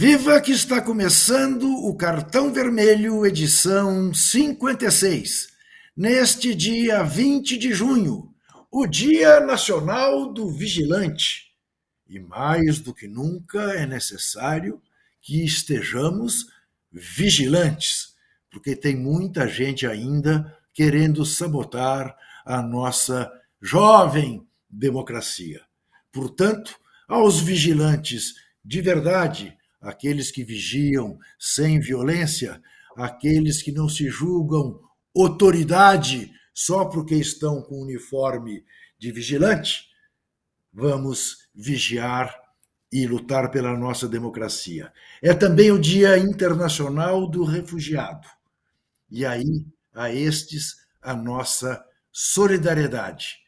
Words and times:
Viva 0.00 0.40
que 0.40 0.50
está 0.50 0.80
começando 0.80 1.68
o 1.84 1.94
Cartão 1.94 2.50
Vermelho, 2.50 3.26
edição 3.26 4.14
56, 4.14 5.48
neste 5.94 6.54
dia 6.54 7.02
20 7.02 7.58
de 7.58 7.74
junho, 7.74 8.34
o 8.70 8.86
Dia 8.86 9.40
Nacional 9.40 10.32
do 10.32 10.48
Vigilante. 10.48 11.52
E 12.08 12.18
mais 12.18 12.80
do 12.80 12.94
que 12.94 13.06
nunca 13.06 13.74
é 13.74 13.84
necessário 13.84 14.80
que 15.20 15.44
estejamos 15.44 16.46
vigilantes, 16.90 18.14
porque 18.50 18.74
tem 18.74 18.96
muita 18.96 19.46
gente 19.46 19.86
ainda 19.86 20.56
querendo 20.72 21.26
sabotar 21.26 22.16
a 22.46 22.62
nossa 22.62 23.30
jovem 23.60 24.48
democracia. 24.66 25.60
Portanto, 26.10 26.74
aos 27.06 27.38
vigilantes 27.38 28.36
de 28.64 28.80
verdade, 28.80 29.59
aqueles 29.80 30.30
que 30.30 30.44
vigiam 30.44 31.18
sem 31.38 31.80
violência, 31.80 32.60
aqueles 32.96 33.62
que 33.62 33.72
não 33.72 33.88
se 33.88 34.08
julgam 34.08 34.80
autoridade 35.16 36.30
só 36.52 36.84
porque 36.84 37.14
estão 37.14 37.62
com 37.62 37.82
uniforme 37.82 38.64
de 38.98 39.10
vigilante, 39.10 39.88
vamos 40.72 41.48
vigiar 41.54 42.34
e 42.92 43.06
lutar 43.06 43.50
pela 43.50 43.76
nossa 43.76 44.06
democracia. 44.08 44.92
É 45.22 45.32
também 45.32 45.70
o 45.70 45.78
Dia 45.78 46.18
Internacional 46.18 47.28
do 47.28 47.44
Refugiado. 47.44 48.28
E 49.10 49.24
aí, 49.24 49.64
a 49.94 50.12
estes, 50.12 50.76
a 51.00 51.14
nossa 51.14 51.82
solidariedade, 52.12 53.38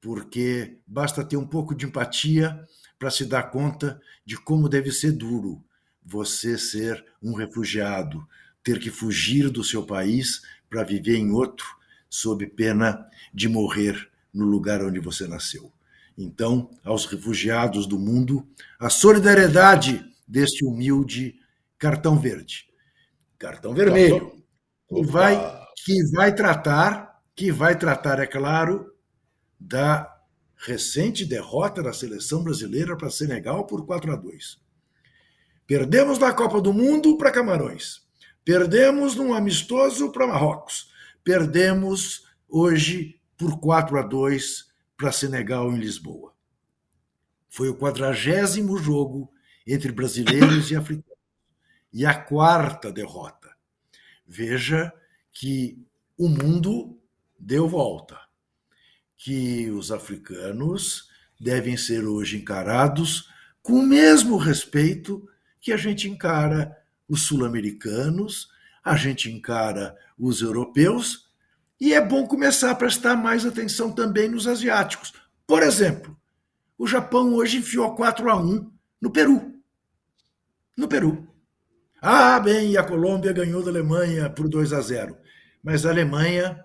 porque 0.00 0.78
basta 0.86 1.24
ter 1.24 1.36
um 1.36 1.46
pouco 1.46 1.74
de 1.74 1.86
empatia 1.86 2.64
para 2.98 3.10
se 3.10 3.24
dar 3.24 3.44
conta 3.44 4.00
de 4.24 4.36
como 4.36 4.68
deve 4.68 4.92
ser 4.92 5.12
duro 5.12 5.64
você 6.10 6.58
ser 6.58 7.04
um 7.22 7.34
refugiado, 7.34 8.26
ter 8.64 8.80
que 8.80 8.90
fugir 8.90 9.48
do 9.48 9.62
seu 9.62 9.84
país 9.84 10.42
para 10.68 10.82
viver 10.82 11.16
em 11.16 11.30
outro, 11.30 11.66
sob 12.08 12.44
pena 12.46 13.06
de 13.32 13.48
morrer 13.48 14.10
no 14.34 14.44
lugar 14.44 14.84
onde 14.84 14.98
você 14.98 15.28
nasceu. 15.28 15.72
Então, 16.18 16.68
aos 16.84 17.06
refugiados 17.06 17.86
do 17.86 17.98
mundo, 17.98 18.44
a 18.78 18.90
solidariedade 18.90 20.04
deste 20.26 20.64
humilde 20.64 21.38
cartão 21.78 22.18
verde. 22.18 22.66
Cartão 23.38 23.72
vermelho, 23.72 24.42
que 24.88 25.02
vai, 25.04 25.36
que 25.84 26.10
vai 26.10 26.34
tratar, 26.34 27.22
que 27.36 27.52
vai 27.52 27.78
tratar, 27.78 28.18
é 28.18 28.26
claro, 28.26 28.92
da 29.58 30.20
recente 30.56 31.24
derrota 31.24 31.82
da 31.82 31.92
seleção 31.92 32.42
brasileira 32.42 32.96
para 32.96 33.10
Senegal 33.10 33.64
por 33.64 33.86
4 33.86 34.12
a 34.12 34.16
2. 34.16 34.69
Perdemos 35.70 36.18
na 36.18 36.32
Copa 36.32 36.60
do 36.60 36.72
Mundo 36.72 37.16
para 37.16 37.30
Camarões. 37.30 38.02
Perdemos 38.44 39.14
num 39.14 39.32
amistoso 39.32 40.10
para 40.10 40.26
Marrocos. 40.26 40.90
Perdemos 41.22 42.26
hoje 42.48 43.20
por 43.38 43.60
4 43.60 44.00
a 44.00 44.02
2 44.02 44.66
para 44.96 45.12
Senegal 45.12 45.70
em 45.70 45.78
Lisboa. 45.78 46.34
Foi 47.48 47.68
o 47.68 47.76
quadragésimo 47.76 48.76
jogo 48.78 49.32
entre 49.64 49.92
brasileiros 49.92 50.72
e 50.72 50.74
africanos. 50.74 51.16
E 51.92 52.04
a 52.04 52.14
quarta 52.14 52.90
derrota. 52.90 53.54
Veja 54.26 54.92
que 55.30 55.78
o 56.18 56.28
mundo 56.28 57.00
deu 57.38 57.68
volta. 57.68 58.18
Que 59.16 59.70
os 59.70 59.92
africanos 59.92 61.08
devem 61.38 61.76
ser 61.76 62.08
hoje 62.08 62.38
encarados 62.38 63.30
com 63.62 63.74
o 63.74 63.86
mesmo 63.86 64.36
respeito 64.36 65.29
que 65.60 65.72
a 65.72 65.76
gente 65.76 66.08
encara 66.08 66.76
os 67.08 67.26
sul-americanos, 67.26 68.48
a 68.84 68.96
gente 68.96 69.30
encara 69.30 69.96
os 70.18 70.40
europeus, 70.40 71.28
e 71.80 71.92
é 71.92 72.00
bom 72.00 72.26
começar 72.26 72.70
a 72.70 72.74
prestar 72.74 73.16
mais 73.16 73.44
atenção 73.44 73.90
também 73.90 74.28
nos 74.28 74.46
asiáticos. 74.46 75.12
Por 75.46 75.62
exemplo, 75.62 76.16
o 76.78 76.86
Japão 76.86 77.34
hoje 77.34 77.58
enfiou 77.58 77.94
4 77.94 78.30
a 78.30 78.36
1 78.36 78.70
no 79.00 79.10
Peru. 79.10 79.54
No 80.76 80.88
Peru. 80.88 81.26
Ah, 82.00 82.38
bem, 82.40 82.76
a 82.76 82.82
Colômbia 82.82 83.32
ganhou 83.32 83.62
da 83.62 83.70
Alemanha 83.70 84.30
por 84.30 84.48
2 84.48 84.72
a 84.72 84.80
0. 84.80 85.16
Mas 85.62 85.84
a 85.84 85.90
Alemanha 85.90 86.64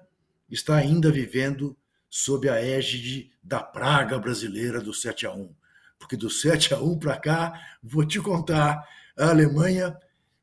está 0.49 0.75
ainda 0.75 1.11
vivendo 1.11 1.77
sob 2.09 2.47
a 2.47 2.61
égide 2.61 3.31
da 3.43 3.61
praga 3.61 4.17
brasileira 4.17 4.79
do 4.79 4.93
7 4.93 5.25
a 5.25 5.33
1 5.33 5.53
porque 5.99 6.15
do 6.15 6.29
7 6.29 6.73
a 6.73 6.79
1 6.79 6.99
para 6.99 7.17
cá, 7.17 7.53
vou 7.81 8.05
te 8.05 8.19
contar, 8.19 8.83
a 9.17 9.29
Alemanha 9.29 9.97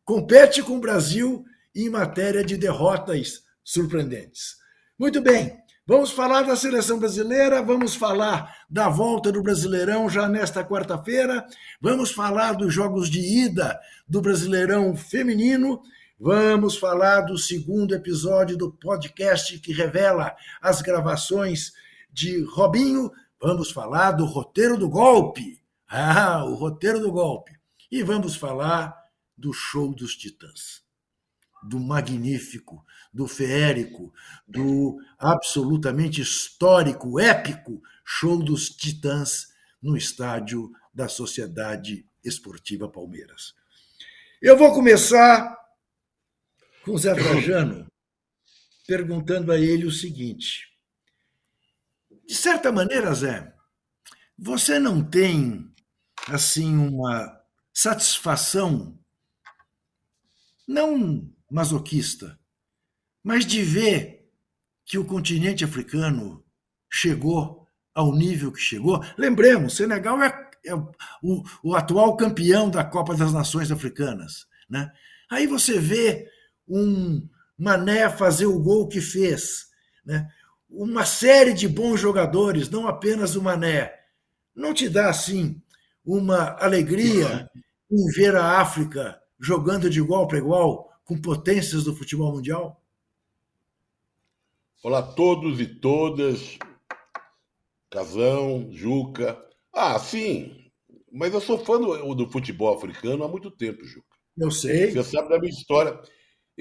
compete 0.05 0.63
com 0.63 0.77
o 0.77 0.81
Brasil 0.81 1.45
em 1.75 1.89
matéria 1.89 2.45
de 2.45 2.57
derrotas 2.57 3.43
surpreendentes. 3.65 4.57
Muito 4.99 5.21
bem, 5.21 5.59
vamos 5.87 6.11
falar 6.11 6.43
da 6.43 6.57
seleção 6.57 6.99
brasileira, 6.99 7.63
vamos 7.63 7.95
falar 7.95 8.65
da 8.69 8.89
volta 8.89 9.33
do 9.33 9.43
Brasileirão 9.43 10.09
já 10.09 10.29
nesta 10.29 10.65
quarta-feira, 10.65 11.47
vamos 11.81 12.13
falar 12.13 12.53
dos 12.53 12.73
jogos 12.73 13.09
de 13.09 13.21
ida 13.21 13.79
do 14.07 14.21
Brasileirão 14.21 14.95
feminino, 14.97 15.83
vamos 16.19 16.77
falar 16.77 17.23
do 17.23 17.39
segundo 17.39 17.95
episódio 17.95 18.57
do 18.57 18.71
podcast 18.73 19.59
que 19.59 19.73
revela 19.73 20.35
as 20.61 20.83
gravações 20.83 21.73
de 22.13 22.43
Robinho 22.45 23.11
Vamos 23.43 23.73
falar 23.73 24.13
do 24.13 24.25
roteiro 24.25 24.77
do 24.77 24.89
golpe. 24.89 25.61
Ah, 25.89 26.45
o 26.45 26.55
roteiro 26.55 27.01
do 27.01 27.11
golpe. 27.11 27.59
E 27.91 28.01
vamos 28.01 28.37
falar 28.37 28.97
do 29.37 29.53
show 29.53 29.93
dos 29.93 30.17
Titãs. 30.17 30.81
Do 31.61 31.81
magnífico, 31.81 32.87
do 33.13 33.27
feérico, 33.27 34.15
do 34.47 34.97
absolutamente 35.19 36.21
histórico, 36.21 37.19
épico 37.19 37.83
show 38.05 38.39
dos 38.39 38.69
Titãs 38.69 39.49
no 39.83 39.97
estádio 39.97 40.71
da 40.95 41.09
Sociedade 41.09 42.07
Esportiva 42.25 42.89
Palmeiras. 42.89 43.55
Eu 44.41 44.57
vou 44.57 44.73
começar 44.73 45.59
com 46.85 46.93
o 46.93 46.99
Zé 46.99 47.13
Trajano 47.13 47.87
perguntando 48.87 49.51
a 49.51 49.59
ele 49.59 49.85
o 49.85 49.91
seguinte: 49.91 50.72
de 52.27 52.35
certa 52.35 52.73
maneira, 52.73 53.13
Zé, 53.15 53.55
você 54.39 54.79
não 54.79 55.03
tem 55.03 55.71
assim 56.29 56.77
uma 56.77 57.41
satisfação 57.73 58.99
não 60.67 61.29
masoquista, 61.51 62.39
mas 63.23 63.45
de 63.45 63.63
ver 63.63 64.29
que 64.85 64.99
o 64.99 65.05
continente 65.05 65.65
africano 65.65 66.45
chegou 66.91 67.67
ao 67.95 68.15
nível 68.15 68.53
que 68.53 68.61
chegou. 68.61 69.03
Lembremos, 69.17 69.77
Senegal 69.77 70.21
é, 70.23 70.51
é 70.65 70.75
o, 70.75 71.43
o, 71.63 71.75
atual 71.75 72.17
campeão 72.17 72.71
da 72.71 72.85
Copa 72.85 73.15
das 73.15 73.33
Nações 73.33 73.71
Africanas. 73.71 74.47
Né? 74.69 74.91
Aí 75.31 75.47
você 75.47 75.79
vê 75.79 76.29
um 76.67 77.29
Mané 77.57 78.09
fazer 78.11 78.47
o 78.47 78.59
gol 78.59 78.89
que 78.89 79.01
fez. 79.01 79.67
Né? 80.05 80.29
Uma 80.73 81.05
série 81.05 81.53
de 81.53 81.69
bons 81.69 82.01
jogadores, 82.01 82.71
não 82.71 82.89
apenas 82.89 83.37
o 83.37 83.43
Mané. 83.43 83.93
Não 84.55 84.73
te 84.73 84.89
dá, 84.89 85.11
assim, 85.11 85.61
uma 86.05 86.57
alegria 86.59 87.49
em 87.91 88.11
ver 88.13 88.35
a 88.35 88.61
África 88.61 89.21
jogando 89.39 89.91
de 89.91 89.99
igual 89.99 90.27
para 90.27 90.39
igual 90.39 90.91
com 91.05 91.21
potências 91.21 91.85
do 91.85 91.95
futebol 91.95 92.33
mundial? 92.33 92.81
Olá 94.83 95.01
a 95.01 95.03
todos 95.03 95.61
e 95.61 95.67
todas. 95.67 96.59
Casão, 97.91 98.69
Juca. 98.73 99.39
Ah, 99.73 99.99
sim. 99.99 100.71
Mas 101.13 101.35
eu 101.35 101.41
sou 101.41 101.59
fã 101.59 101.79
do, 101.79 102.15
do 102.15 102.31
futebol 102.31 102.75
africano 102.75 103.23
há 103.23 103.29
muito 103.29 103.51
tempo, 103.51 103.85
Juca. 103.85 104.17
Eu 104.39 104.51
sei. 104.51 104.91
Você 104.91 105.05
sabe 105.05 105.29
da 105.29 105.39
minha 105.39 105.53
história. 105.53 106.01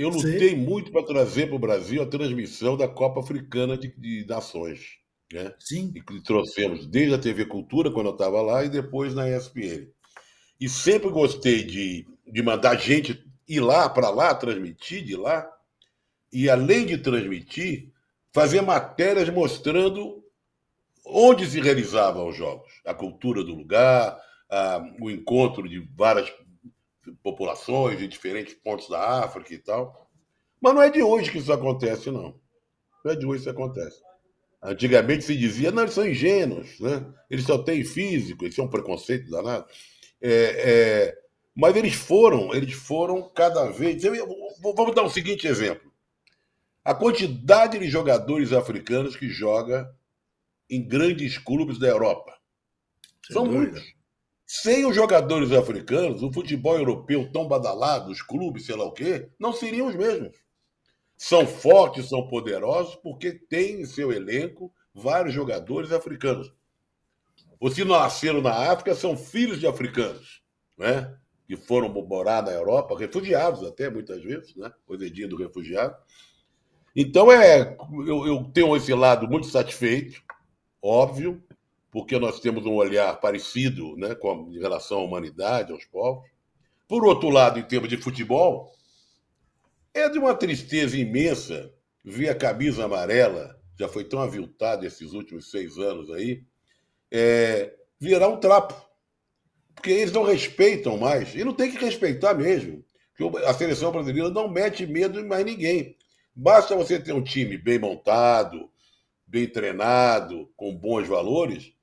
Eu 0.01 0.09
lutei 0.09 0.50
Sim. 0.50 0.56
muito 0.56 0.92
para 0.92 1.06
trazer 1.06 1.45
para 1.45 1.56
o 1.56 1.59
Brasil 1.59 2.01
a 2.01 2.07
transmissão 2.07 2.75
da 2.75 2.88
Copa 2.88 3.19
Africana 3.19 3.77
de, 3.77 3.94
de 3.95 4.25
Nações. 4.25 4.98
Né? 5.31 5.53
Sim. 5.59 5.94
E 5.95 6.01
que 6.01 6.24
trouxemos 6.24 6.88
desde 6.88 7.13
a 7.13 7.19
TV 7.19 7.45
Cultura, 7.45 7.92
quando 7.92 8.07
eu 8.07 8.13
estava 8.13 8.42
lá, 8.42 8.65
e 8.65 8.69
depois 8.69 9.13
na 9.13 9.30
ESPN. 9.30 9.88
E 10.59 10.68
sempre 10.68 11.09
gostei 11.12 11.63
de, 11.63 12.07
de 12.27 12.42
mandar 12.42 12.80
gente 12.80 13.24
ir 13.48 13.59
lá, 13.59 13.88
para 13.88 14.09
lá, 14.09 14.33
transmitir 14.33 15.03
de 15.06 15.15
lá. 15.15 15.48
E 16.33 16.50
além 16.50 16.88
de 16.88 16.97
transmitir, 16.97 17.92
fazer 18.33 18.62
matérias 18.62 19.30
mostrando 19.30 20.24
onde 21.06 21.45
se 21.45 21.62
realizavam 21.62 22.27
os 22.27 22.36
jogos, 22.36 22.71
a 22.86 22.94
cultura 22.94 23.44
do 23.44 23.54
lugar, 23.54 24.18
a, 24.50 24.83
o 25.00 25.12
encontro 25.12 25.69
de 25.69 25.80
várias 25.95 26.31
populações 27.24 27.98
de 27.98 28.07
diferentes 28.07 28.53
pontos 28.53 28.89
da 28.89 29.24
África 29.24 29.53
e 29.53 29.57
tal. 29.57 30.09
Mas 30.62 30.74
não 30.75 30.81
é 30.81 30.89
de 30.89 31.01
hoje 31.01 31.31
que 31.31 31.39
isso 31.39 31.51
acontece, 31.51 32.12
não. 32.12 32.39
Não 33.03 33.12
é 33.12 33.15
de 33.15 33.25
hoje 33.25 33.44
que 33.44 33.50
isso 33.50 33.50
acontece. 33.50 34.01
Antigamente 34.62 35.24
se 35.24 35.36
dizia, 35.36 35.71
não, 35.71 35.81
eles 35.81 35.95
são 35.95 36.07
ingênuos, 36.07 36.80
né? 36.80 37.03
eles 37.30 37.45
só 37.45 37.57
têm 37.57 37.83
físico, 37.83 38.45
isso 38.45 38.62
é 38.62 38.63
um 38.63 38.69
preconceito 38.69 39.30
danado. 39.30 39.65
É, 40.21 40.30
é, 40.30 41.18
Mas 41.56 41.75
eles 41.75 41.95
foram, 41.95 42.53
eles 42.53 42.74
foram 42.74 43.27
cada 43.30 43.71
vez. 43.71 44.04
Eu, 44.04 44.13
vamos 44.62 44.94
dar 44.94 45.04
um 45.04 45.09
seguinte 45.09 45.47
exemplo. 45.47 45.92
A 46.86 46.94
quantidade 46.94 47.80
de 47.80 47.89
jogadores 47.89 48.54
africanos 48.54 49.15
que 49.15 49.30
joga 49.30 49.92
em 50.69 50.88
grandes 50.88 51.39
clubes 51.39 51.80
da 51.80 51.88
Europa. 51.88 52.38
Sem 53.25 53.33
São 53.33 53.44
dúvida. 53.47 53.71
muitos. 53.71 54.00
Sem 54.53 54.86
os 54.86 54.94
jogadores 54.94 55.53
africanos, 55.53 56.21
o 56.21 56.30
futebol 56.30 56.77
europeu 56.77 57.31
tão 57.31 57.48
badalado, 57.48 58.12
os 58.12 58.21
clubes, 58.21 58.65
sei 58.65 58.75
lá 58.75 58.83
o 58.83 58.92
quê, 58.92 59.30
não 59.39 59.53
seriam 59.53 59.88
os 59.88 59.95
mesmos. 59.95 60.36
São 61.15 61.48
fortes, 61.48 62.09
são 62.09 62.27
poderosos, 62.27 62.95
porque 62.95 63.31
têm 63.31 63.80
em 63.80 63.86
seu 63.86 64.12
elenco 64.12 64.69
vários 64.94 65.33
jogadores 65.33 65.94
africanos. 65.94 66.53
Os 67.62 67.75
que 67.75 67.86
nasceram 67.86 68.42
na 68.42 68.69
África 68.69 68.94
são 68.94 69.15
filhos 69.15 69.57
de 69.57 69.68
africanos, 69.68 70.44
né? 70.77 71.18
que 71.47 71.56
foram 71.56 71.88
morar 71.88 72.44
na 72.44 72.51
Europa, 72.51 73.00
refugiados 73.00 73.63
até 73.63 73.89
muitas 73.89 74.21
vezes, 74.21 74.54
né? 74.57 74.69
Coisadinha 74.86 75.30
do 75.30 75.38
refugiado. 75.38 75.95
Então 76.94 77.31
é, 77.31 77.77
eu, 78.06 78.27
eu 78.27 78.51
tenho 78.54 78.75
esse 78.75 78.94
lado 78.94 79.30
muito 79.30 79.47
satisfeito, 79.47 80.21
óbvio, 80.81 81.42
porque 81.91 82.17
nós 82.17 82.39
temos 82.39 82.65
um 82.65 82.73
olhar 82.73 83.13
parecido 83.19 83.97
né, 83.97 84.15
com, 84.15 84.49
em 84.49 84.59
relação 84.59 84.99
à 84.99 85.03
humanidade, 85.03 85.73
aos 85.73 85.83
povos. 85.83 86.29
Por 86.88 87.05
outro 87.05 87.29
lado, 87.29 87.59
em 87.59 87.63
termos 87.63 87.89
de 87.89 87.97
futebol, 87.97 88.73
é 89.93 90.07
de 90.07 90.17
uma 90.17 90.33
tristeza 90.33 90.97
imensa 90.97 91.71
ver 92.03 92.29
a 92.29 92.35
camisa 92.35 92.85
amarela, 92.85 93.59
já 93.77 93.89
foi 93.89 94.05
tão 94.05 94.21
aviltada 94.21 94.85
esses 94.85 95.11
últimos 95.13 95.51
seis 95.51 95.77
anos 95.77 96.09
aí, 96.11 96.43
é, 97.11 97.75
virar 97.99 98.29
um 98.29 98.37
trapo. 98.37 98.73
Porque 99.75 99.91
eles 99.91 100.11
não 100.11 100.23
respeitam 100.23 100.97
mais, 100.97 101.35
e 101.35 101.44
não 101.44 101.53
tem 101.53 101.71
que 101.71 101.83
respeitar 101.83 102.33
mesmo. 102.33 102.83
Porque 103.17 103.45
a 103.45 103.53
seleção 103.53 103.91
brasileira 103.91 104.29
não 104.29 104.47
mete 104.47 104.85
medo 104.85 105.19
em 105.19 105.27
mais 105.27 105.45
ninguém. 105.45 105.97
Basta 106.33 106.75
você 106.75 106.99
ter 106.99 107.13
um 107.13 107.23
time 107.23 107.57
bem 107.57 107.77
montado, 107.77 108.69
bem 109.27 109.47
treinado, 109.47 110.49
com 110.55 110.75
bons 110.75 111.07
valores, 111.07 111.73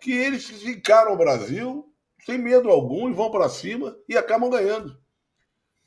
que 0.00 0.12
eles 0.12 0.46
ficaram 0.46 1.12
o 1.12 1.16
Brasil 1.16 1.92
sem 2.24 2.38
medo 2.38 2.68
algum 2.68 3.08
e 3.08 3.12
vão 3.12 3.30
para 3.30 3.48
cima 3.48 3.96
e 4.08 4.16
acabam 4.16 4.50
ganhando. 4.50 4.98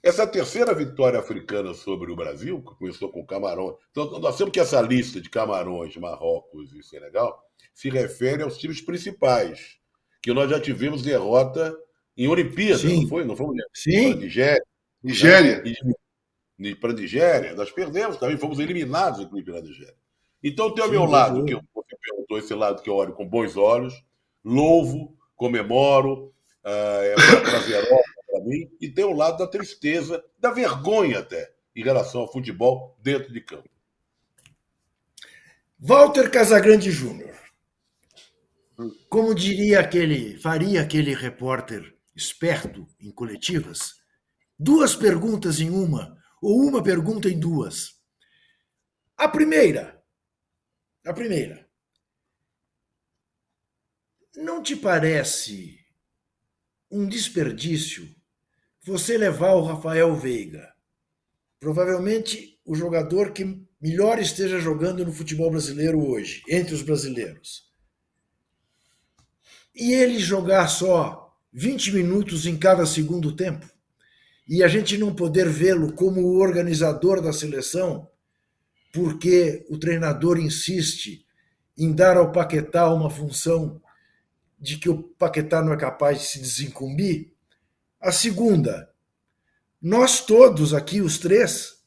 Essa 0.04 0.26
terceira 0.26 0.74
vitória 0.74 1.20
africana 1.20 1.74
sobre 1.76 2.12
o 2.12 2.16
Brasil, 2.16 2.60
que 2.64 2.76
começou 2.76 3.12
com 3.12 3.26
Camarões. 3.26 3.76
Então, 3.92 4.20
nós 4.20 4.36
temos 4.36 4.52
que 4.52 4.60
essa 4.60 4.82
lista 4.82 5.22
de 5.22 5.30
Camarões, 5.30 5.96
Marrocos 5.98 6.74
e 6.74 6.82
Senegal 6.82 7.40
se 7.74 7.90
refere 7.90 8.42
aos 8.42 8.58
times 8.58 8.82
principais, 8.82 9.78
que 10.22 10.34
nós 10.34 10.50
já 10.50 10.60
tivemos 10.60 11.04
derrota 11.04 11.78
em 12.18 12.28
Olimpíadas, 12.28 12.84
não 12.84 13.08
foi? 13.08 13.24
Não 13.24 13.36
foi? 13.36 13.56
Sim. 13.74 14.16
Nigéria. 14.16 14.64
Nigéria. 15.04 15.64
Né? 16.58 16.76
Para 16.76 16.92
a 16.92 16.94
Nigéria. 16.94 17.54
Nós 17.54 17.72
perdemos 17.72 18.18
também, 18.18 18.38
fomos 18.38 18.60
eliminados, 18.60 19.20
inclusive, 19.20 19.52
na 19.52 19.62
Nigéria. 19.62 19.96
Então, 20.44 20.74
tem 20.74 20.84
o 20.84 20.90
meu 20.90 21.06
lado, 21.06 21.46
que 21.46 21.54
você 21.54 21.91
perguntou, 22.32 22.40
esse 22.40 22.54
lado 22.54 22.82
que 22.82 22.90
eu 22.90 22.96
olho 22.96 23.14
com 23.14 23.28
bons 23.28 23.58
olhos, 23.58 23.94
louvo, 24.44 25.18
comemoro, 25.36 26.34
uh, 26.64 27.02
é 27.02 27.16
prazerosa 27.42 28.04
para 28.30 28.44
mim, 28.46 28.70
e 28.80 28.90
tem 28.90 29.04
o 29.04 29.14
lado 29.14 29.38
da 29.38 29.48
tristeza, 29.48 30.24
da 30.40 30.52
vergonha 30.52 31.20
até, 31.20 31.54
em 31.76 31.84
relação 31.84 32.22
ao 32.22 32.32
futebol 32.32 32.98
dentro 33.02 33.34
de 33.34 33.42
campo. 33.42 33.70
Walter 35.78 36.30
Casagrande 36.30 36.92
Júnior. 36.92 37.36
Como 39.10 39.36
diria 39.36 39.80
aquele, 39.80 40.40
faria 40.40 40.82
aquele 40.82 41.14
repórter 41.14 41.96
esperto 42.16 42.88
em 43.00 43.12
coletivas, 43.12 43.96
duas 44.58 44.96
perguntas 44.96 45.60
em 45.60 45.70
uma, 45.70 46.18
ou 46.42 46.62
uma 46.62 46.82
pergunta 46.82 47.30
em 47.30 47.40
duas. 47.40 48.00
A 49.18 49.28
primeira, 49.28 50.02
a 51.06 51.14
primeira. 51.14 51.71
Não 54.36 54.64
te 54.64 54.78
parece 54.78 55.78
um 56.90 57.06
desperdício 57.06 58.08
você 58.82 59.18
levar 59.18 59.54
o 59.56 59.64
Rafael 59.64 60.16
Veiga, 60.16 60.74
provavelmente 61.60 62.58
o 62.66 62.74
jogador 62.74 63.34
que 63.34 63.62
melhor 63.80 64.20
esteja 64.20 64.58
jogando 64.58 65.06
no 65.06 65.12
futebol 65.12 65.52
brasileiro 65.52 66.08
hoje, 66.08 66.44
entre 66.48 66.74
os 66.74 66.82
brasileiros, 66.82 67.70
e 69.76 69.94
ele 69.94 70.18
jogar 70.18 70.70
só 70.70 71.38
20 71.52 71.92
minutos 71.92 72.46
em 72.46 72.58
cada 72.58 72.86
segundo 72.86 73.36
tempo, 73.36 73.70
e 74.48 74.64
a 74.64 74.68
gente 74.70 74.98
não 74.98 75.14
poder 75.14 75.50
vê-lo 75.50 75.92
como 75.92 76.22
o 76.22 76.40
organizador 76.40 77.22
da 77.22 77.34
seleção, 77.34 78.10
porque 78.94 79.66
o 79.70 79.78
treinador 79.78 80.40
insiste 80.40 81.26
em 81.78 81.92
dar 81.92 82.16
ao 82.16 82.32
Paquetá 82.32 82.92
uma 82.94 83.10
função 83.10 83.82
de 84.62 84.78
que 84.78 84.88
o 84.88 85.02
Paquetá 85.02 85.64
não 85.64 85.74
é 85.74 85.78
capaz 85.78 86.20
de 86.20 86.26
se 86.26 86.40
desincumbir. 86.40 87.34
A 88.00 88.12
segunda, 88.12 88.90
nós 89.82 90.24
todos 90.24 90.74
aqui, 90.74 91.02
os 91.02 91.18
três, 91.18 91.82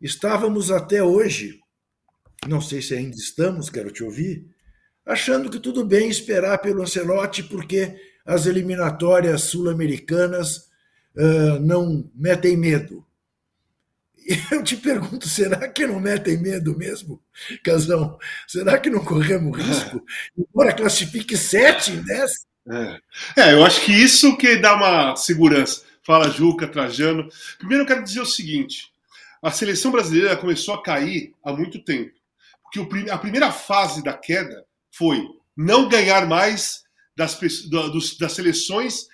estávamos 0.00 0.70
até 0.70 1.02
hoje, 1.02 1.60
não 2.48 2.62
sei 2.62 2.80
se 2.80 2.94
ainda 2.94 3.14
estamos, 3.14 3.68
quero 3.68 3.90
te 3.90 4.02
ouvir, 4.02 4.48
achando 5.04 5.50
que 5.50 5.60
tudo 5.60 5.84
bem 5.84 6.08
esperar 6.08 6.58
pelo 6.58 6.82
Ancelotti 6.82 7.42
porque 7.42 8.00
as 8.24 8.46
eliminatórias 8.46 9.42
sul-americanas 9.42 10.68
uh, 11.14 11.60
não 11.60 12.10
metem 12.14 12.56
medo. 12.56 13.04
Eu 14.52 14.62
te 14.62 14.76
pergunto, 14.76 15.26
será 15.26 15.68
que 15.68 15.86
não 15.86 15.98
metem 15.98 16.36
medo 16.36 16.76
mesmo, 16.76 17.22
Casão? 17.64 18.18
Será 18.46 18.78
que 18.78 18.90
não 18.90 19.02
corremos 19.02 19.56
risco? 19.56 20.04
Embora 20.36 20.74
classifique 20.74 21.36
sete 21.36 21.92
em 21.92 22.02
dez? 22.02 22.46
É. 22.70 23.00
é, 23.40 23.52
eu 23.54 23.64
acho 23.64 23.80
que 23.80 23.92
isso 23.92 24.36
que 24.36 24.56
dá 24.56 24.74
uma 24.74 25.16
segurança. 25.16 25.82
Fala, 26.02 26.28
Juca, 26.28 26.68
Trajano. 26.68 27.26
Primeiro 27.56 27.84
eu 27.84 27.86
quero 27.86 28.04
dizer 28.04 28.20
o 28.20 28.26
seguinte: 28.26 28.92
a 29.42 29.50
seleção 29.50 29.90
brasileira 29.90 30.36
começou 30.36 30.74
a 30.74 30.82
cair 30.82 31.32
há 31.42 31.50
muito 31.50 31.82
tempo. 31.82 32.12
Porque 32.62 33.10
a 33.10 33.16
primeira 33.16 33.50
fase 33.50 34.04
da 34.04 34.12
queda 34.12 34.66
foi 34.90 35.26
não 35.56 35.88
ganhar 35.88 36.26
mais 36.26 36.82
das, 37.16 37.38
das 38.18 38.32
seleções 38.32 39.06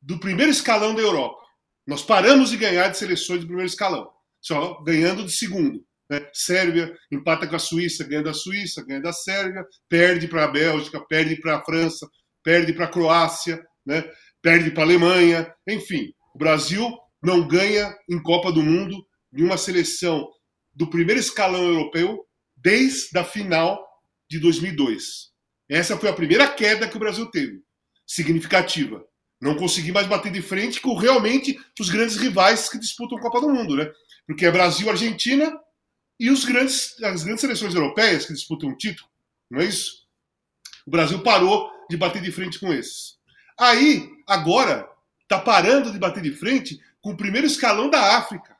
do 0.00 0.20
primeiro 0.20 0.52
escalão 0.52 0.94
da 0.94 1.02
Europa. 1.02 1.42
Nós 1.84 2.02
paramos 2.02 2.50
de 2.50 2.56
ganhar 2.56 2.88
de 2.88 2.96
seleções 2.96 3.40
do 3.40 3.46
primeiro 3.46 3.68
escalão 3.68 4.08
só 4.40 4.82
ganhando 4.82 5.24
de 5.24 5.32
segundo. 5.32 5.84
Né? 6.10 6.26
Sérvia 6.32 6.92
empata 7.10 7.46
com 7.46 7.56
a 7.56 7.58
Suíça, 7.58 8.04
ganha 8.04 8.22
da 8.22 8.34
Suíça, 8.34 8.84
ganha 8.84 9.00
da 9.00 9.12
Sérvia, 9.12 9.64
perde 9.88 10.26
para 10.26 10.44
a 10.44 10.48
Bélgica, 10.48 11.00
perde 11.06 11.36
para 11.40 11.56
a 11.56 11.64
França, 11.64 12.08
perde 12.42 12.72
para 12.72 12.86
a 12.86 12.90
Croácia, 12.90 13.64
né? 13.86 14.04
perde 14.42 14.70
para 14.70 14.82
a 14.82 14.86
Alemanha, 14.86 15.52
enfim. 15.68 16.12
O 16.34 16.38
Brasil 16.38 16.90
não 17.22 17.46
ganha 17.46 17.94
em 18.08 18.20
Copa 18.20 18.50
do 18.50 18.62
Mundo 18.62 18.96
de 19.32 19.44
uma 19.44 19.56
seleção 19.56 20.28
do 20.74 20.88
primeiro 20.88 21.20
escalão 21.20 21.62
europeu 21.62 22.24
desde 22.56 23.16
a 23.18 23.24
final 23.24 23.84
de 24.28 24.38
2002. 24.38 25.30
Essa 25.68 25.96
foi 25.96 26.08
a 26.08 26.14
primeira 26.14 26.48
queda 26.48 26.88
que 26.88 26.96
o 26.96 27.00
Brasil 27.00 27.30
teve, 27.30 27.60
significativa. 28.06 29.04
Não 29.40 29.56
consegui 29.56 29.92
mais 29.92 30.06
bater 30.06 30.30
de 30.30 30.42
frente 30.42 30.80
com 30.80 30.94
realmente 30.94 31.58
os 31.78 31.88
grandes 31.88 32.16
rivais 32.16 32.68
que 32.68 32.78
disputam 32.78 33.18
a 33.18 33.20
Copa 33.20 33.40
do 33.40 33.48
Mundo, 33.48 33.76
né? 33.76 33.90
Porque 34.30 34.46
é 34.46 34.50
Brasil, 34.52 34.88
Argentina 34.88 35.60
e 36.16 36.30
os 36.30 36.44
grandes, 36.44 36.94
as 37.02 37.24
grandes 37.24 37.40
seleções 37.40 37.74
europeias 37.74 38.24
que 38.24 38.32
disputam 38.32 38.68
o 38.68 38.76
título, 38.76 39.10
não 39.50 39.60
é 39.60 39.64
isso? 39.64 40.06
O 40.86 40.90
Brasil 40.92 41.20
parou 41.20 41.68
de 41.90 41.96
bater 41.96 42.22
de 42.22 42.30
frente 42.30 42.60
com 42.60 42.72
esses. 42.72 43.18
Aí, 43.58 44.08
agora, 44.28 44.88
está 45.22 45.36
parando 45.36 45.90
de 45.90 45.98
bater 45.98 46.22
de 46.22 46.30
frente 46.30 46.80
com 47.00 47.10
o 47.10 47.16
primeiro 47.16 47.44
escalão 47.44 47.90
da 47.90 48.18
África. 48.18 48.56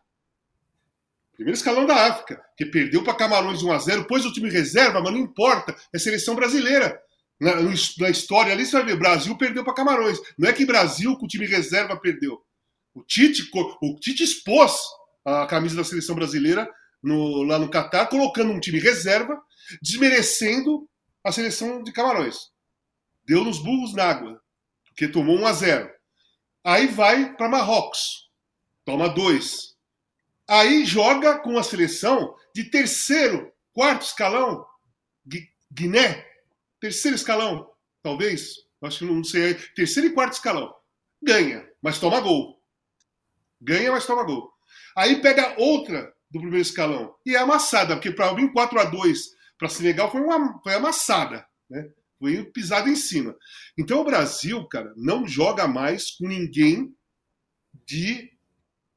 Primeiro 1.35 1.57
escalão 1.57 1.87
da 1.87 2.09
África, 2.09 2.45
que 2.57 2.67
perdeu 2.67 3.05
para 3.05 3.15
Camarões 3.15 3.63
1 3.63 3.71
a 3.71 3.79
0 3.79 4.05
pôs 4.09 4.27
o 4.27 4.33
time 4.33 4.51
reserva, 4.51 5.01
mas 5.01 5.13
não 5.13 5.21
importa, 5.21 5.77
é 5.95 6.01
seleção 6.01 6.35
brasileira. 6.35 7.01
Na, 7.39 7.55
na 7.55 8.11
história 8.11 8.53
ali 8.53 8.67
você 8.67 8.73
vai 8.73 8.87
ver, 8.87 8.97
Brasil 8.97 9.39
perdeu 9.39 9.63
para 9.63 9.73
Camarões. 9.73 10.19
Não 10.37 10.49
é 10.49 10.53
que 10.53 10.67
Brasil 10.67 11.17
com 11.17 11.27
o 11.27 11.29
time 11.29 11.47
reserva 11.47 11.97
perdeu. 11.97 12.43
O 12.93 13.05
Tite, 13.05 13.49
o 13.55 14.01
Tite 14.01 14.25
expôs 14.25 14.99
a 15.25 15.47
camisa 15.47 15.77
da 15.77 15.85
seleção 15.85 16.15
brasileira 16.15 16.69
no, 17.03 17.43
lá 17.43 17.59
no 17.59 17.71
Catar, 17.71 18.07
colocando 18.07 18.53
um 18.53 18.61
time 18.61 18.79
reserva, 18.79 19.41
desmerecendo 19.81 20.89
a 21.25 21.33
seleção 21.33 21.83
de 21.83 21.93
Camarões. 21.93 22.51
Deu 23.25 23.45
nos 23.45 23.59
burros 23.59 23.95
na 23.95 24.05
água, 24.05 24.41
porque 24.87 25.09
tomou 25.09 25.39
1 25.39 25.47
a 25.47 25.53
0. 25.53 25.91
Aí 26.65 26.87
vai 26.87 27.35
para 27.37 27.49
Marrocos, 27.49 28.31
toma 28.85 29.09
2. 29.09 29.77
Aí 30.49 30.85
joga 30.85 31.39
com 31.39 31.59
a 31.59 31.63
seleção 31.63 32.35
de 32.55 32.65
terceiro, 32.65 33.53
quarto 33.73 34.03
escalão, 34.03 34.67
Guiné, 35.73 36.27
terceiro 36.81 37.15
escalão, 37.15 37.71
talvez, 38.03 38.57
acho 38.83 38.99
que 38.99 39.05
não 39.05 39.23
sei, 39.23 39.55
terceiro 39.75 40.09
e 40.09 40.13
quarto 40.13 40.33
escalão. 40.33 40.75
Ganha, 41.23 41.69
mas 41.81 42.01
toma 42.01 42.21
gol. 42.21 42.61
Ganha, 43.61 43.93
mas 43.93 44.07
toma 44.07 44.25
gol. 44.25 44.50
Aí 44.97 45.21
pega 45.21 45.55
outra 45.59 46.13
do 46.31 46.39
primeiro 46.41 46.63
escalão 46.63 47.15
e 47.27 47.35
é 47.35 47.39
amassada, 47.39 47.97
porque 47.97 48.11
para 48.11 48.33
vir 48.33 48.53
4 48.53 48.81
a 48.81 48.85
2 48.85 49.19
para 49.59 49.69
Senegal 49.69 50.11
foi 50.11 50.21
uma 50.21 50.61
foi 50.63 50.75
amassada, 50.75 51.47
né? 51.69 51.91
Foi 52.19 52.45
pisada 52.45 52.89
em 52.89 52.97
cima. 52.97 53.35
Então 53.79 54.01
o 54.01 54.05
Brasil, 54.05 54.65
cara, 54.67 54.93
não 54.97 55.27
joga 55.27 55.67
mais 55.67 56.11
com 56.13 56.29
ninguém 56.29 56.95
de 57.87 58.31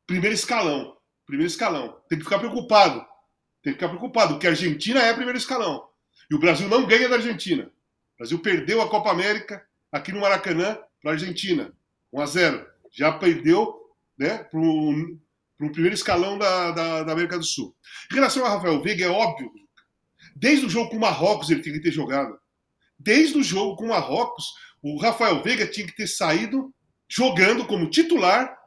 primeiro 0.06 0.36
escalão. 0.36 0.98
Primeiro 1.26 1.50
escalão. 1.50 2.02
Tem 2.10 2.18
que 2.18 2.26
ficar 2.26 2.40
preocupado. 2.40 3.00
Tem 3.62 3.72
que 3.72 3.80
ficar 3.80 3.88
preocupado, 3.88 4.34
porque 4.34 4.48
a 4.48 4.50
Argentina 4.50 5.02
é 5.02 5.14
primeiro 5.14 5.38
escalão. 5.38 5.88
E 6.30 6.36
o 6.36 6.40
Brasil 6.40 6.68
não 6.68 6.86
ganha 6.86 7.08
da 7.08 7.16
Argentina. 7.16 7.64
O 7.64 8.18
Brasil 8.18 8.40
perdeu 8.40 8.82
a 8.82 8.90
Copa 8.90 9.10
América 9.10 9.66
aqui 9.92 10.12
no 10.12 10.20
Maracanã 10.20 10.78
para 11.02 11.12
a 11.12 11.14
Argentina. 11.14 11.74
1 12.12 12.22
a 12.22 12.26
0 12.26 12.68
Já 12.92 13.12
perdeu 13.14 13.74
né, 14.18 14.44
para 14.44 14.60
o 14.60 15.18
primeiro 15.72 15.96
escalão 15.96 16.38
da, 16.38 16.72
da, 16.72 17.04
da, 17.04 17.12
América 17.12 17.38
do 17.38 17.44
Sul. 17.44 17.76
Em 18.12 18.16
relação 18.16 18.46
a 18.46 18.50
Rafael 18.50 18.82
Veiga, 18.82 19.06
é 19.06 19.10
óbvio. 19.10 19.52
Desde 20.36 20.66
o 20.66 20.70
jogo 20.70 20.90
com 20.90 20.98
o 20.98 21.00
Marrocos 21.00 21.50
ele 21.50 21.62
tinha 21.62 21.76
que 21.76 21.82
ter 21.82 21.92
jogado. 21.92 22.38
Desde 22.98 23.38
o 23.38 23.44
jogo 23.44 23.76
com 23.76 23.86
o 23.86 23.90
Marrocos, 23.90 24.46
o 24.82 25.00
Rafael 25.00 25.42
Veiga 25.42 25.68
tinha 25.68 25.86
que 25.86 25.96
ter 25.96 26.08
saído 26.08 26.74
jogando 27.08 27.66
como 27.66 27.90
titular 27.90 28.58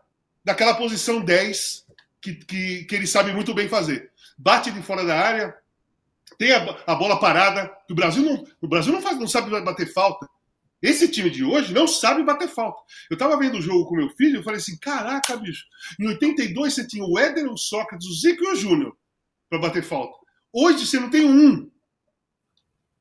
daquela 0.44 0.74
posição 0.74 1.20
10 1.20 1.84
que, 2.20 2.34
que, 2.34 2.84
que 2.84 2.94
ele 2.94 3.06
sabe 3.06 3.32
muito 3.32 3.52
bem 3.54 3.68
fazer. 3.68 4.10
Bate 4.38 4.70
de 4.70 4.82
fora 4.82 5.04
da 5.04 5.18
área, 5.18 5.54
tem 6.38 6.52
a, 6.52 6.76
a 6.86 6.94
bola 6.94 7.18
parada, 7.18 7.70
o 7.90 7.94
Brasil 7.94 8.22
não, 8.22 8.44
o 8.60 8.68
Brasil 8.68 8.92
não, 8.92 9.02
faz, 9.02 9.18
não 9.18 9.28
sabe 9.28 9.50
bater 9.62 9.92
falta. 9.92 10.28
Esse 10.82 11.08
time 11.08 11.30
de 11.30 11.42
hoje 11.42 11.72
não 11.72 11.88
sabe 11.88 12.22
bater 12.22 12.48
falta. 12.48 12.82
Eu 13.10 13.16
tava 13.16 13.38
vendo 13.38 13.58
o 13.58 13.62
jogo 13.62 13.86
com 13.86 13.96
meu 13.96 14.10
filho 14.10 14.40
e 14.40 14.44
falei 14.44 14.58
assim: 14.58 14.76
caraca, 14.78 15.36
bicho, 15.36 15.64
em 15.98 16.06
82 16.06 16.74
você 16.74 16.86
tinha 16.86 17.04
o 17.04 17.18
Éder, 17.18 17.50
o 17.50 17.56
Sócrates, 17.56 18.06
o 18.06 18.14
Zico 18.14 18.44
e 18.44 18.48
o 18.48 18.56
Júnior 18.56 18.96
para 19.48 19.58
bater 19.58 19.82
falta. 19.82 20.18
Hoje 20.52 20.86
você 20.86 20.98
não 21.00 21.10
tem 21.10 21.24
um. 21.24 21.70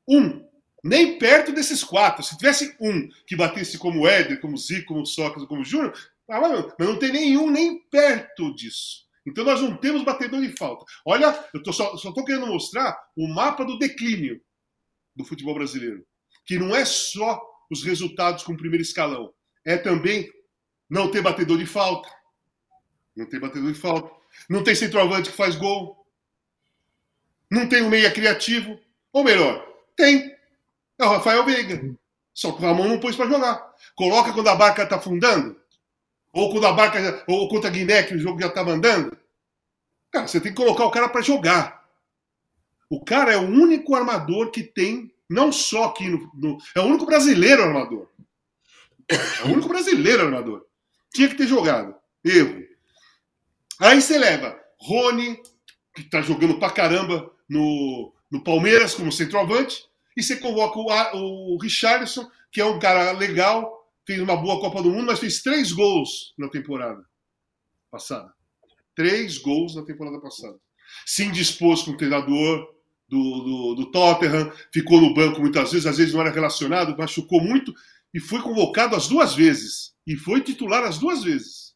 Um. 0.08 0.46
Nem 0.82 1.18
perto 1.18 1.52
desses 1.52 1.82
quatro. 1.82 2.22
Se 2.22 2.36
tivesse 2.36 2.76
um 2.80 3.08
que 3.26 3.36
batesse 3.36 3.76
como 3.76 4.02
o 4.02 4.08
Éder, 4.08 4.40
como 4.40 4.54
o 4.54 4.58
Zico, 4.58 4.88
como 4.88 5.02
o 5.02 5.06
Sócrates, 5.06 5.48
como 5.48 5.62
o 5.62 5.64
Júnior, 5.64 5.92
mas 6.28 6.78
não 6.78 6.98
tem 6.98 7.12
nenhum 7.12 7.50
nem 7.50 7.80
perto 7.88 8.54
disso. 8.54 9.06
Então 9.26 9.44
nós 9.44 9.60
não 9.60 9.76
temos 9.76 10.04
batedor 10.04 10.40
de 10.40 10.56
falta. 10.56 10.84
Olha, 11.04 11.36
eu 11.52 11.62
tô 11.62 11.72
só 11.72 11.94
estou 11.94 12.24
querendo 12.24 12.46
mostrar 12.46 12.96
o 13.16 13.26
mapa 13.26 13.64
do 13.64 13.78
declínio 13.78 14.40
do 15.14 15.24
futebol 15.24 15.54
brasileiro. 15.54 16.06
Que 16.44 16.58
não 16.58 16.74
é 16.74 16.84
só 16.84 17.40
os 17.70 17.82
resultados 17.84 18.42
com 18.42 18.52
o 18.52 18.56
primeiro 18.56 18.82
escalão. 18.82 19.32
É 19.64 19.76
também 19.76 20.30
não 20.88 21.10
ter 21.10 21.22
batedor 21.22 21.58
de 21.58 21.66
falta. 21.66 22.08
Não 23.14 23.26
tem 23.26 23.40
batedor 23.40 23.72
de 23.72 23.78
falta. 23.78 24.14
Não 24.48 24.62
tem 24.62 24.74
centroavante 24.74 25.30
que 25.30 25.36
faz 25.36 25.56
gol. 25.56 26.06
Não 27.50 27.68
tem 27.68 27.82
um 27.82 27.88
meia 27.88 28.10
criativo. 28.10 28.78
Ou 29.12 29.24
melhor, 29.24 29.66
tem. 29.96 30.34
É 30.98 31.04
o 31.04 31.08
Rafael 31.08 31.44
Veiga. 31.44 31.96
Só 32.32 32.52
que 32.52 32.58
o 32.58 32.66
Ramon 32.66 32.88
não 32.88 33.00
pôs 33.00 33.16
para 33.16 33.30
jogar. 33.30 33.74
Coloca 33.94 34.32
quando 34.32 34.48
a 34.48 34.54
barca 34.54 34.82
está 34.82 34.96
afundando. 34.96 35.58
Ou 36.32 36.52
quando 36.52 36.66
a 36.66 36.72
barca. 36.72 37.24
Ou 37.26 37.48
contra 37.48 37.70
a 37.70 37.72
Guiné, 37.72 38.02
que 38.02 38.14
o 38.14 38.18
jogo 38.18 38.40
já 38.40 38.48
estava 38.48 38.72
andando. 38.72 39.16
Cara, 40.10 40.28
você 40.28 40.40
tem 40.40 40.52
que 40.52 40.56
colocar 40.56 40.84
o 40.84 40.90
cara 40.90 41.08
para 41.08 41.22
jogar. 41.22 41.84
O 42.88 43.04
cara 43.04 43.32
é 43.32 43.36
o 43.36 43.48
único 43.48 43.94
armador 43.94 44.50
que 44.50 44.62
tem 44.62 45.12
não 45.28 45.50
só 45.50 45.84
aqui 45.84 46.08
no, 46.08 46.30
no, 46.34 46.58
É 46.74 46.80
o 46.80 46.84
único 46.84 47.06
brasileiro 47.06 47.62
armador. 47.62 48.08
É 49.08 49.44
o 49.44 49.52
único 49.52 49.68
brasileiro 49.68 50.22
armador. 50.24 50.64
Tinha 51.12 51.28
que 51.28 51.36
ter 51.36 51.46
jogado. 51.46 51.94
Erro. 52.24 52.64
Aí 53.80 54.00
você 54.00 54.18
leva 54.18 54.58
Rony, 54.80 55.40
que 55.94 56.04
tá 56.04 56.20
jogando 56.20 56.58
pra 56.58 56.70
caramba 56.70 57.30
no, 57.48 58.12
no 58.30 58.42
Palmeiras 58.42 58.94
como 58.94 59.12
centroavante, 59.12 59.84
e 60.16 60.22
você 60.22 60.36
convoca 60.36 60.78
o, 60.78 61.54
o 61.54 61.58
Richardson, 61.58 62.30
que 62.50 62.60
é 62.60 62.64
um 62.64 62.78
cara 62.78 63.12
legal, 63.12 63.86
fez 64.06 64.20
uma 64.20 64.36
boa 64.36 64.60
Copa 64.60 64.82
do 64.82 64.90
Mundo, 64.90 65.06
mas 65.06 65.18
fez 65.18 65.42
três 65.42 65.72
gols 65.72 66.34
na 66.38 66.48
temporada 66.48 67.04
passada. 67.90 68.32
Três 68.94 69.38
gols 69.38 69.74
na 69.74 69.84
temporada 69.84 70.18
passada. 70.20 70.58
Se 71.04 71.24
indispôs 71.24 71.82
com 71.82 71.90
o 71.90 71.96
treinador, 71.96 72.75
do, 73.08 73.40
do, 73.40 73.74
do 73.74 73.90
Tottenham, 73.90 74.52
ficou 74.72 75.00
no 75.00 75.14
banco 75.14 75.40
muitas 75.40 75.70
vezes, 75.70 75.86
às 75.86 75.98
vezes 75.98 76.12
não 76.12 76.20
era 76.20 76.30
relacionado, 76.30 76.96
machucou 76.96 77.40
muito 77.40 77.74
e 78.12 78.20
foi 78.20 78.40
convocado 78.40 78.96
as 78.96 79.08
duas 79.08 79.34
vezes. 79.34 79.94
E 80.06 80.16
foi 80.16 80.40
titular 80.40 80.84
as 80.84 80.98
duas 80.98 81.22
vezes. 81.22 81.74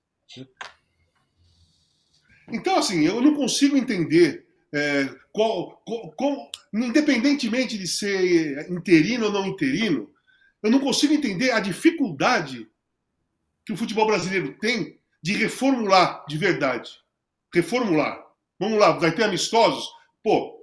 Então, 2.48 2.76
assim, 2.76 3.04
eu 3.04 3.20
não 3.20 3.34
consigo 3.34 3.76
entender 3.76 4.46
é, 4.72 5.08
qual, 5.32 5.82
qual, 5.84 6.12
qual, 6.12 6.50
independentemente 6.72 7.76
de 7.76 7.86
ser 7.86 8.70
interino 8.70 9.26
ou 9.26 9.32
não 9.32 9.46
interino, 9.46 10.10
eu 10.62 10.70
não 10.70 10.78
consigo 10.78 11.12
entender 11.12 11.50
a 11.50 11.60
dificuldade 11.60 12.68
que 13.64 13.72
o 13.72 13.76
futebol 13.76 14.06
brasileiro 14.06 14.56
tem 14.58 14.98
de 15.22 15.32
reformular 15.34 16.24
de 16.28 16.36
verdade. 16.36 16.90
Reformular. 17.52 18.24
Vamos 18.58 18.78
lá, 18.78 18.92
vai 18.92 19.12
ter 19.12 19.24
amistosos? 19.24 19.88
Pô, 20.22 20.59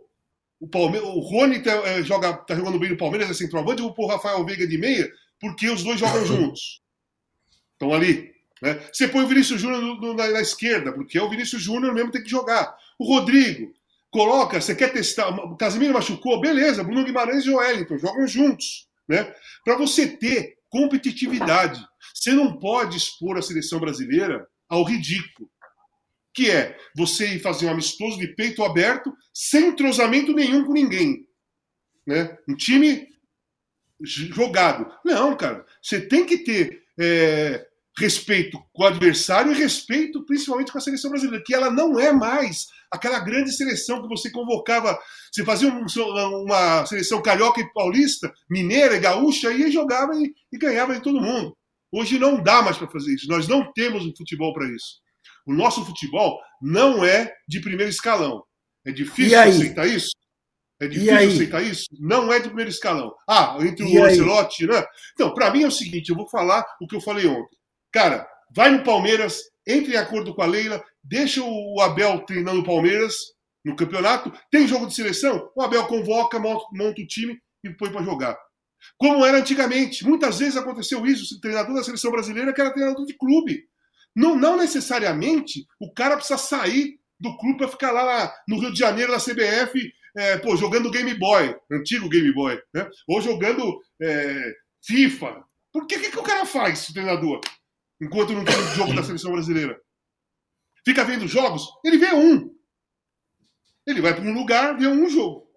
o, 0.59 0.67
Palme... 0.67 0.99
o 0.99 1.19
Rony 1.19 1.61
tá, 1.61 1.71
é, 1.71 2.03
joga, 2.03 2.33
tá 2.33 2.55
jogando 2.55 2.79
bem 2.79 2.89
no 2.89 2.97
Palmeiras, 2.97 3.29
é 3.29 3.33
centroavante, 3.33 3.79
eu 3.79 3.85
vou 3.85 3.93
pôr 3.93 4.05
o 4.05 4.09
Rafael 4.09 4.43
Veiga 4.45 4.67
de 4.67 4.77
meia, 4.77 5.09
porque 5.39 5.69
os 5.69 5.83
dois 5.83 5.99
jogam 5.99 6.25
juntos. 6.25 6.81
Estão 7.73 7.93
ali. 7.93 8.33
Né? 8.61 8.79
Você 8.91 9.07
põe 9.07 9.23
o 9.23 9.27
Vinícius 9.27 9.61
Júnior 9.61 10.15
na, 10.15 10.27
na, 10.31 10.41
esquerda, 10.41 10.91
porque 10.91 11.17
é 11.17 11.21
o 11.21 11.29
Vinícius 11.29 11.61
Júnior 11.61 11.93
mesmo 11.93 12.11
tem 12.11 12.23
que 12.23 12.29
jogar. 12.29 12.75
O 12.97 13.05
Rodrigo, 13.05 13.71
coloca, 14.09 14.59
você 14.59 14.75
quer 14.75 14.91
testar. 14.91 15.29
O 15.29 15.55
Casimiro 15.55 15.93
machucou, 15.93 16.41
beleza, 16.41 16.83
Bruno 16.83 17.05
Guimarães 17.05 17.45
e 17.45 17.51
o 17.51 17.57
Wellington 17.57 17.99
jogam 17.99 18.27
juntos. 18.27 18.87
Né? 19.07 19.31
Para 19.63 19.77
você 19.77 20.07
ter 20.07 20.57
competitividade. 20.69 21.85
Você 22.13 22.31
não 22.33 22.57
pode 22.57 22.97
expor 22.97 23.37
a 23.37 23.41
seleção 23.41 23.79
brasileira 23.79 24.47
ao 24.67 24.83
ridículo 24.83 25.49
que 26.37 26.51
é 26.51 26.77
você 26.95 27.39
fazer 27.39 27.65
um 27.65 27.71
amistoso 27.71 28.19
de 28.19 28.27
peito 28.27 28.63
aberto 28.63 29.11
sem 29.33 29.69
entrosamento 29.69 30.31
nenhum 30.33 30.63
com 30.63 30.71
ninguém. 30.71 31.25
Né? 32.05 32.37
Um 32.47 32.55
time 32.55 33.07
jogado. 34.03 34.87
Não, 35.03 35.35
cara. 35.35 35.65
Você 35.81 35.99
tem 35.99 36.27
que 36.27 36.37
ter 36.37 36.83
é, 36.99 37.65
respeito 37.97 38.59
com 38.71 38.83
o 38.83 38.85
adversário 38.85 39.51
e 39.51 39.55
respeito 39.55 40.23
principalmente 40.27 40.71
com 40.71 40.77
a 40.77 40.81
seleção 40.81 41.09
brasileira, 41.09 41.43
que 41.43 41.55
ela 41.55 41.71
não 41.71 41.99
é 41.99 42.11
mais 42.11 42.67
aquela 42.91 43.17
grande 43.17 43.51
seleção 43.51 44.03
que 44.03 44.07
você 44.07 44.29
convocava. 44.29 44.95
Você 45.31 45.43
fazia 45.43 45.67
um, 45.67 45.87
uma 46.43 46.85
seleção 46.85 47.19
carioca 47.19 47.61
e 47.61 47.73
paulista, 47.73 48.31
mineira 48.47 48.95
e 48.95 48.99
gaúcha, 48.99 49.51
e 49.51 49.71
jogava 49.71 50.13
e, 50.13 50.31
e 50.53 50.57
ganhava 50.59 50.93
de 50.93 51.01
todo 51.01 51.19
mundo. 51.19 51.57
Hoje 51.91 52.19
não 52.19 52.43
dá 52.43 52.61
mais 52.61 52.77
para 52.77 52.91
fazer 52.91 53.15
isso. 53.15 53.27
Nós 53.27 53.47
não 53.47 53.73
temos 53.73 54.05
um 54.05 54.15
futebol 54.15 54.53
para 54.53 54.67
isso. 54.67 55.06
O 55.47 55.53
nosso 55.53 55.85
futebol 55.85 56.39
não 56.61 57.05
é 57.05 57.33
de 57.47 57.61
primeiro 57.61 57.89
escalão. 57.89 58.43
É 58.85 58.91
difícil 58.91 59.39
aceitar 59.39 59.87
isso? 59.87 60.11
É 60.79 60.87
difícil 60.87 61.15
aceitar 61.15 61.63
isso? 61.63 61.85
Não 61.99 62.31
é 62.31 62.39
de 62.39 62.47
primeiro 62.47 62.69
escalão. 62.69 63.13
Ah, 63.27 63.57
entre 63.61 63.83
o 63.83 64.03
Ancelotti, 64.03 64.67
né? 64.67 64.85
Então, 65.13 65.33
para 65.33 65.49
mim 65.49 65.63
é 65.63 65.67
o 65.67 65.71
seguinte, 65.71 66.09
eu 66.09 66.15
vou 66.15 66.29
falar 66.29 66.65
o 66.81 66.87
que 66.87 66.95
eu 66.95 67.01
falei 67.01 67.25
ontem. 67.25 67.57
Cara, 67.91 68.27
vai 68.53 68.69
no 68.69 68.83
Palmeiras, 68.83 69.41
entre 69.65 69.93
em 69.93 69.97
acordo 69.97 70.35
com 70.35 70.41
a 70.41 70.45
Leila, 70.45 70.83
deixa 71.03 71.41
o 71.41 71.81
Abel 71.81 72.19
treinando 72.25 72.59
o 72.59 72.65
Palmeiras 72.65 73.15
no 73.65 73.75
campeonato, 73.75 74.31
tem 74.51 74.67
jogo 74.67 74.85
de 74.85 74.93
seleção, 74.93 75.49
o 75.55 75.61
Abel 75.61 75.87
convoca, 75.87 76.39
monta, 76.39 76.65
monta 76.73 77.01
o 77.01 77.07
time 77.07 77.37
e 77.63 77.69
põe 77.71 77.91
para 77.91 78.03
jogar. 78.03 78.37
Como 78.97 79.25
era 79.25 79.39
antigamente. 79.39 80.05
Muitas 80.05 80.39
vezes 80.39 80.57
aconteceu 80.57 81.05
isso. 81.05 81.35
O 81.35 81.39
treinador 81.39 81.75
da 81.75 81.83
seleção 81.83 82.11
brasileira 82.11 82.53
que 82.53 82.61
era 82.61 82.73
treinador 82.73 83.05
de 83.05 83.17
clube. 83.17 83.63
Não, 84.17 84.35
não 84.35 84.57
necessariamente 84.57 85.67
o 85.79 85.93
cara 85.93 86.15
precisa 86.17 86.39
sair 86.39 86.99
do 87.19 87.37
clube 87.37 87.59
para 87.59 87.67
ficar 87.67 87.91
lá 87.91 88.33
no 88.47 88.59
Rio 88.59 88.73
de 88.73 88.79
Janeiro, 88.79 89.11
na 89.11 89.19
CBF, 89.19 89.93
é, 90.17 90.39
pô, 90.39 90.55
jogando 90.55 90.89
Game 90.89 91.13
Boy, 91.13 91.55
antigo 91.71 92.09
Game 92.09 92.33
Boy, 92.33 92.59
né? 92.73 92.89
ou 93.07 93.21
jogando 93.21 93.79
é, 94.01 94.55
FIFA. 94.83 95.45
Por 95.71 95.85
que, 95.85 95.99
que, 95.99 96.09
que 96.09 96.17
o 96.17 96.23
cara 96.23 96.47
faz, 96.47 96.89
o 96.89 96.93
treinador, 96.93 97.39
enquanto 98.01 98.33
não 98.33 98.43
tem 98.43 98.55
jogo 98.75 98.95
da 98.95 99.03
seleção 99.03 99.33
brasileira? 99.33 99.79
Fica 100.83 101.03
vendo 101.03 101.27
jogos? 101.27 101.67
Ele 101.85 101.99
vê 101.99 102.11
um. 102.11 102.55
Ele 103.85 104.01
vai 104.01 104.15
para 104.15 104.23
um 104.23 104.33
lugar, 104.33 104.75
vê 104.79 104.87
um 104.87 105.07
jogo. 105.07 105.47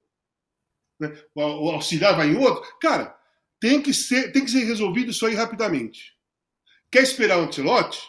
Né? 1.00 1.08
O 1.34 1.70
auxiliar 1.70 2.14
vai 2.14 2.28
em 2.28 2.36
outro. 2.36 2.62
Cara, 2.78 3.16
tem 3.58 3.80
que 3.80 3.94
ser, 3.94 4.32
tem 4.32 4.44
que 4.44 4.50
ser 4.50 4.64
resolvido 4.64 5.12
isso 5.12 5.24
aí 5.24 5.34
rapidamente. 5.34 6.14
Quer 6.90 7.02
esperar 7.02 7.38
o 7.38 7.44
Antelote? 7.44 8.00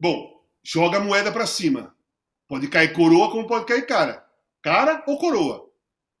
Bom, 0.00 0.42
joga 0.64 0.96
a 0.96 1.00
moeda 1.00 1.30
para 1.30 1.46
cima. 1.46 1.94
Pode 2.48 2.68
cair 2.68 2.92
coroa 2.94 3.30
como 3.30 3.46
pode 3.46 3.66
cair 3.66 3.86
cara. 3.86 4.24
Cara 4.62 5.04
ou 5.06 5.18
coroa. 5.18 5.70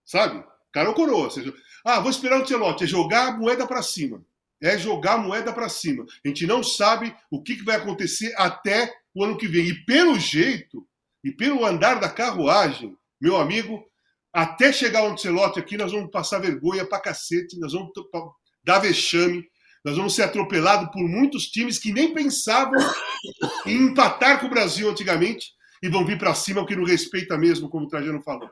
Sabe? 0.04 0.44
Cara 0.70 0.90
ou 0.90 0.94
coroa. 0.94 1.30
Seja, 1.30 1.52
ah, 1.84 1.98
vou 1.98 2.10
esperar 2.10 2.38
o 2.38 2.42
Ancelotti. 2.42 2.84
É 2.84 2.86
jogar 2.86 3.28
a 3.28 3.32
moeda 3.32 3.66
para 3.66 3.82
cima. 3.82 4.22
É 4.60 4.76
jogar 4.76 5.14
a 5.14 5.18
moeda 5.18 5.52
para 5.52 5.70
cima. 5.70 6.04
A 6.24 6.28
gente 6.28 6.46
não 6.46 6.62
sabe 6.62 7.16
o 7.30 7.42
que 7.42 7.62
vai 7.64 7.76
acontecer 7.76 8.34
até 8.36 8.94
o 9.14 9.24
ano 9.24 9.38
que 9.38 9.48
vem. 9.48 9.66
E 9.66 9.84
pelo 9.86 10.18
jeito, 10.18 10.86
e 11.24 11.32
pelo 11.32 11.64
andar 11.64 11.94
da 11.94 12.10
carruagem, 12.10 12.94
meu 13.18 13.36
amigo, 13.36 13.82
até 14.32 14.72
chegar 14.72 15.04
o 15.04 15.12
Ancelotti 15.12 15.58
aqui, 15.58 15.78
nós 15.78 15.90
vamos 15.90 16.10
passar 16.10 16.38
vergonha 16.38 16.86
pra 16.86 17.00
cacete, 17.00 17.58
nós 17.58 17.72
vamos 17.72 17.90
dar 18.62 18.78
vexame, 18.78 19.48
nós 19.84 19.96
vamos 19.96 20.14
ser 20.14 20.22
atropelados 20.22 20.90
por 20.90 21.02
muitos 21.08 21.44
times 21.46 21.78
que 21.78 21.92
nem 21.92 22.12
pensavam 22.12 22.78
em 23.66 23.88
empatar 23.88 24.40
com 24.40 24.46
o 24.46 24.50
Brasil 24.50 24.90
antigamente 24.90 25.52
e 25.82 25.88
vão 25.88 26.04
vir 26.04 26.18
para 26.18 26.34
cima, 26.34 26.66
que 26.66 26.76
não 26.76 26.84
respeita 26.84 27.38
mesmo, 27.38 27.68
como 27.68 27.86
o 27.86 27.88
Trajano 27.88 28.22
falou. 28.22 28.50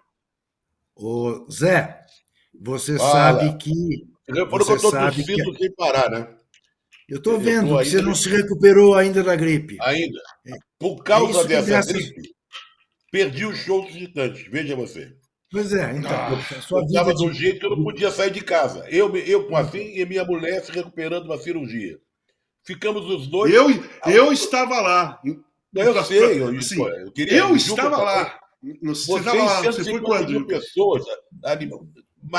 Ô, 0.97 1.47
Zé, 1.51 2.01
você 2.59 2.99
sabe 2.99 3.57
que. 3.59 4.07
Foram 4.51 4.67
que 4.67 4.73
eu 4.73 5.53
que... 5.53 5.59
sem 5.59 5.75
parar, 5.75 6.11
né? 6.11 6.35
Eu 7.09 7.19
estou 7.19 7.39
vendo 7.39 7.75
eu 7.75 7.79
que 7.79 7.85
você 7.87 8.03
não 8.03 8.15
se 8.15 8.29
recuperou 8.29 8.95
ainda 8.95 9.23
da 9.23 9.35
gripe. 9.35 9.79
Ainda. 9.81 10.19
É. 10.47 10.53
Por 10.79 11.03
causa 11.03 11.41
é 11.43 11.63
dessa 11.63 11.93
gripe, 11.93 12.35
perdi 13.11 13.47
o 13.47 13.55
show 13.55 13.83
dos 13.83 13.93
Titãs. 13.93 14.39
Veja 14.51 14.77
você. 14.77 15.17
Pois 15.51 15.73
é, 15.73 15.97
então. 15.97 16.11
Ah, 16.11 16.31
eu 16.71 16.85
estava 16.85 17.15
de... 17.15 17.25
do 17.25 17.33
jeito 17.33 17.61
que 17.61 17.67
eu 17.67 17.77
não 17.77 17.83
podia 17.83 18.11
sair 18.11 18.31
de 18.31 18.43
casa. 18.43 18.85
Eu, 18.91 19.15
eu 19.17 19.47
com 19.47 19.57
assim 19.57 19.99
e 19.99 20.05
minha 20.05 20.25
mulher 20.25 20.63
se 20.63 20.71
recuperando 20.71 21.25
uma 21.25 21.39
cirurgia. 21.39 21.99
Ficamos 22.65 23.09
os 23.09 23.27
dois. 23.27 23.53
Eu, 23.53 23.67
eu 24.07 24.33
estava 24.33 24.81
lá. 24.81 25.21
Eu 25.75 26.05
sei, 26.05 26.43
eu, 26.43 26.49
assim, 26.59 26.83
eu, 26.83 27.13
queria, 27.13 27.39
eu 27.39 27.57
estava 27.57 27.97
lá. 27.99 28.39
você 28.83 29.19
estava 29.19 29.43
lá, 29.43 29.63
você 29.63 29.85
foi 29.85 30.01
quando? 30.01 30.47
pessoas 30.47 31.05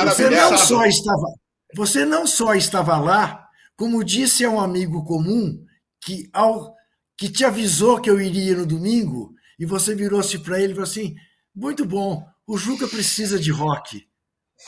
você 0.04 0.30
não 0.30 0.58
só 0.58 0.86
estava, 0.86 1.25
você 1.75 2.06
não 2.06 2.28
só 2.28 2.54
estava 2.54 2.98
lá, 2.98 3.48
como 3.75 4.04
disse 4.04 4.44
a 4.44 4.50
um 4.50 4.60
amigo 4.60 5.04
comum 5.04 5.63
que 6.01 6.30
ao 6.34 6.75
que 7.18 7.30
te 7.30 7.44
avisou 7.44 8.00
que 8.00 8.10
eu 8.10 8.20
iria 8.20 8.56
no 8.56 8.66
domingo 8.66 9.34
e 9.60 9.66
você 9.66 9.96
virou-se 9.96 10.38
para 10.39 10.60
ele 10.60 10.74
e 10.74 10.75
falou 10.75 10.89
assim: 10.89 11.16
"Muito 11.56 11.86
bom, 11.86 12.25
o 12.53 12.58
Juca 12.58 12.88
precisa 12.88 13.39
de 13.39 13.51
rock". 13.51 14.08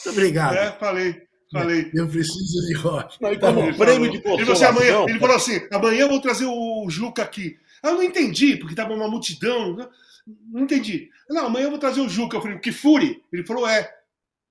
Muito 0.05 0.09
obrigado. 0.09 0.55
É, 0.55 0.71
falei. 0.73 1.21
Falei. 1.51 1.91
Eu 1.93 2.07
preciso 2.07 2.67
de 2.67 2.75
rock. 2.75 3.21
Não, 3.21 3.37
tá 3.37 3.53
como 3.53 3.77
prêmio 3.77 4.09
de 4.09 4.17
ele, 4.25 4.51
assim, 4.51 4.63
amanhã, 4.63 5.05
ele 5.07 5.19
falou 5.19 5.35
assim: 5.35 5.67
amanhã 5.69 6.01
eu 6.01 6.09
vou 6.09 6.21
trazer 6.21 6.45
o 6.45 6.89
Juca 6.89 7.23
aqui. 7.23 7.57
Ah, 7.83 7.89
eu 7.89 7.95
não 7.95 8.03
entendi, 8.03 8.55
porque 8.55 8.73
estava 8.73 8.93
uma 8.93 9.09
multidão. 9.09 9.75
Não 10.49 10.61
entendi. 10.61 11.09
Não, 11.29 11.47
amanhã 11.47 11.65
eu 11.65 11.71
vou 11.71 11.79
trazer 11.79 11.99
o 11.99 12.07
Juca. 12.07 12.37
Eu 12.37 12.41
falei, 12.41 12.59
que 12.59 12.71
fure? 12.71 13.21
Ele 13.33 13.45
falou, 13.45 13.67
é. 13.67 13.91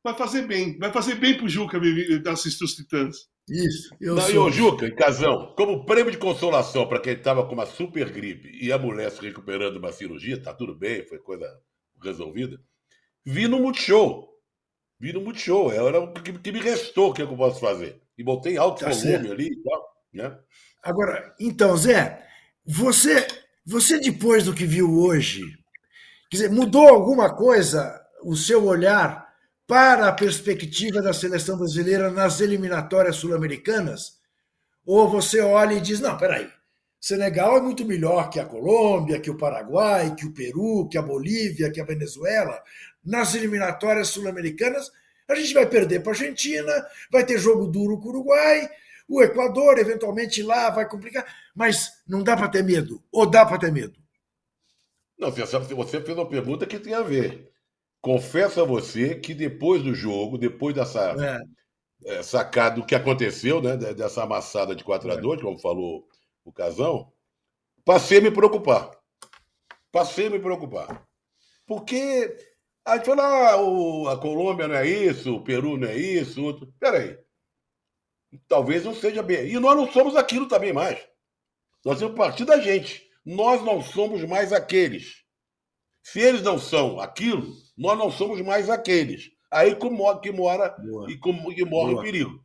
Vai 0.02 0.14
fazer 0.14 0.46
bem. 0.46 0.76
Vai 0.78 0.92
fazer 0.92 1.14
bem 1.14 1.36
pro 1.36 1.48
Juca 1.48 1.80
assistir 2.30 2.64
os 2.64 2.74
Titãs. 2.74 3.28
Isso. 3.48 3.94
Eu 4.00 4.14
não, 4.14 4.22
sou... 4.22 4.34
E 4.34 4.38
o 4.38 4.50
Juca, 4.50 4.86
em 4.86 4.94
casão, 4.94 5.54
como 5.56 5.84
prêmio 5.84 6.12
de 6.12 6.18
consolação 6.18 6.86
para 6.86 7.00
quem 7.00 7.14
estava 7.14 7.46
com 7.46 7.54
uma 7.54 7.66
super 7.66 8.10
gripe 8.10 8.50
e 8.60 8.72
a 8.72 8.78
mulher 8.78 9.10
se 9.10 9.20
recuperando 9.22 9.72
de 9.72 9.78
uma 9.78 9.92
cirurgia, 9.92 10.40
tá 10.40 10.52
tudo 10.52 10.74
bem, 10.74 11.06
foi 11.06 11.18
coisa 11.18 11.46
resolvida. 12.02 12.60
Vi 13.24 13.48
no 13.48 13.58
Multishow. 13.58 14.28
Vi 14.98 15.12
no 15.12 15.20
Multishow. 15.20 15.72
Era 15.72 16.00
o 16.00 16.12
que, 16.12 16.32
que 16.32 16.52
me 16.52 16.60
restou, 16.60 17.10
o 17.10 17.12
que, 17.12 17.22
é 17.22 17.26
que 17.26 17.32
eu 17.32 17.36
posso 17.36 17.60
fazer? 17.60 18.00
E 18.16 18.24
botei 18.24 18.56
alto 18.56 18.80
tá 18.80 18.90
volume 18.90 19.02
certo. 19.02 19.32
ali 19.32 19.46
e 19.46 19.62
tal. 19.62 19.90
Né? 20.12 20.38
Agora, 20.82 21.34
então, 21.38 21.76
Zé, 21.76 22.26
você, 22.66 23.26
você 23.64 23.98
depois 23.98 24.44
do 24.44 24.54
que 24.54 24.64
viu 24.64 24.92
hoje, 24.92 25.42
quer 26.30 26.36
dizer, 26.36 26.50
mudou 26.50 26.88
alguma 26.88 27.34
coisa 27.34 28.00
o 28.22 28.36
seu 28.36 28.64
olhar 28.64 29.28
para 29.66 30.08
a 30.08 30.12
perspectiva 30.12 31.00
da 31.00 31.12
seleção 31.12 31.56
brasileira 31.56 32.10
nas 32.10 32.40
eliminatórias 32.40 33.16
sul-americanas? 33.16 34.18
Ou 34.84 35.08
você 35.08 35.40
olha 35.40 35.74
e 35.74 35.80
diz, 35.80 36.00
não, 36.00 36.16
peraí, 36.16 36.50
Senegal 37.00 37.56
é 37.56 37.62
muito 37.62 37.82
melhor 37.86 38.28
que 38.28 38.38
a 38.38 38.44
Colômbia, 38.44 39.18
que 39.18 39.30
o 39.30 39.36
Paraguai, 39.36 40.14
que 40.14 40.26
o 40.26 40.34
Peru, 40.34 40.86
que 40.86 40.98
a 40.98 41.02
Bolívia, 41.02 41.70
que 41.70 41.80
a 41.80 41.84
Venezuela. 41.84 42.62
Nas 43.04 43.34
eliminatórias 43.34 44.08
sul-americanas, 44.08 44.90
a 45.28 45.34
gente 45.34 45.54
vai 45.54 45.66
perder 45.66 46.00
para 46.00 46.12
a 46.12 46.14
Argentina, 46.14 46.86
vai 47.10 47.24
ter 47.24 47.38
jogo 47.38 47.66
duro 47.66 47.98
com 47.98 48.08
o 48.08 48.10
Uruguai, 48.10 48.68
o 49.08 49.22
Equador, 49.22 49.78
eventualmente 49.78 50.42
lá, 50.42 50.70
vai 50.70 50.88
complicar. 50.88 51.26
Mas 51.54 52.02
não 52.06 52.22
dá 52.22 52.36
para 52.36 52.48
ter 52.48 52.62
medo. 52.62 53.02
Ou 53.10 53.26
dá 53.26 53.44
para 53.44 53.58
ter 53.58 53.72
medo? 53.72 53.98
Não, 55.18 55.30
você, 55.30 55.58
você 55.58 56.00
fez 56.00 56.16
uma 56.16 56.28
pergunta 56.28 56.66
que 56.66 56.78
tem 56.78 56.94
a 56.94 57.02
ver. 57.02 57.50
Confesso 58.00 58.60
a 58.60 58.64
você 58.64 59.14
que 59.16 59.34
depois 59.34 59.82
do 59.82 59.94
jogo, 59.94 60.38
depois 60.38 60.74
dessa 60.74 61.14
é. 62.04 62.18
é, 62.18 62.22
sacada 62.22 62.76
do 62.76 62.86
que 62.86 62.94
aconteceu, 62.94 63.60
né, 63.60 63.76
dessa 63.76 64.22
amassada 64.22 64.74
de 64.74 64.82
4 64.82 65.12
a 65.12 65.16
2 65.16 65.38
é. 65.38 65.42
como 65.42 65.58
falou 65.58 66.08
o 66.44 66.52
Casão, 66.52 67.12
passei 67.84 68.18
a 68.18 68.22
me 68.22 68.30
preocupar. 68.30 68.90
Passei 69.92 70.28
a 70.28 70.30
me 70.30 70.38
preocupar. 70.38 71.04
Porque 71.66 72.34
a 72.90 72.96
gente 72.96 73.06
fala, 73.06 73.22
ah, 73.22 74.12
a 74.12 74.16
Colômbia 74.16 74.68
não 74.68 74.74
é 74.74 74.86
isso, 74.86 75.34
o 75.34 75.42
Peru 75.42 75.76
não 75.76 75.88
é 75.88 75.96
isso. 75.96 76.42
Outro... 76.42 76.72
Peraí. 76.78 77.16
Talvez 78.48 78.84
não 78.84 78.94
seja 78.94 79.22
bem. 79.22 79.48
E 79.48 79.58
nós 79.58 79.76
não 79.76 79.90
somos 79.90 80.16
aquilo 80.16 80.46
também 80.46 80.72
mais. 80.72 80.98
Nós 81.84 81.98
temos 81.98 82.14
partir 82.14 82.44
da 82.44 82.58
gente. 82.58 83.02
Nós 83.24 83.62
não 83.64 83.82
somos 83.82 84.24
mais 84.24 84.52
aqueles. 84.52 85.22
Se 86.02 86.20
eles 86.20 86.42
não 86.42 86.58
são 86.58 87.00
aquilo, 87.00 87.46
nós 87.76 87.98
não 87.98 88.10
somos 88.10 88.40
mais 88.40 88.70
aqueles. 88.70 89.30
Aí 89.50 89.74
que 89.74 89.90
mora, 89.90 90.20
que 90.20 90.30
mora 90.30 90.76
e 91.08 91.16
que 91.16 91.64
morre 91.64 91.94
o 91.94 92.02
perigo. 92.02 92.42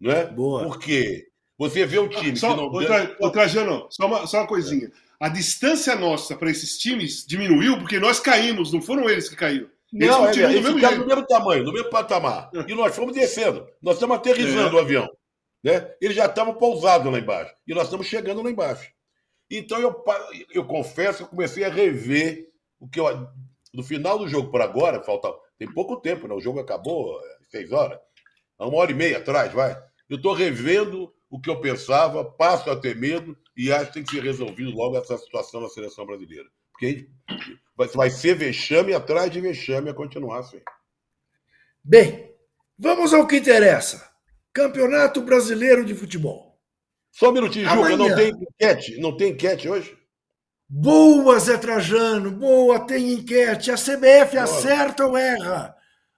Não 0.00 0.10
é? 0.10 0.26
Boa. 0.26 0.64
Porque 0.64 1.26
você 1.58 1.86
vê 1.86 1.98
o 1.98 2.08
time 2.08 2.36
só, 2.36 2.50
que 2.50 2.56
não. 2.56 2.64
Outra, 2.64 3.16
outra, 3.20 3.30
Trajano, 3.30 3.86
só 3.90 4.06
uma, 4.06 4.26
só 4.26 4.38
uma 4.38 4.46
coisinha. 4.46 4.90
A 5.18 5.28
distância 5.28 5.94
nossa 5.94 6.36
para 6.36 6.50
esses 6.50 6.78
times 6.78 7.24
diminuiu 7.26 7.78
porque 7.78 7.98
nós 7.98 8.20
caímos, 8.20 8.72
não 8.72 8.82
foram 8.82 9.08
eles 9.08 9.28
que 9.28 9.36
caíram. 9.36 9.70
Não, 9.92 10.24
eles, 10.26 10.36
eles 10.36 10.74
ficaram 10.74 10.98
do 10.98 11.06
mesmo 11.06 11.26
tamanho, 11.26 11.64
do 11.64 11.72
mesmo 11.72 11.90
patamar. 11.90 12.50
E 12.66 12.74
nós 12.74 12.94
fomos 12.94 13.14
descendo. 13.14 13.66
Nós 13.80 13.94
estamos 13.94 14.16
aterrissando 14.16 14.76
é. 14.76 14.80
o 14.80 14.82
avião. 14.82 15.08
Né? 15.62 15.94
Eles 16.00 16.16
já 16.16 16.26
estavam 16.26 16.54
pousados 16.54 17.10
lá 17.10 17.18
embaixo. 17.18 17.54
E 17.66 17.74
nós 17.74 17.84
estamos 17.84 18.06
chegando 18.06 18.42
lá 18.42 18.50
embaixo. 18.50 18.90
Então 19.50 19.78
eu, 19.78 20.04
eu 20.52 20.64
confesso 20.64 21.18
que 21.18 21.24
eu 21.24 21.28
comecei 21.28 21.64
a 21.64 21.68
rever 21.68 22.48
o 22.80 22.88
que 22.88 22.98
eu. 22.98 23.28
No 23.72 23.82
final 23.82 24.18
do 24.18 24.28
jogo 24.28 24.50
para 24.50 24.64
agora, 24.64 25.02
falta. 25.02 25.32
Tem 25.58 25.72
pouco 25.72 25.96
tempo, 25.96 26.28
né? 26.28 26.34
O 26.34 26.40
jogo 26.40 26.60
acabou 26.60 27.18
às 27.40 27.48
seis 27.48 27.72
horas. 27.72 27.98
Há 28.58 28.66
uma 28.66 28.78
hora 28.78 28.90
e 28.90 28.94
meia 28.94 29.18
atrás, 29.18 29.52
vai. 29.52 29.76
Eu 30.08 30.16
estou 30.16 30.32
revendo 30.32 31.12
o 31.30 31.40
que 31.40 31.50
eu 31.50 31.60
pensava, 31.60 32.24
passo 32.24 32.70
a 32.70 32.76
ter 32.76 32.96
medo 32.96 33.36
e 33.56 33.72
acho 33.72 33.86
que 33.86 33.94
tem 33.94 34.04
que 34.04 34.10
ser 34.10 34.22
resolvido 34.22 34.70
logo 34.70 34.96
essa 34.96 35.16
situação 35.18 35.60
na 35.60 35.68
seleção 35.68 36.06
brasileira. 36.06 36.48
Porque 36.72 37.08
vai 37.94 38.10
ser 38.10 38.34
vexame 38.34 38.94
atrás 38.94 39.30
de 39.30 39.40
vexame 39.40 39.90
a 39.90 39.94
continuar 39.94 40.40
assim. 40.40 40.60
Bem, 41.84 42.34
vamos 42.78 43.12
ao 43.12 43.26
que 43.26 43.36
interessa. 43.36 44.10
Campeonato 44.52 45.20
Brasileiro 45.20 45.84
de 45.84 45.94
Futebol. 45.94 46.58
Só 47.12 47.30
um 47.30 47.32
minutinho, 47.32 47.68
Juca, 47.68 47.96
não 47.96 48.14
tem 48.14 48.30
enquete? 48.30 49.00
Não 49.00 49.16
tem 49.16 49.32
enquete 49.32 49.68
hoje? 49.68 49.96
Boa, 50.68 51.38
Zé 51.38 51.56
Trajano, 51.56 52.30
boa, 52.30 52.80
tem 52.80 53.12
enquete. 53.12 53.70
A 53.70 53.74
CBF 53.74 54.32
boa. 54.32 54.42
acerta 54.42 55.06
ou 55.06 55.16
erra 55.16 55.76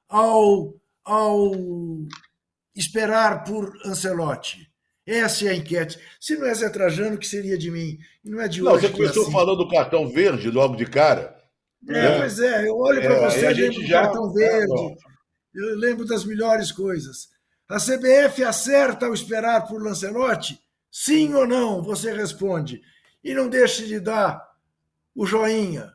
ao, 0.09 0.75
ao 1.05 1.53
esperar 2.75 3.45
por 3.45 3.77
Ancelotti? 3.85 4.69
Essa 5.07 5.47
é 5.47 5.49
a 5.51 5.55
enquete. 5.55 5.99
Se 6.21 6.37
não 6.37 6.47
é 6.47 6.55
Zé 6.55 6.69
Trajano, 6.69 7.19
que 7.19 7.27
seria 7.27 7.57
de 7.57 7.71
mim? 7.71 7.99
Não 8.25 8.41
é 8.41 8.49
de 8.49 8.63
não, 8.63 8.73
hoje. 8.73 8.87
Você 8.87 8.93
começou 8.93 9.23
assim. 9.23 9.33
falando 9.33 9.65
do 9.65 9.69
cartão 9.69 10.09
verde 10.09 10.51
logo 10.51 10.77
de 10.77 10.87
cara. 10.87 11.38
É, 11.87 11.93
né? 11.93 12.19
pois 12.19 12.39
é, 12.41 12.69
eu 12.69 12.77
olho 12.77 13.01
para 13.01 13.15
é, 13.15 13.31
você 13.31 13.51
e 13.51 13.55
lembro 13.55 13.81
do 13.81 13.87
já... 13.87 14.03
cartão 14.03 14.33
verde. 14.33 14.97
Eu 15.55 15.77
lembro 15.77 16.05
das 16.05 16.25
melhores 16.25 16.73
coisas. 16.73 17.29
A 17.69 17.77
CBF 17.79 18.43
acerta 18.45 19.07
ao 19.07 19.15
esperar 19.15 19.67
por 19.67 19.83
Lancelotti? 19.83 20.59
Sim 20.91 21.35
ou 21.35 21.47
não? 21.47 21.83
Você 21.83 22.13
responde. 22.13 22.81
E 23.23 23.35
não 23.35 23.49
deixe 23.49 23.87
de 23.87 24.01
dar 24.01 24.49
o 25.15 25.27
joinha, 25.27 25.93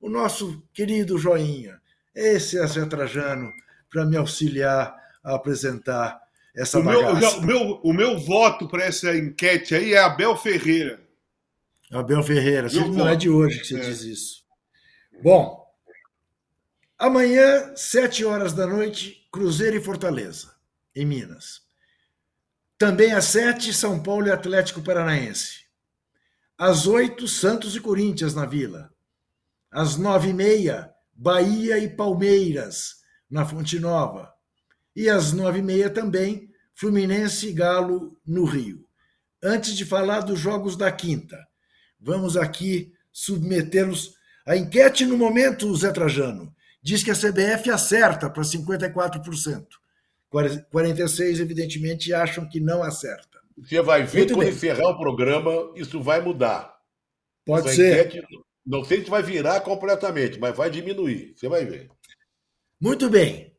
o 0.00 0.08
nosso 0.08 0.62
querido 0.72 1.18
joinha. 1.18 1.80
Esse 2.14 2.58
é 2.58 2.66
Zé 2.66 2.84
Trajano 2.86 3.52
para 3.90 4.04
me 4.04 4.16
auxiliar 4.16 4.94
a 5.24 5.34
apresentar 5.34 6.20
essa 6.54 6.78
o 6.78 6.82
bagaça. 6.82 7.40
Meu, 7.40 7.60
o, 7.60 7.66
meu, 7.66 7.80
o 7.84 7.92
meu 7.92 8.18
voto 8.18 8.68
para 8.68 8.84
essa 8.84 9.16
enquete 9.16 9.74
aí 9.74 9.94
é 9.94 9.98
Abel 9.98 10.36
Ferreira. 10.36 11.00
Abel 11.90 12.22
Ferreira, 12.22 12.68
não 12.72 12.92
voto. 12.92 13.08
é 13.08 13.16
de 13.16 13.28
hoje 13.28 13.60
que 13.60 13.68
você 13.68 13.76
é. 13.76 13.80
diz 13.80 14.02
isso. 14.02 14.45
Bom, 15.22 15.66
amanhã, 16.98 17.74
sete 17.74 18.24
horas 18.24 18.52
da 18.52 18.66
noite, 18.66 19.26
Cruzeiro 19.32 19.76
e 19.76 19.82
Fortaleza 19.82 20.54
em 20.94 21.06
Minas. 21.06 21.62
Também 22.78 23.12
às 23.12 23.24
sete, 23.24 23.72
São 23.72 24.02
Paulo 24.02 24.26
e 24.26 24.30
Atlético 24.30 24.82
Paranaense. 24.82 25.66
Às 26.58 26.86
oito, 26.86 27.26
Santos 27.26 27.74
e 27.74 27.80
Corinthians 27.80 28.34
na 28.34 28.44
Vila. 28.44 28.92
Às 29.70 29.96
nove 29.96 30.30
e 30.30 30.34
meia, 30.34 30.94
Bahia 31.12 31.78
e 31.78 31.88
Palmeiras 31.88 32.96
na 33.28 33.44
Fonte 33.44 33.78
Nova. 33.78 34.32
E 34.94 35.08
às 35.08 35.32
nove 35.32 35.58
e 35.58 35.62
meia 35.62 35.90
também, 35.90 36.50
Fluminense 36.74 37.48
e 37.48 37.52
Galo 37.52 38.18
no 38.24 38.44
Rio. 38.44 38.86
Antes 39.42 39.74
de 39.76 39.84
falar 39.84 40.20
dos 40.20 40.38
jogos 40.38 40.76
da 40.76 40.92
quinta, 40.92 41.38
vamos 41.98 42.36
aqui 42.36 42.94
submetê-los. 43.10 44.15
A 44.46 44.56
enquete 44.56 45.04
no 45.04 45.18
momento, 45.18 45.74
Zé 45.74 45.90
Trajano, 45.90 46.54
diz 46.80 47.02
que 47.02 47.10
a 47.10 47.14
CBF 47.14 47.68
acerta 47.70 48.30
para 48.30 48.42
54%. 48.42 49.66
46, 50.70 51.40
evidentemente, 51.40 52.12
acham 52.12 52.48
que 52.48 52.60
não 52.60 52.82
acerta. 52.82 53.40
Você 53.58 53.80
vai 53.80 54.04
ver 54.04 54.18
Muito 54.18 54.34
quando 54.34 54.46
bem. 54.46 54.54
encerrar 54.54 54.90
o 54.90 54.98
programa, 54.98 55.72
isso 55.74 56.00
vai 56.00 56.20
mudar. 56.20 56.76
Pode 57.44 57.68
Essa 57.68 57.76
ser. 57.76 58.06
Enquete, 58.06 58.26
não 58.64 58.84
sei 58.84 59.02
se 59.02 59.10
vai 59.10 59.22
virar 59.22 59.60
completamente, 59.60 60.38
mas 60.38 60.56
vai 60.56 60.70
diminuir. 60.70 61.34
Você 61.36 61.48
vai 61.48 61.64
ver. 61.64 61.88
Muito 62.80 63.08
bem. 63.08 63.54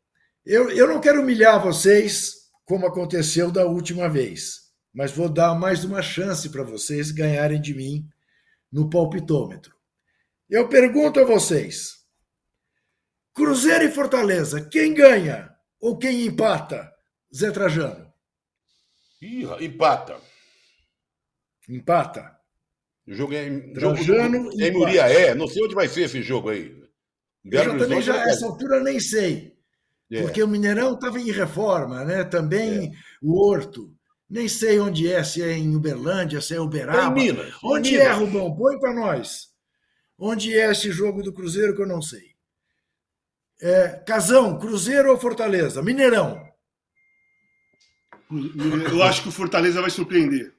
Eu, 0.45 0.69
eu 0.69 0.87
não 0.87 1.01
quero 1.01 1.21
humilhar 1.21 1.61
vocês 1.61 2.47
como 2.63 2.85
aconteceu 2.85 3.51
da 3.51 3.65
última 3.65 4.07
vez, 4.07 4.71
mas 4.93 5.11
vou 5.11 5.27
dar 5.27 5.55
mais 5.55 5.83
uma 5.83 6.01
chance 6.01 6.49
para 6.49 6.63
vocês 6.63 7.11
ganharem 7.11 7.59
de 7.59 7.73
mim 7.73 8.07
no 8.71 8.89
palpitômetro. 8.89 9.76
Eu 10.49 10.67
pergunto 10.69 11.19
a 11.19 11.25
vocês: 11.25 11.97
Cruzeiro 13.33 13.83
e 13.83 13.91
Fortaleza, 13.91 14.67
quem 14.69 14.93
ganha 14.93 15.53
ou 15.79 15.97
quem 15.97 16.25
empata? 16.25 16.91
Zé 17.35 17.51
Trajano. 17.51 18.11
Ih, 19.21 19.45
empata. 19.61 20.17
Empata. 21.67 22.37
O 23.05 23.13
jogo 23.13 23.33
é 23.33 23.47
em, 23.47 23.73
Trajano 23.73 24.51
jogo, 24.51 24.61
em 24.61 24.71
Muriaé. 24.71 25.33
Não 25.33 25.47
sei 25.47 25.63
onde 25.63 25.75
vai 25.75 25.87
ser 25.87 26.03
esse 26.03 26.21
jogo 26.21 26.49
aí. 26.49 26.75
Eu 27.45 27.63
já 27.63 27.77
também 27.77 28.01
já, 28.01 28.15
essa 28.29 28.45
altura 28.45 28.81
nem 28.81 28.99
sei. 28.99 29.55
É. 30.11 30.21
Porque 30.21 30.41
o 30.41 30.47
Mineirão 30.47 30.93
estava 30.93 31.19
em 31.19 31.31
reforma, 31.31 32.03
né? 32.05 32.23
Também 32.23 32.87
é. 32.87 32.91
o 33.21 33.37
Horto. 33.37 33.93
Nem 34.29 34.47
sei 34.47 34.79
onde 34.79 35.09
é, 35.11 35.23
se 35.23 35.41
é 35.41 35.53
em 35.53 35.75
Uberlândia, 35.75 36.41
se 36.41 36.53
é 36.53 36.59
Uberaba. 36.59 37.01
É 37.01 37.05
em 37.05 37.13
Minas. 37.13 37.53
Onde 37.63 37.91
Minas. 37.91 38.07
é, 38.07 38.11
Rubão? 38.11 38.55
Põe 38.55 38.79
para 38.79 38.93
nós. 38.93 39.47
Onde 40.17 40.57
é 40.57 40.71
esse 40.71 40.91
jogo 40.91 41.21
do 41.21 41.31
Cruzeiro 41.31 41.75
que 41.75 41.81
eu 41.81 41.87
não 41.87 42.01
sei? 42.01 42.35
É, 43.61 43.89
Casão, 44.05 44.57
Cruzeiro 44.57 45.11
ou 45.11 45.17
Fortaleza? 45.17 45.81
Mineirão. 45.81 46.45
Eu 48.91 49.03
acho 49.03 49.23
que 49.23 49.29
o 49.29 49.31
Fortaleza 49.31 49.81
vai 49.81 49.89
surpreender. 49.89 50.53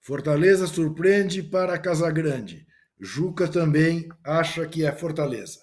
Fortaleza 0.00 0.66
surpreende 0.66 1.42
para 1.42 1.78
Casagrande. 1.78 2.66
Juca 2.98 3.46
também 3.48 4.08
acha 4.24 4.66
que 4.66 4.84
é 4.84 4.92
Fortaleza. 4.92 5.60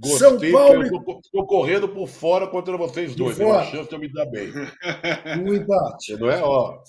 Gostei, 0.00 0.18
São 0.18 0.52
Paulo. 0.52 0.82
Estou 1.24 1.46
correndo 1.46 1.88
por 1.88 2.08
fora 2.08 2.46
contra 2.48 2.76
vocês 2.76 3.14
dois. 3.14 3.36
Tem 3.36 3.46
uma 3.46 3.64
chance 3.64 3.88
de 3.88 3.94
eu 3.94 4.00
me 4.00 4.12
dar 4.12 4.26
bem. 4.26 4.50
Um 5.40 5.54
empate. 5.54 6.16
Não 6.16 6.30
é? 6.30 6.42
Ó. 6.42 6.82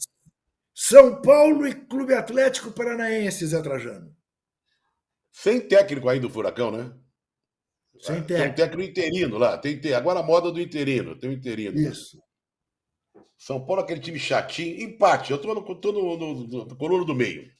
São 0.73 1.21
Paulo 1.21 1.67
e 1.67 1.75
Clube 1.75 2.13
Atlético 2.13 2.71
Paranaense, 2.71 3.45
Zé 3.45 3.61
Trajano. 3.61 4.15
Sem 5.33 5.59
técnico 5.59 6.07
ainda 6.07 6.27
do 6.27 6.33
Furacão, 6.33 6.71
né? 6.71 6.93
Sem 7.99 8.23
técnico. 8.23 8.27
Tem 8.27 8.49
um 8.51 8.53
técnico 8.53 8.89
interino 8.89 9.37
lá. 9.39 9.57
Tem, 9.57 9.79
tem, 9.81 9.93
agora 9.93 10.19
a 10.19 10.23
moda 10.23 10.51
do 10.51 10.61
interino. 10.61 11.17
Tem 11.17 11.29
o 11.29 11.33
um 11.33 11.35
interino. 11.35 11.77
Isso. 11.77 12.21
São 13.35 13.65
Paulo, 13.65 13.81
aquele 13.81 13.99
time 13.99 14.19
chatinho. 14.19 14.79
Empate. 14.81 15.31
Eu 15.31 15.37
estou 15.37 15.55
no, 15.55 15.75
tô 15.75 15.91
no, 15.91 16.17
no, 16.17 16.33
no, 16.35 16.65
no 16.65 16.77
coluna 16.77 17.03
do 17.03 17.15
meio. 17.15 17.51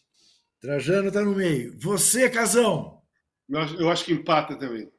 Trajano 0.61 1.07
está 1.07 1.21
no 1.21 1.35
meio. 1.35 1.77
Você, 1.79 2.29
Casão? 2.29 3.01
Eu, 3.49 3.59
eu 3.79 3.89
acho 3.89 4.05
que 4.05 4.13
empata 4.13 4.55
também. 4.55 4.89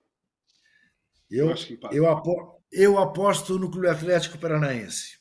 Eu, 1.31 1.51
eu, 1.51 1.57
eu, 1.93 2.09
apo, 2.09 2.61
eu 2.71 2.99
aposto 2.99 3.59
no 3.59 3.71
Clube 3.71 3.89
Atlético 3.89 4.37
Paranaense. 4.37 5.19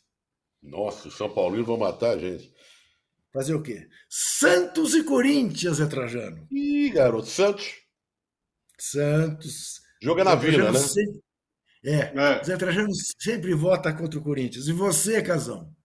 Nossa, 0.61 1.07
o 1.07 1.11
São 1.11 1.29
Paulino 1.29 1.63
vão 1.63 1.77
matar 1.77 2.11
a 2.11 2.17
gente. 2.17 2.52
Fazer 3.33 3.55
o 3.55 3.63
quê? 3.63 3.89
Santos 4.07 4.93
e 4.93 5.03
Corinthians, 5.03 5.79
é 5.79 5.87
Trajano. 5.87 6.47
Ih, 6.51 6.91
garoto, 6.91 7.27
Santos. 7.27 7.81
Santos. 8.79 9.81
Joga 10.01 10.23
na 10.23 10.35
vida, 10.35 10.71
né? 10.71 10.79
Sempre... 10.79 11.23
É, 11.85 12.13
é, 12.15 12.43
Zé 12.43 12.55
Trajano 12.55 12.89
sempre 13.19 13.53
vota 13.55 13.91
contra 13.91 14.19
o 14.19 14.23
Corinthians. 14.23 14.67
E 14.67 14.71
você, 14.71 15.21
Casão? 15.21 15.75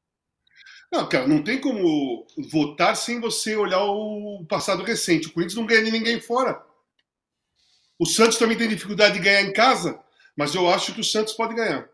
Não, 0.93 1.09
cara, 1.09 1.27
não 1.27 1.43
tem 1.43 1.61
como 1.61 2.27
votar 2.51 2.97
sem 2.97 3.19
você 3.19 3.57
olhar 3.57 3.83
o 3.83 4.45
passado 4.47 4.85
recente. 4.85 5.29
O 5.29 5.33
Corinthians 5.33 5.59
não 5.59 5.67
ganha 5.67 5.85
de 5.85 5.91
ninguém 5.91 6.21
fora. 6.21 6.63
O 7.99 8.07
Santos 8.07 8.39
também 8.39 8.57
tem 8.57 8.69
dificuldade 8.69 9.15
de 9.15 9.25
ganhar 9.25 9.43
em 9.43 9.53
casa. 9.53 9.99
Mas 10.37 10.55
eu 10.55 10.69
acho 10.69 10.95
que 10.95 11.01
o 11.01 11.05
Santos 11.05 11.33
pode 11.33 11.55
ganhar. 11.55 11.89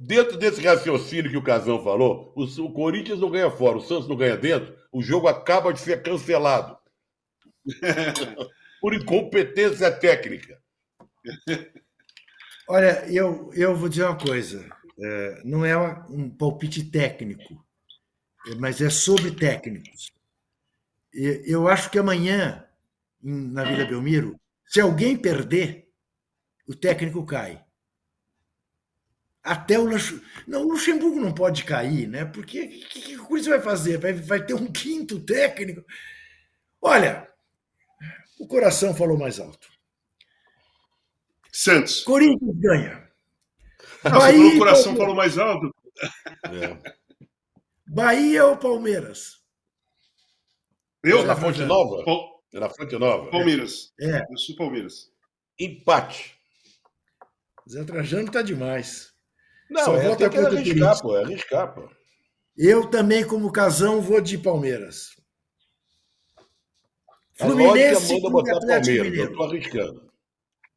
Dentro 0.00 0.36
desse 0.36 0.60
raciocínio 0.60 1.30
que 1.30 1.36
o 1.36 1.44
Casão 1.44 1.82
falou, 1.84 2.32
o, 2.34 2.42
o 2.42 2.72
Corinthians 2.72 3.20
não 3.20 3.30
ganha 3.30 3.50
fora, 3.50 3.78
o 3.78 3.80
Santos 3.80 4.08
não 4.08 4.16
ganha 4.16 4.36
dentro, 4.36 4.76
o 4.90 5.00
jogo 5.00 5.28
acaba 5.28 5.72
de 5.72 5.78
ser 5.78 6.02
cancelado. 6.02 6.76
Por 8.80 8.94
incompetência 8.94 9.92
técnica. 9.92 10.60
Olha, 12.68 13.04
eu, 13.12 13.50
eu 13.52 13.76
vou 13.76 13.88
dizer 13.88 14.04
uma 14.04 14.16
coisa. 14.16 14.68
É, 14.98 15.42
não 15.44 15.64
é 15.64 15.76
um 16.08 16.28
palpite 16.28 16.84
técnico, 16.84 17.64
mas 18.58 18.80
é 18.80 18.90
sobre 18.90 19.30
técnicos. 19.30 20.12
Eu 21.12 21.68
acho 21.68 21.90
que 21.90 21.98
amanhã, 21.98 22.64
na 23.22 23.64
Vila 23.64 23.84
Belmiro, 23.84 24.38
se 24.66 24.80
alguém 24.80 25.16
perder, 25.16 25.88
o 26.66 26.74
técnico 26.74 27.24
cai. 27.24 27.64
Até 29.42 29.78
o 29.78 29.84
Luxemburgo. 29.84 30.26
Não, 30.46 30.62
o 30.62 30.68
Luxemburgo 30.72 31.20
não 31.20 31.32
pode 31.32 31.64
cair, 31.64 32.06
né? 32.06 32.24
Porque 32.24 32.62
o 32.62 32.68
que, 32.88 33.00
que 33.00 33.16
o 33.16 33.24
Corinthians 33.24 33.56
vai 33.56 33.60
fazer? 33.60 33.98
Vai, 33.98 34.12
vai 34.12 34.44
ter 34.44 34.54
um 34.54 34.70
quinto 34.70 35.18
técnico? 35.20 35.84
Olha, 36.80 37.26
o 38.38 38.46
coração 38.46 38.94
falou 38.94 39.18
mais 39.18 39.40
alto. 39.40 39.68
Santos. 41.52 42.02
Corinthians 42.02 42.56
ganha. 42.56 43.10
Ah, 44.04 44.10
Bahia 44.10 44.54
o 44.54 44.58
coração 44.58 44.96
falou 44.96 45.14
mais 45.14 45.36
alto. 45.36 45.74
É. 46.44 46.94
Bahia 47.86 48.46
ou 48.46 48.56
Palmeiras? 48.56 49.40
Eu? 51.02 51.24
Na 51.24 51.34
Fonte 51.34 51.62
Nova? 51.62 52.04
Na 52.52 52.68
Fonte 52.68 52.96
Nova. 52.96 53.30
Palmeiras. 53.30 53.92
É. 54.00 54.22
Eu 54.30 54.36
sou 54.36 54.54
Palmeiras. 54.56 55.10
Empate. 55.58 56.38
Zé 57.68 57.84
Trajano 57.84 58.30
tá 58.30 58.42
demais. 58.42 59.12
Não, 59.70 59.84
Só 59.84 59.96
é, 59.96 60.08
volta 60.08 60.28
tem 60.28 60.40
que 60.40 60.56
arriscar, 60.56 61.00
pô, 61.00 61.16
é 61.16 61.22
arriscar, 61.22 61.74
pô. 61.74 61.88
Eu 62.56 62.90
também, 62.90 63.24
como 63.24 63.52
casão, 63.52 64.02
vou 64.02 64.20
de 64.20 64.36
Palmeiras. 64.36 65.16
Fluminense 67.34 68.14
e 68.14 68.20
botar 68.20 68.56
Atlético 68.56 69.04
Mineiro. 69.04 69.30
Eu 69.30 69.36
tô 69.36 69.44
arriscando. 69.44 70.12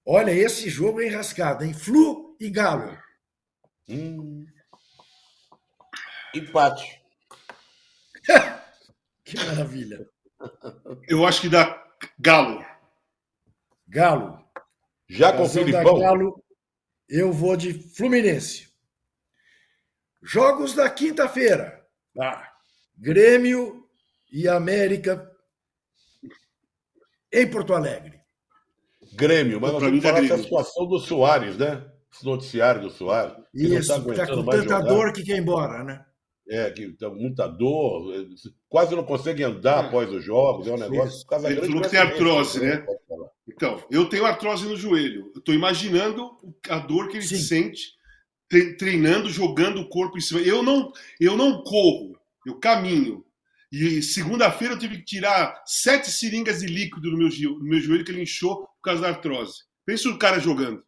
Olha, 0.05 0.31
esse 0.31 0.69
jogo 0.69 1.01
é 1.01 1.07
enrascado, 1.07 1.63
hein? 1.63 1.73
Flu 1.73 2.37
e 2.39 2.49
Galo. 2.49 2.97
Hum. 3.89 4.45
Empate. 6.35 7.01
que 9.25 9.37
maravilha. 9.37 10.07
Eu 11.07 11.25
acho 11.25 11.41
que 11.41 11.49
dá 11.49 11.83
Galo. 12.19 12.63
Galo. 13.87 14.43
Já 15.09 15.33
com 15.33 15.43
o 15.43 15.49
Filipão? 15.49 15.99
Galo, 15.99 16.43
eu 17.09 17.31
vou 17.31 17.57
de 17.57 17.73
Fluminense. 17.73 18.72
Jogos 20.23 20.73
da 20.73 20.89
quinta-feira. 20.89 21.83
Ah, 22.17 22.47
Grêmio 22.97 23.83
e 24.31 24.47
América 24.47 25.29
em 27.31 27.47
Porto 27.47 27.73
Alegre. 27.73 28.21
Grêmio, 29.13 29.59
mas 29.59 29.73
nós 29.73 29.83
vamos 29.83 30.03
falar 30.03 30.21
dessa 30.21 30.37
situação 30.37 30.87
do 30.87 30.99
Soares, 30.99 31.57
né? 31.57 31.85
Esse 32.11 32.25
noticiário 32.25 32.81
do 32.81 32.89
Soares. 32.89 33.35
Isso, 33.53 33.87
tá, 33.89 34.25
tá 34.25 34.27
com 34.27 34.45
tanta 34.45 34.79
dor 34.81 35.11
que 35.11 35.23
quer 35.23 35.35
ir 35.35 35.41
embora, 35.41 35.83
né? 35.83 36.05
É, 36.47 36.69
que 36.71 36.91
tem 36.93 37.09
muita 37.09 37.47
dor, 37.47 38.13
quase 38.67 38.95
não 38.95 39.03
consegue 39.03 39.43
andar 39.43 39.83
é. 39.83 39.87
após 39.87 40.11
os 40.11 40.23
jogos, 40.23 40.67
é 40.67 40.73
um 40.73 40.77
negócio. 40.77 41.25
Ele 41.45 41.61
falou 41.61 41.81
que 41.81 41.89
tem 41.89 41.99
artrose, 41.99 42.59
né? 42.59 42.85
Então, 43.47 43.83
eu 43.89 44.07
tenho 44.07 44.25
artrose 44.25 44.67
no 44.67 44.75
joelho. 44.75 45.31
Eu 45.33 45.39
estou 45.39 45.53
imaginando 45.53 46.31
a 46.69 46.79
dor 46.79 47.07
que 47.07 47.17
ele 47.17 47.25
Sim. 47.25 47.37
sente 47.37 47.93
treinando, 48.49 49.29
jogando 49.29 49.81
o 49.81 49.89
corpo 49.89 50.17
em 50.17 50.21
cima. 50.21 50.41
Eu 50.41 50.61
não, 50.61 50.91
eu 51.19 51.35
não 51.35 51.63
corro, 51.63 52.17
eu 52.45 52.59
caminho. 52.59 53.25
E 53.71 54.03
segunda-feira 54.03 54.75
eu 54.75 54.79
tive 54.79 54.97
que 54.97 55.05
tirar 55.05 55.63
sete 55.65 56.11
seringas 56.11 56.59
de 56.59 56.67
líquido 56.67 57.09
do 57.09 57.17
meu, 57.17 57.29
do 57.29 57.63
meu 57.63 57.81
joelho 57.81 58.05
que 58.05 58.11
ele 58.11 58.21
inchou 58.21 58.67
por 58.67 58.81
causa 58.83 59.01
da 59.01 59.09
artrose. 59.09 59.63
Pensa 59.85 60.09
o 60.09 60.19
cara 60.19 60.39
jogando. 60.39 60.83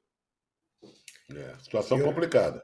É, 1.34 1.56
situação 1.64 1.98
eu, 1.98 2.06
complicada. 2.06 2.64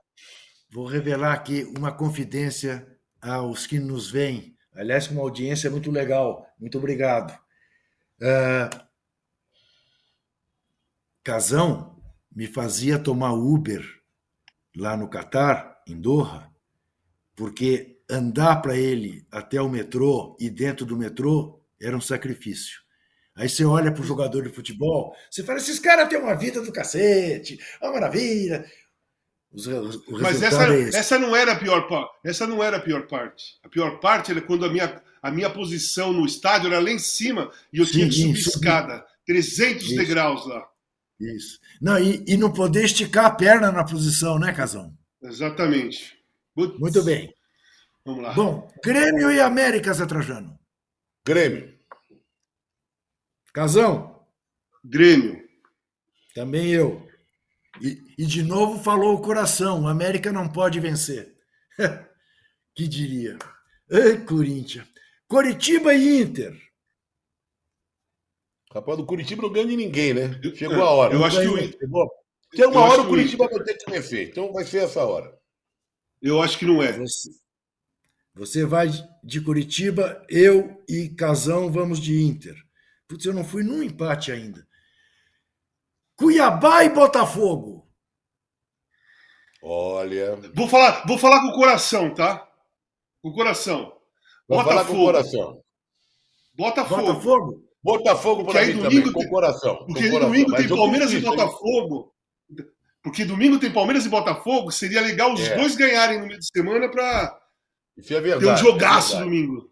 Vou 0.72 0.86
revelar 0.86 1.34
aqui 1.34 1.64
uma 1.76 1.92
confidência 1.92 2.88
aos 3.20 3.66
que 3.66 3.80
nos 3.80 4.12
veem. 4.12 4.56
Aliás, 4.74 5.08
com 5.08 5.16
uma 5.16 5.24
audiência 5.24 5.70
muito 5.72 5.90
legal. 5.90 6.46
Muito 6.60 6.78
obrigado. 6.78 7.34
Uh, 8.22 8.86
Casão 11.24 12.00
me 12.32 12.46
fazia 12.46 13.00
tomar 13.00 13.34
Uber 13.34 13.84
lá 14.76 14.96
no 14.96 15.10
Catar, 15.10 15.82
em 15.88 16.00
Doha, 16.00 16.50
porque 17.36 18.00
andar 18.10 18.58
para 18.58 18.78
ele 18.78 19.26
até 19.32 19.62
o 19.62 19.70
metrô 19.70 20.36
e 20.40 20.50
dentro 20.50 20.86
do 20.86 20.98
metrô 20.98 21.62
era 21.82 21.96
um 21.96 22.02
sacrifício. 22.02 22.80
Aí 23.36 23.48
você 23.48 23.64
olha 23.64 23.92
para 23.92 24.02
o 24.02 24.06
jogador 24.06 24.44
de 24.44 24.54
futebol, 24.54 25.16
você 25.30 25.44
fala: 25.44 25.58
esses 25.58 25.80
caras 25.80 26.10
têm 26.10 26.20
uma 26.20 26.36
vida 26.36 26.62
do 26.62 26.72
cacete, 26.72 27.60
uma 27.82 27.94
maravilha. 27.94 28.66
Os, 29.52 29.68
o 29.68 30.20
Mas 30.22 30.42
essa, 30.42 30.74
é 30.74 30.90
essa 30.90 31.20
não 31.20 31.36
era 31.36 31.54
a 31.54 31.60
pior 31.60 31.88
parte. 31.88 32.14
Essa 32.24 32.48
não 32.48 32.64
era 32.64 32.78
a 32.78 32.82
pior 32.82 33.08
parte. 33.08 33.58
A 33.64 33.70
pior 33.70 34.00
parte 34.00 34.32
era 34.32 34.42
quando 34.42 34.66
a 34.66 34.70
minha, 34.70 35.02
a 35.22 35.32
minha 35.32 35.50
posição 35.50 36.14
no 36.14 36.26
estádio 36.26 36.68
era 36.68 36.80
lá 36.80 36.90
em 36.90 37.00
cima 37.00 37.52
e 37.72 37.80
eu 37.80 37.86
Sim, 37.86 37.92
tinha 37.92 38.08
que 38.08 38.14
subir 38.16 38.40
escada. 38.40 39.06
300 39.26 39.86
isso. 39.86 39.96
degraus 39.96 40.46
lá. 40.48 40.68
Isso. 41.22 41.60
Não, 41.80 42.00
e, 42.00 42.24
e 42.28 42.36
não 42.36 42.52
poder 42.52 42.86
esticar 42.86 43.26
a 43.26 43.32
perna 43.36 43.72
na 43.72 43.84
posição, 43.84 44.40
né, 44.40 44.52
Casão? 44.52 44.98
Exatamente. 45.22 46.18
Putz. 46.56 46.80
Muito 46.80 47.04
bem. 47.04 47.34
Vamos 48.04 48.24
lá. 48.24 48.34
Bom, 48.34 48.72
Grêmio 48.84 49.32
e 49.32 49.40
América, 49.40 49.94
Zé 49.94 50.06
Trajano. 50.06 50.60
Grêmio. 51.26 51.78
Casão. 53.54 54.26
Grêmio. 54.84 55.40
Também 56.34 56.70
eu. 56.72 57.08
E, 57.80 58.02
e 58.18 58.26
de 58.26 58.42
novo 58.42 58.84
falou 58.84 59.16
o 59.16 59.22
coração: 59.22 59.84
o 59.84 59.88
América 59.88 60.32
não 60.32 60.50
pode 60.50 60.80
vencer. 60.80 61.36
que 62.76 62.88
diria? 62.88 63.38
Ei, 63.90 64.18
Corinthians. 64.18 64.88
Coritiba 65.28 65.94
e 65.94 66.22
Inter. 66.22 66.71
Rapaz, 68.74 68.98
do 68.98 69.06
Curitiba 69.06 69.42
não 69.42 69.52
ganha 69.52 69.68
de 69.68 69.76
ninguém, 69.76 70.14
né? 70.14 70.40
Chegou 70.56 70.82
a 70.82 70.90
hora. 70.92 71.14
Eu 71.14 71.26
acho 71.26 71.42
que 71.42 71.48
o 71.48 71.60
Inter. 71.60 71.90
Tem 72.52 72.66
uma 72.66 72.82
hora 72.82 73.02
o 73.02 73.08
Curitiba 73.08 73.48
vai 73.48 73.64
ter 73.64 73.76
que 73.76 73.92
vencer. 73.92 74.30
Então 74.30 74.54
vai 74.54 74.64
ser 74.64 74.84
essa 74.84 75.04
hora. 75.06 75.38
Eu 76.22 76.42
acho 76.42 76.58
que 76.58 76.66
não 76.66 76.82
é. 76.82 76.94
Você, 76.98 77.30
você 78.34 78.66
vai 78.66 78.88
de 79.24 79.42
Curitiba, 79.42 80.26
eu 80.30 80.82
e 80.88 81.10
Casão 81.10 81.72
vamos 81.72 82.00
de 82.00 82.22
Inter. 82.22 82.56
Putz, 83.08 83.26
eu 83.26 83.34
não 83.34 83.44
fui 83.44 83.64
num 83.64 83.84
empate 83.84 84.32
ainda. 84.32 84.66
Cuiabá 86.16 86.86
e 86.86 86.90
Botafogo. 86.90 87.90
Olha. 89.62 90.38
Vou 90.56 90.68
falar, 90.68 91.06
vou 91.06 91.18
falar 91.18 91.42
com 91.42 91.48
o 91.48 91.56
coração, 91.56 92.14
tá? 92.14 92.48
Com 93.22 93.30
o 93.30 93.34
coração. 93.34 93.98
Vou 94.48 94.64
Botafogo. 94.64 94.70
falar 94.70 94.86
com 94.86 94.94
o 94.94 95.06
coração. 95.06 95.64
Botafogo. 96.54 97.02
Botafogo? 97.02 97.71
Botafogo 97.84 98.46
para 98.46 98.66
mim 98.66 98.82
também, 98.82 99.12
com 99.12 99.24
o 99.24 99.30
coração. 99.30 99.78
Porque 99.86 100.10
com 100.10 100.20
domingo 100.20 100.56
tem 100.56 100.68
Palmeiras 100.68 101.12
e 101.12 101.20
Botafogo. 101.20 102.14
Porque 103.04 103.26
domingo 103.26 103.60
tem 103.60 103.72
Palmeiras 103.72 104.06
e 104.06 104.10
Botafogo, 104.10 104.72
seria 104.72 105.02
legal 105.02 105.34
os 105.34 105.42
é. 105.42 105.56
dois 105.56 105.76
ganharem 105.76 106.20
no 106.20 106.28
meio 106.28 106.40
de 106.40 106.46
semana 106.46 106.88
para 106.90 107.42
é 107.98 108.38
ter 108.38 108.48
um 108.48 108.58
jogaço 108.58 109.18
é 109.18 109.20
domingo. 109.22 109.72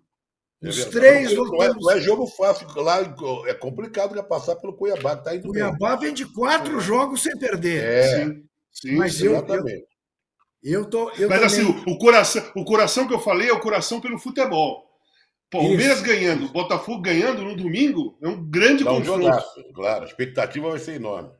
É 0.61 0.69
os 0.69 0.85
três 0.85 1.33
não, 1.33 1.45
não, 1.45 1.63
é, 1.63 1.73
não 1.73 1.91
é 1.91 2.01
jogo 2.01 2.27
fácil. 2.27 2.67
Lá 2.75 2.99
é 3.45 3.53
complicado 3.53 4.15
já 4.15 4.23
passar 4.23 4.55
pelo 4.57 4.73
Cuiabá. 4.73 5.15
Tá 5.15 5.35
indo 5.35 5.47
Cuiabá 5.47 5.95
bem. 5.95 6.07
vem 6.07 6.13
de 6.13 6.25
quatro 6.25 6.77
é. 6.77 6.81
jogos 6.81 7.21
sem 7.21 7.37
perder. 7.37 7.83
É, 7.83 8.25
sim, 8.25 8.43
sim 8.71 8.95
mas 8.95 9.21
exatamente. 9.21 9.87
Eu, 10.61 10.71
eu, 10.71 10.79
eu 10.81 10.89
tô. 10.89 11.09
Eu 11.11 11.29
mas 11.29 11.43
assim, 11.43 11.65
também... 11.65 11.81
assim, 11.81 11.91
o, 11.91 11.97
coração, 11.97 12.51
o 12.55 12.65
coração 12.65 13.07
que 13.07 13.13
eu 13.13 13.19
falei 13.19 13.49
é 13.49 13.53
o 13.53 13.61
coração 13.61 14.01
pelo 14.01 14.19
futebol. 14.19 14.88
Palmeiras 15.49 15.97
Isso. 15.97 16.05
ganhando, 16.05 16.49
Botafogo 16.49 17.01
ganhando 17.01 17.43
no 17.43 17.55
domingo 17.55 18.17
é 18.21 18.27
um 18.27 18.43
grande 18.49 18.83
Dá 18.83 18.91
um 18.91 18.97
confronto. 18.97 19.23
Jogaço, 19.23 19.73
claro, 19.73 20.03
a 20.03 20.07
expectativa 20.07 20.69
vai 20.69 20.79
ser 20.79 20.93
enorme. 20.93 21.31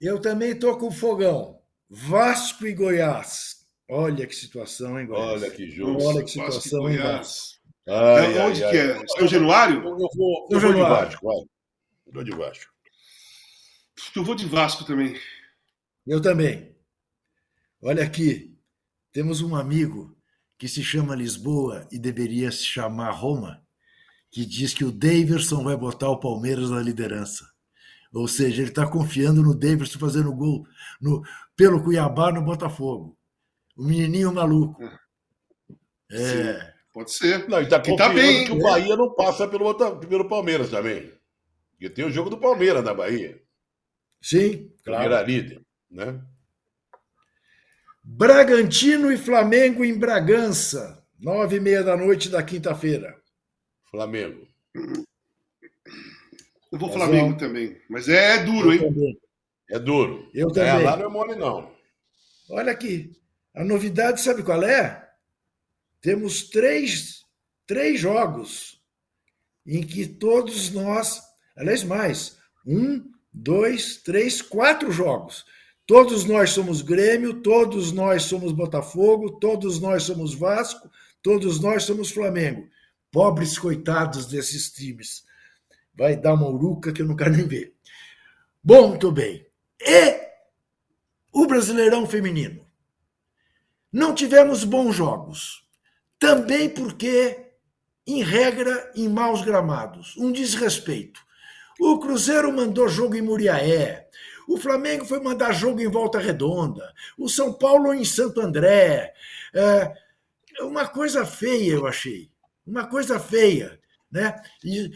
Eu 0.00 0.20
também 0.20 0.50
estou 0.50 0.76
com 0.76 0.88
o 0.88 0.92
fogão. 0.92 1.60
Vasco 1.88 2.66
e 2.66 2.74
Goiás. 2.74 3.64
Olha 3.88 4.26
que 4.26 4.34
situação, 4.34 4.98
hein, 4.98 5.06
Goiás? 5.06 5.42
Olha 5.42 5.50
que 5.50 5.70
jogo. 5.70 6.02
Olha 6.02 6.24
que 6.24 6.30
situação, 6.30 6.88
hein, 6.88 6.96
Goiás? 6.96 7.60
Ai, 7.86 8.38
ai, 8.38 8.38
Onde 8.38 8.64
ai, 8.64 8.70
que 8.70 8.76
é? 8.76 8.92
Ai. 8.96 9.04
São 9.18 9.28
Januário? 9.28 9.76
Eu, 9.76 9.98
eu, 10.00 10.08
vou, 10.16 10.48
eu 10.50 10.60
vou 10.60 10.72
de 10.72 10.80
Vasco, 10.80 11.26
vai. 11.26 11.36
Eu 11.36 12.12
vou 12.12 12.24
de 12.24 12.30
Vasco. 12.32 12.72
Eu 14.16 14.24
vou 14.24 14.34
de 14.34 14.46
Vasco 14.46 14.84
também. 14.84 15.16
Eu 16.06 16.20
também. 16.20 16.74
Olha 17.80 18.02
aqui, 18.02 18.56
temos 19.12 19.42
um 19.42 19.54
amigo 19.54 20.16
que 20.58 20.68
se 20.68 20.82
chama 20.82 21.14
Lisboa 21.14 21.86
e 21.90 21.98
deveria 21.98 22.50
se 22.50 22.64
chamar 22.64 23.10
Roma, 23.10 23.62
que 24.30 24.44
diz 24.44 24.72
que 24.74 24.84
o 24.84 24.92
Daverson 24.92 25.62
vai 25.62 25.76
botar 25.76 26.10
o 26.10 26.18
Palmeiras 26.18 26.70
na 26.70 26.80
liderança. 26.80 27.44
Ou 28.12 28.28
seja, 28.28 28.62
ele 28.62 28.70
está 28.70 28.86
confiando 28.86 29.42
no 29.42 29.54
Daverson 29.54 29.98
fazendo 29.98 30.32
gol 30.32 30.64
no, 31.00 31.22
pelo 31.56 31.82
Cuiabá 31.82 32.30
no 32.30 32.42
Botafogo. 32.42 33.18
O 33.76 33.84
menininho 33.84 34.32
maluco. 34.32 34.82
É. 36.10 36.18
Sim, 36.18 36.66
pode 36.92 37.12
ser. 37.12 37.48
Não, 37.48 37.60
e 37.60 37.64
está 37.64 37.80
tá 37.80 38.08
bem, 38.08 38.44
que 38.44 38.52
o 38.52 38.58
Bahia 38.60 38.96
não 38.96 39.12
passa 39.14 39.48
pelo, 39.48 39.74
pelo 40.00 40.28
Palmeiras 40.28 40.70
também. 40.70 41.12
Porque 41.72 41.90
tem 41.90 42.04
o 42.04 42.10
jogo 42.10 42.30
do 42.30 42.38
Palmeiras 42.38 42.84
na 42.84 42.94
Bahia. 42.94 43.42
Sim, 44.22 44.72
claro. 44.84 45.02
Primeira 45.02 45.22
líder, 45.22 45.62
né? 45.90 46.22
Bragantino 48.06 49.10
e 49.10 49.16
Flamengo 49.16 49.82
em 49.82 49.98
Bragança, 49.98 51.02
nove 51.18 51.56
e 51.56 51.60
meia 51.60 51.82
da 51.82 51.96
noite 51.96 52.28
da 52.28 52.42
quinta-feira. 52.42 53.18
Flamengo. 53.90 54.46
Eu 56.70 56.78
vou 56.78 56.92
Flamengo 56.92 57.38
também. 57.38 57.80
Mas 57.88 58.06
é, 58.06 58.36
é 58.36 58.44
duro, 58.44 58.68
Eu 58.68 58.72
hein? 58.74 58.78
Também. 58.80 59.20
É 59.70 59.78
duro. 59.78 60.30
Eu 60.34 60.50
é, 60.50 60.52
também. 60.52 60.82
É, 60.82 60.84
lá 60.84 60.96
não 60.98 61.06
é 61.06 61.08
mole, 61.08 61.34
não. 61.34 61.74
Olha 62.50 62.72
aqui. 62.72 63.10
A 63.54 63.64
novidade, 63.64 64.20
sabe 64.20 64.42
qual 64.42 64.62
é? 64.62 65.08
Temos 66.02 66.50
três, 66.50 67.20
três 67.66 67.98
jogos 67.98 68.82
em 69.66 69.82
que 69.82 70.06
todos 70.06 70.70
nós, 70.70 71.22
aliás, 71.56 71.82
mais, 71.82 72.36
um, 72.66 73.10
dois, 73.32 73.96
três, 73.96 74.42
quatro 74.42 74.92
jogos 74.92 75.46
Todos 75.86 76.24
nós 76.24 76.50
somos 76.50 76.80
Grêmio, 76.80 77.42
todos 77.42 77.92
nós 77.92 78.22
somos 78.22 78.52
Botafogo, 78.52 79.32
todos 79.38 79.78
nós 79.80 80.04
somos 80.04 80.34
Vasco, 80.34 80.90
todos 81.22 81.60
nós 81.60 81.84
somos 81.84 82.10
Flamengo. 82.10 82.66
Pobres 83.10 83.58
coitados 83.58 84.26
desses 84.26 84.72
times. 84.72 85.24
Vai 85.94 86.16
dar 86.16 86.34
uma 86.34 86.48
uruca 86.48 86.92
que 86.92 87.02
eu 87.02 87.06
não 87.06 87.14
quero 87.14 87.32
nem 87.32 87.46
ver. 87.46 87.74
Bom, 88.62 88.88
muito 88.88 89.12
bem. 89.12 89.46
E 89.80 90.24
o 91.30 91.46
Brasileirão 91.46 92.06
Feminino. 92.06 92.64
Não 93.92 94.14
tivemos 94.14 94.64
bons 94.64 94.94
jogos. 94.96 95.64
Também 96.18 96.68
porque, 96.68 97.52
em 98.06 98.22
regra, 98.22 98.90
em 98.96 99.08
maus 99.08 99.42
gramados. 99.42 100.16
Um 100.16 100.32
desrespeito. 100.32 101.20
O 101.78 101.98
Cruzeiro 101.98 102.52
mandou 102.52 102.88
jogo 102.88 103.14
em 103.14 103.22
Muriaé. 103.22 104.08
O 104.48 104.56
Flamengo 104.58 105.04
foi 105.04 105.20
mandar 105.20 105.52
jogo 105.52 105.80
em 105.80 105.90
Volta 105.90 106.18
Redonda, 106.18 106.92
o 107.18 107.28
São 107.28 107.52
Paulo 107.52 107.92
em 107.94 108.04
Santo 108.04 108.40
André. 108.40 109.14
É, 109.52 109.92
uma 110.60 110.86
coisa 110.86 111.24
feia, 111.24 111.74
eu 111.74 111.86
achei. 111.86 112.30
Uma 112.66 112.86
coisa 112.86 113.18
feia. 113.18 113.78
Né? 114.10 114.34
E, 114.62 114.92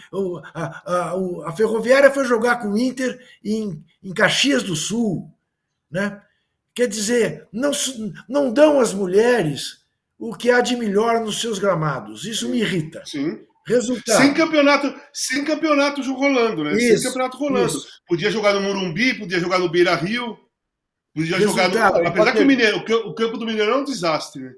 a, 0.55 0.63
a, 0.63 1.49
a, 1.49 1.53
Ferroviária 1.53 2.11
foi 2.11 2.25
jogar 2.25 2.61
com 2.61 2.69
o 2.69 2.79
Inter 2.79 3.21
em, 3.45 3.85
em 4.03 4.15
Caxias 4.15 4.63
do 4.63 4.77
Sul. 4.77 5.29
Né? 5.91 6.23
Quer 6.73 6.87
dizer, 6.87 7.49
não, 7.53 7.73
não 8.29 8.53
dão 8.53 8.79
às 8.79 8.95
mulheres 8.95 9.85
o 10.19 10.35
que 10.35 10.51
há 10.51 10.61
de 10.61 10.77
melhor 10.77 11.21
nos 11.21 11.41
seus 11.41 11.59
gramados. 11.59 12.25
Isso 12.25 12.49
me 12.49 12.61
irrita. 12.61 13.03
Sim. 13.05 13.45
Resultado. 13.68 14.16
Sem 14.16 14.35
campeonato, 14.35 14.94
sem 15.12 15.44
campeonato 15.44 16.00
rolando, 16.14 16.64
né? 16.64 16.72
Isso, 16.76 17.02
sem 17.02 17.09
campeonato 17.09 17.37
rolando. 17.37 17.66
Isso. 17.66 17.87
Podia 18.07 18.31
jogar 18.31 18.54
no 18.54 18.62
Morumbi, 18.62 19.14
podia 19.14 19.38
jogar 19.38 19.59
no 19.59 19.68
Beira 19.68 19.94
Rio, 19.94 20.38
podia 21.14 21.37
Resultado. 21.37 21.72
jogar 21.72 21.92
no. 21.92 22.09
Apesar 22.09 22.33
que 22.33 22.42
o, 22.42 22.46
Mineiro, 22.46 22.78
o 22.78 23.14
campo 23.14 23.37
do 23.37 23.46
Mineirão 23.46 23.74
é 23.74 23.76
um 23.78 23.85
desastre, 23.85 24.42
né? 24.42 24.52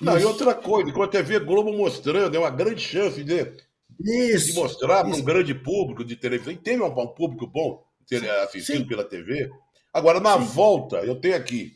Não, 0.00 0.18
e 0.18 0.24
outra 0.24 0.54
coisa, 0.54 0.92
com 0.92 1.02
a 1.02 1.08
TV 1.08 1.38
Globo 1.40 1.72
mostrando, 1.72 2.34
é 2.34 2.38
uma 2.38 2.50
grande 2.50 2.82
chance 2.82 3.24
de, 3.24 3.52
isso, 3.98 4.48
de 4.48 4.52
mostrar 4.54 5.04
para 5.04 5.14
um 5.14 5.22
grande 5.22 5.54
público 5.54 6.04
de 6.04 6.16
televisão. 6.16 6.52
E 6.52 6.56
tem 6.56 6.80
um, 6.80 6.86
um 6.86 7.06
público 7.06 7.46
bom 7.46 7.82
assistindo 8.44 8.82
Sim. 8.82 8.86
pela 8.86 9.04
TV. 9.04 9.50
Agora, 9.92 10.20
na 10.20 10.38
Sim. 10.38 10.44
volta, 10.44 10.98
eu 10.98 11.16
tenho 11.16 11.36
aqui 11.36 11.72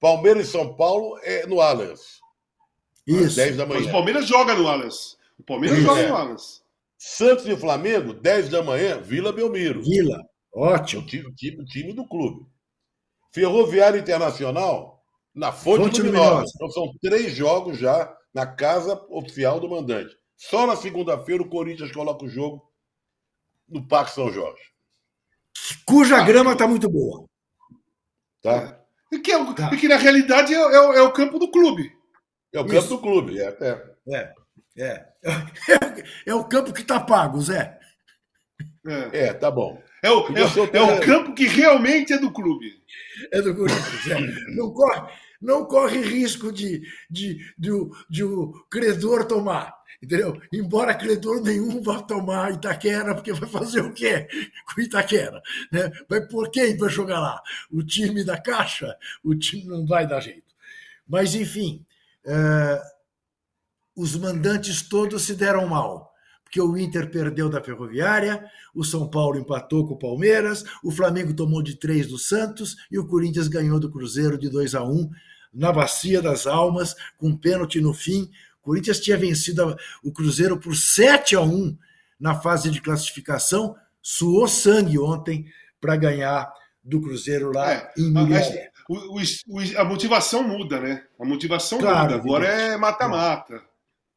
Palmeiras 0.00 0.48
e 0.48 0.50
São 0.50 0.74
Paulo 0.74 1.18
é 1.22 1.46
no 1.46 1.60
Allianz. 1.60 2.18
Isso. 3.06 3.36
10 3.36 3.56
da 3.56 3.66
manhã. 3.66 3.80
Mas 3.80 3.88
o 3.88 3.92
Palmeiras 3.92 4.26
joga 4.26 4.54
no 4.54 4.66
Allianz. 4.66 5.16
O 5.40 5.42
Palmeiras 5.42 5.78
Isso. 5.78 5.86
joga 5.86 6.06
no 6.06 6.16
Allianz. 6.16 6.62
Santos 6.98 7.46
e 7.46 7.56
Flamengo, 7.56 8.12
10 8.12 8.50
da 8.50 8.62
manhã, 8.62 9.00
Vila 9.00 9.32
Belmiro. 9.32 9.82
Vila, 9.82 10.22
ótimo. 10.54 11.02
O 11.02 11.06
time, 11.06 11.34
time, 11.34 11.64
time 11.64 11.92
do 11.94 12.06
clube. 12.06 12.46
Ferroviário 13.32 13.98
Internacional, 13.98 15.02
na 15.34 15.50
Fonte, 15.50 15.84
Fonte 15.84 16.02
Luminosa. 16.02 16.28
Luminosa. 16.28 16.52
Então 16.54 16.70
são 16.70 16.92
três 17.00 17.32
jogos 17.34 17.78
já 17.78 18.14
na 18.34 18.46
casa 18.46 19.02
oficial 19.08 19.58
do 19.58 19.70
mandante. 19.70 20.14
Só 20.36 20.66
na 20.66 20.76
segunda-feira 20.76 21.42
o 21.42 21.48
Corinthians 21.48 21.90
coloca 21.90 22.24
o 22.24 22.28
jogo 22.28 22.70
no 23.66 23.86
Parque 23.88 24.12
São 24.12 24.30
Jorge. 24.30 24.62
Cuja 25.86 26.18
ah, 26.18 26.24
grama 26.24 26.52
está 26.52 26.66
muito 26.66 26.88
boa. 26.88 27.24
Tá? 28.42 28.78
E 29.10 29.18
que, 29.18 29.32
é, 29.32 29.54
tá. 29.54 29.70
e 29.72 29.76
que 29.78 29.88
na 29.88 29.96
realidade 29.96 30.54
é, 30.54 30.58
é, 30.58 30.98
é, 30.98 31.02
o 31.02 31.12
campo 31.12 31.38
do 31.38 31.50
clube. 31.50 31.90
É 32.52 32.60
o 32.60 32.64
campo 32.64 32.78
Isso. 32.78 32.88
do 32.88 32.98
clube, 32.98 33.40
é. 33.40 33.56
É. 33.60 33.94
é. 34.14 34.39
É. 34.80 35.06
É 36.26 36.34
o 36.34 36.44
campo 36.44 36.72
que 36.72 36.80
está 36.80 36.98
pago, 36.98 37.40
Zé. 37.40 37.78
É, 38.86 39.26
é 39.26 39.32
tá 39.34 39.50
bom. 39.50 39.82
É 40.02 40.10
o, 40.10 40.26
é, 40.36 40.40
é, 40.72 40.82
o 40.82 41.00
campo 41.00 41.34
que 41.34 41.46
realmente 41.46 42.12
é 42.12 42.18
do 42.18 42.32
clube. 42.32 42.72
É 43.30 43.42
do 43.42 43.54
Corinthians. 43.54 44.06
É. 44.08 44.54
Não, 44.54 44.72
corre, 44.72 45.12
não 45.40 45.64
corre 45.66 46.00
risco 46.00 46.50
de, 46.50 46.82
de, 47.10 47.38
de, 47.58 47.70
de 48.08 48.24
o 48.24 48.52
credor 48.70 49.26
tomar. 49.26 49.74
Entendeu? 50.02 50.40
Embora 50.50 50.94
credor 50.94 51.42
nenhum 51.42 51.82
vá 51.82 52.00
tomar 52.00 52.52
Itaquera, 52.52 53.14
porque 53.14 53.34
vai 53.34 53.48
fazer 53.48 53.82
o 53.82 53.92
quê 53.92 54.26
com 54.72 54.80
Itaquera? 54.80 55.42
Né? 55.70 55.90
Vai 56.08 56.26
por 56.26 56.50
quem 56.50 56.76
para 56.78 56.88
jogar 56.88 57.20
lá? 57.20 57.42
O 57.70 57.82
time 57.82 58.24
da 58.24 58.40
Caixa? 58.40 58.96
O 59.22 59.34
time 59.34 59.66
não 59.66 59.86
vai 59.86 60.06
dar 60.06 60.20
jeito. 60.20 60.54
Mas, 61.06 61.34
enfim, 61.34 61.84
é, 62.24 62.82
os 63.96 64.16
mandantes 64.16 64.82
todos 64.82 65.22
se 65.22 65.34
deram 65.34 65.66
mal 65.66 66.10
porque 66.50 66.60
o 66.60 66.76
Inter 66.76 67.08
perdeu 67.08 67.48
da 67.48 67.62
Ferroviária, 67.62 68.44
o 68.74 68.82
São 68.82 69.08
Paulo 69.08 69.38
empatou 69.38 69.86
com 69.86 69.94
o 69.94 69.98
Palmeiras, 69.98 70.64
o 70.82 70.90
Flamengo 70.90 71.32
tomou 71.32 71.62
de 71.62 71.76
três 71.76 72.08
do 72.08 72.18
Santos 72.18 72.74
e 72.90 72.98
o 72.98 73.06
Corinthians 73.06 73.46
ganhou 73.46 73.78
do 73.78 73.88
Cruzeiro 73.88 74.36
de 74.36 74.50
2 74.50 74.74
a 74.74 74.82
1 74.82 75.08
na 75.54 75.70
Bacia 75.70 76.20
das 76.20 76.48
Almas, 76.48 76.96
com 77.16 77.28
um 77.28 77.36
pênalti 77.36 77.80
no 77.80 77.94
fim. 77.94 78.28
O 78.60 78.64
Corinthians 78.64 78.98
tinha 78.98 79.16
vencido 79.16 79.76
o 80.02 80.10
Cruzeiro 80.10 80.58
por 80.58 80.74
7 80.74 81.36
a 81.36 81.40
1 81.40 81.78
na 82.18 82.34
fase 82.34 82.68
de 82.68 82.82
classificação, 82.82 83.76
suou 84.02 84.48
sangue 84.48 84.98
ontem 84.98 85.46
para 85.80 85.94
ganhar 85.94 86.52
do 86.82 87.00
Cruzeiro 87.00 87.52
lá 87.52 87.72
é, 87.72 87.92
em. 87.96 88.12
A 89.76 89.84
motivação 89.84 90.42
muda, 90.42 90.80
né? 90.80 91.04
A 91.18 91.24
motivação 91.24 91.78
claro, 91.78 92.10
muda. 92.10 92.14
Agora 92.16 92.46
é 92.48 92.76
mata-mata. 92.76 93.69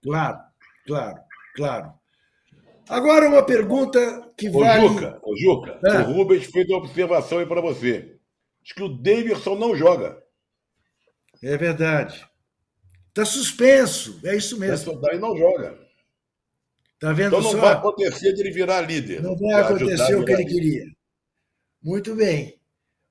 Claro, 0.04 0.40
claro, 0.86 1.20
claro. 1.56 1.94
Agora 2.90 3.28
uma 3.28 3.44
pergunta 3.44 4.32
que 4.38 4.50
ô, 4.50 4.60
vale... 4.60 4.88
Juca, 4.88 5.20
ô, 5.24 5.38
Juca, 5.38 5.80
é. 5.86 6.00
o 6.00 6.14
Rubens 6.14 6.46
fez 6.46 6.68
uma 6.68 6.80
observação 6.80 7.40
aí 7.40 7.46
para 7.46 7.62
você. 7.62 8.18
Diz 8.62 8.74
que 8.74 8.84
o 8.84 8.90
Davidson 8.90 9.56
não 9.56 9.76
joga. 9.76 10.22
É 11.42 11.58
verdade. 11.58 12.26
Está 13.10 13.26
suspenso, 13.26 14.20
é 14.24 14.36
isso 14.36 14.60
mesmo. 14.60 15.00
Daí 15.00 15.20
não 15.20 15.38
joga. 15.38 15.78
Tá 17.00 17.12
vendo 17.12 17.38
então 17.38 17.42
não 17.42 17.52
só? 17.52 17.58
vai 17.60 17.74
acontecer 17.74 18.34
de 18.34 18.42
ele 18.42 18.52
virar 18.52 18.82
líder. 18.82 19.22
Não 19.22 19.36
vai 19.38 19.62
acontecer 19.62 20.16
o 20.16 20.26
que 20.26 20.32
ele 20.32 20.46
queria. 20.46 20.86
Muito 21.82 22.16
bem. 22.16 22.60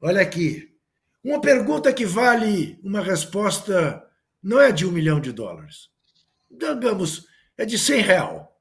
Olha 0.01 0.23
aqui. 0.23 0.75
Uma 1.23 1.41
pergunta 1.41 1.93
que 1.93 2.05
vale 2.05 2.81
uma 2.83 3.01
resposta 3.01 4.03
não 4.43 4.61
é 4.61 4.73
de 4.73 4.87
um 4.87 4.91
milhão 4.91 5.21
de 5.21 5.31
dólares. 5.31 5.92
Digamos, 6.53 7.27
é 7.57 7.65
de 7.65 7.79
100 7.79 8.03
real. 8.03 8.61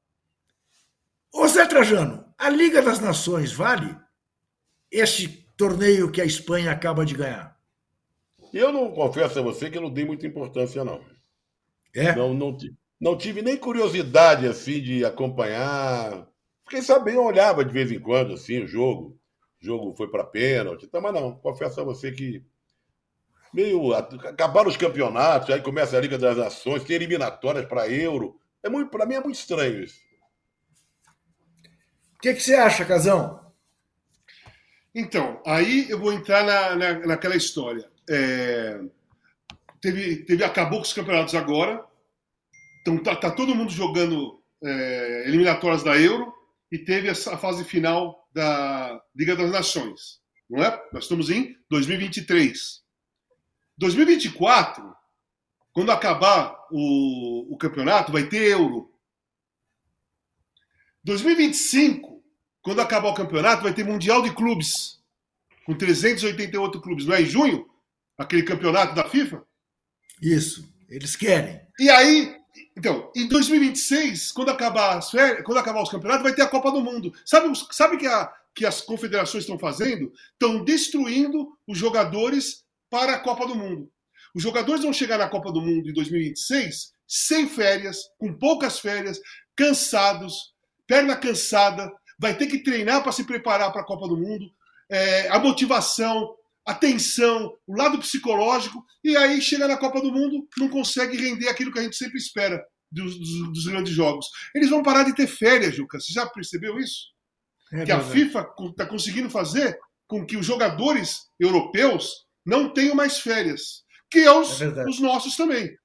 Ô 1.32 1.46
Zé 1.46 1.66
Trajano, 1.66 2.24
a 2.36 2.48
Liga 2.48 2.82
das 2.82 2.98
Nações 2.98 3.52
vale 3.52 3.96
esse 4.90 5.28
torneio 5.56 6.10
que 6.10 6.20
a 6.20 6.24
Espanha 6.24 6.72
acaba 6.72 7.04
de 7.06 7.14
ganhar? 7.14 7.58
Eu 8.52 8.72
não 8.72 8.92
confesso 8.92 9.38
a 9.38 9.42
você 9.42 9.70
que 9.70 9.78
eu 9.78 9.82
não 9.82 9.92
dei 9.92 10.04
muita 10.04 10.26
importância, 10.26 10.84
não. 10.84 11.00
É? 11.94 12.14
Não, 12.14 12.34
não, 12.34 12.56
não 13.00 13.16
tive 13.16 13.40
nem 13.40 13.56
curiosidade 13.56 14.46
assim 14.46 14.82
de 14.82 15.04
acompanhar. 15.04 16.28
Fiquei 16.64 16.82
sabendo, 16.82 17.22
olhava 17.22 17.64
de 17.64 17.72
vez 17.72 17.90
em 17.90 17.98
quando 17.98 18.34
assim, 18.34 18.60
o 18.60 18.66
jogo. 18.66 19.18
O 19.60 19.64
jogo 19.64 19.94
foi 19.96 20.10
para 20.10 20.24
pênalti, 20.24 20.88
tá, 20.88 21.00
mas 21.00 21.14
não, 21.14 21.36
confesso 21.36 21.80
a 21.80 21.84
você 21.84 22.10
que 22.10 22.44
meio 23.52 23.94
acabaram 23.94 24.68
os 24.68 24.76
campeonatos, 24.76 25.50
aí 25.50 25.60
começa 25.60 25.96
a 25.96 26.00
Liga 26.00 26.18
das 26.18 26.36
Nações, 26.36 26.84
tem 26.84 26.96
eliminatórias 26.96 27.66
para 27.66 27.88
Euro. 27.88 28.38
É 28.62 28.68
muito, 28.68 28.90
para 28.90 29.06
mim 29.06 29.14
é 29.14 29.20
muito 29.20 29.36
estranho 29.36 29.82
isso 29.82 30.00
que, 32.22 32.34
que 32.34 32.40
você 32.40 32.54
acha, 32.54 32.84
Casão? 32.84 33.40
Então, 34.94 35.42
aí 35.44 35.90
eu 35.90 35.98
vou 35.98 36.12
entrar 36.12 36.44
na, 36.44 36.76
na, 36.76 37.06
naquela 37.06 37.34
história. 37.34 37.90
É, 38.08 38.80
teve, 39.80 40.24
teve, 40.24 40.44
acabou 40.44 40.78
com 40.78 40.84
os 40.84 40.92
campeonatos 40.92 41.34
agora. 41.34 41.84
Então 42.80 42.96
tá, 43.02 43.16
tá 43.16 43.30
todo 43.30 43.54
mundo 43.54 43.72
jogando 43.72 44.40
é, 44.62 45.24
eliminatórias 45.26 45.82
da 45.82 45.98
Euro 45.98 46.32
e 46.70 46.78
teve 46.78 47.10
a 47.10 47.14
fase 47.14 47.64
final 47.64 48.28
da 48.32 49.02
Liga 49.16 49.34
das 49.34 49.50
Nações. 49.50 50.20
Não 50.48 50.62
é? 50.62 50.80
Nós 50.92 51.04
estamos 51.04 51.28
em 51.28 51.56
2023. 51.70 52.81
2024, 53.82 54.94
quando 55.72 55.92
acabar 55.92 56.56
o, 56.70 57.54
o 57.54 57.56
campeonato, 57.58 58.12
vai 58.12 58.28
ter 58.28 58.50
Euro. 58.50 58.90
2025 61.04 62.12
quando 62.62 62.80
acabar 62.80 63.08
o 63.08 63.14
campeonato, 63.14 63.64
vai 63.64 63.74
ter 63.74 63.84
Mundial 63.84 64.22
de 64.22 64.32
Clubes, 64.32 65.00
com 65.66 65.74
388 65.74 66.80
clubes. 66.80 67.04
Não 67.04 67.14
é 67.14 67.22
em 67.22 67.26
junho? 67.26 67.68
Aquele 68.16 68.44
campeonato 68.44 68.94
da 68.94 69.08
FIFA? 69.08 69.42
Isso, 70.22 70.72
eles 70.88 71.16
querem. 71.16 71.60
E 71.78 71.90
aí, 71.90 72.36
então, 72.76 73.10
em 73.16 73.26
2026, 73.26 74.30
quando 74.30 74.50
acabar, 74.50 74.96
as 74.96 75.10
férias, 75.10 75.44
quando 75.44 75.58
acabar 75.58 75.82
os 75.82 75.90
campeonatos, 75.90 76.22
vai 76.22 76.32
ter 76.32 76.42
a 76.42 76.48
Copa 76.48 76.70
do 76.70 76.80
Mundo. 76.80 77.12
Sabe, 77.26 77.52
sabe 77.72 77.96
que, 77.96 78.06
a, 78.06 78.32
que 78.54 78.64
as 78.64 78.80
confederações 78.80 79.42
estão 79.42 79.58
fazendo? 79.58 80.12
Estão 80.32 80.62
destruindo 80.62 81.58
os 81.66 81.76
jogadores 81.76 82.61
para 82.92 83.14
a 83.14 83.18
Copa 83.18 83.46
do 83.46 83.54
Mundo. 83.54 83.90
Os 84.34 84.42
jogadores 84.42 84.82
vão 84.82 84.92
chegar 84.92 85.16
na 85.16 85.26
Copa 85.26 85.50
do 85.50 85.62
Mundo 85.62 85.88
em 85.88 85.94
2026 85.94 86.92
sem 87.08 87.48
férias, 87.48 87.98
com 88.18 88.36
poucas 88.38 88.78
férias, 88.78 89.18
cansados, 89.56 90.52
perna 90.86 91.16
cansada, 91.16 91.90
vai 92.18 92.36
ter 92.36 92.46
que 92.46 92.62
treinar 92.62 93.02
para 93.02 93.12
se 93.12 93.24
preparar 93.24 93.72
para 93.72 93.80
a 93.80 93.86
Copa 93.86 94.06
do 94.06 94.16
Mundo, 94.16 94.44
é, 94.90 95.28
a 95.28 95.38
motivação, 95.38 96.34
a 96.66 96.74
tensão, 96.74 97.54
o 97.66 97.74
lado 97.74 97.98
psicológico, 97.98 98.84
e 99.02 99.16
aí 99.16 99.40
chega 99.40 99.66
na 99.66 99.78
Copa 99.78 100.00
do 100.00 100.12
Mundo, 100.12 100.46
não 100.58 100.68
consegue 100.68 101.16
render 101.16 101.48
aquilo 101.48 101.72
que 101.72 101.78
a 101.78 101.82
gente 101.82 101.96
sempre 101.96 102.18
espera 102.18 102.62
dos, 102.90 103.18
dos, 103.18 103.52
dos 103.52 103.66
grandes 103.66 103.94
jogos. 103.94 104.26
Eles 104.54 104.68
vão 104.68 104.82
parar 104.82 105.04
de 105.04 105.14
ter 105.14 105.26
férias, 105.26 105.74
Juca. 105.74 105.98
Você 105.98 106.12
já 106.12 106.26
percebeu 106.26 106.78
isso? 106.78 107.10
É 107.72 107.84
que 107.84 107.92
a 107.92 108.00
FIFA 108.00 108.50
está 108.70 108.84
conseguindo 108.84 109.30
fazer 109.30 109.78
com 110.06 110.26
que 110.26 110.36
os 110.36 110.44
jogadores 110.44 111.22
europeus 111.40 112.26
não 112.44 112.72
tenham 112.72 112.94
mais 112.94 113.20
férias, 113.20 113.84
que 114.10 114.20
é 114.20 114.30
os, 114.30 114.60
é 114.60 114.84
os 114.84 115.00
nossos 115.00 115.36
também. 115.36 115.76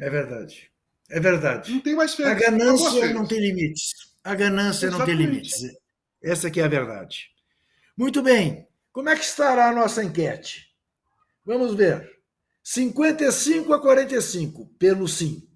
É 0.00 0.10
verdade. 0.10 0.70
É 1.10 1.20
verdade. 1.20 1.72
Não 1.72 1.80
tem 1.80 1.94
mais 1.94 2.14
férias. 2.14 2.36
A 2.36 2.50
ganância 2.50 3.12
não 3.12 3.26
tem 3.26 3.40
limites. 3.40 3.92
A 4.24 4.34
ganância 4.34 4.86
Exatamente. 4.86 4.98
não 4.98 5.06
tem 5.06 5.26
limites. 5.26 5.76
Essa 6.22 6.48
aqui 6.48 6.60
é 6.60 6.64
a 6.64 6.68
verdade. 6.68 7.30
Muito 7.96 8.22
bem. 8.22 8.66
Como 8.92 9.08
é 9.08 9.16
que 9.16 9.24
estará 9.24 9.68
a 9.68 9.74
nossa 9.74 10.02
enquete? 10.02 10.72
Vamos 11.44 11.74
ver. 11.74 12.10
55 12.62 13.72
a 13.72 13.80
45 13.80 14.66
pelo 14.78 15.08
sim. 15.08 15.48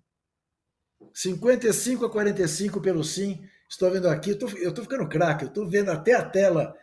55 1.15 2.05
a 2.05 2.11
45 2.11 2.81
pelo 2.81 3.05
sim. 3.05 3.43
Estou 3.69 3.91
vendo 3.91 4.09
aqui, 4.09 4.31
eu 4.31 4.69
estou 4.69 4.85
ficando 4.85 5.09
craque, 5.09 5.45
eu 5.45 5.49
estou 5.49 5.69
vendo 5.69 5.91
até 5.91 6.15
a 6.15 6.25
tela. 6.25 6.77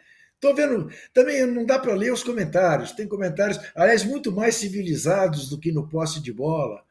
Estou 0.43 0.53
vendo. 0.53 0.89
Também 1.13 1.45
não 1.45 1.65
dá 1.65 1.79
para 1.79 1.95
ler 1.95 2.11
os 2.11 2.21
comentários. 2.21 2.91
Tem 2.91 3.07
comentários, 3.07 3.57
aliás, 3.73 4.03
muito 4.03 4.29
mais 4.29 4.55
civilizados 4.55 5.47
do 5.47 5.57
que 5.57 5.71
no 5.71 5.87
posse 5.87 6.21
de 6.21 6.33
bola. 6.33 6.83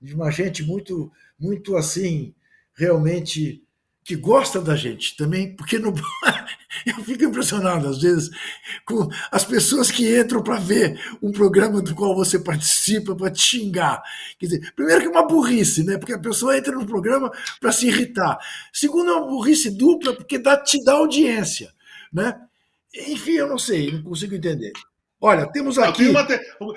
De 0.00 0.14
uma 0.14 0.30
gente 0.30 0.62
muito, 0.62 1.12
muito 1.38 1.76
assim, 1.76 2.34
realmente 2.74 3.62
que 4.02 4.16
gosta 4.16 4.60
da 4.60 4.76
gente 4.76 5.16
também, 5.16 5.54
porque 5.56 5.78
no, 5.78 5.94
eu 6.84 7.04
fico 7.04 7.24
impressionado 7.24 7.88
às 7.88 8.02
vezes 8.02 8.28
com 8.84 9.08
as 9.30 9.44
pessoas 9.46 9.90
que 9.90 10.18
entram 10.18 10.42
para 10.42 10.58
ver 10.58 11.00
um 11.22 11.32
programa 11.32 11.80
do 11.80 11.94
qual 11.94 12.14
você 12.14 12.38
participa 12.38 13.14
para 13.16 13.30
te 13.30 13.40
xingar. 13.40 14.02
Quer 14.38 14.46
dizer, 14.46 14.72
primeiro 14.74 15.00
que 15.02 15.06
é 15.06 15.10
uma 15.10 15.26
burrice, 15.26 15.84
né? 15.84 15.96
Porque 15.96 16.12
a 16.12 16.18
pessoa 16.18 16.56
entra 16.56 16.74
no 16.74 16.86
programa 16.86 17.30
para 17.60 17.72
se 17.72 17.86
irritar. 17.86 18.38
Segundo, 18.72 19.10
é 19.10 19.14
uma 19.14 19.26
burrice 19.26 19.70
dupla 19.70 20.14
porque 20.14 20.38
dá, 20.38 20.56
te 20.56 20.82
dá 20.84 20.94
audiência, 20.94 21.72
né? 22.12 22.38
Enfim, 22.94 23.32
eu 23.32 23.48
não 23.48 23.58
sei, 23.58 23.90
não 23.90 24.02
consigo 24.02 24.34
entender. 24.34 24.72
Olha, 25.20 25.46
temos 25.46 25.78
aqui. 25.78 26.12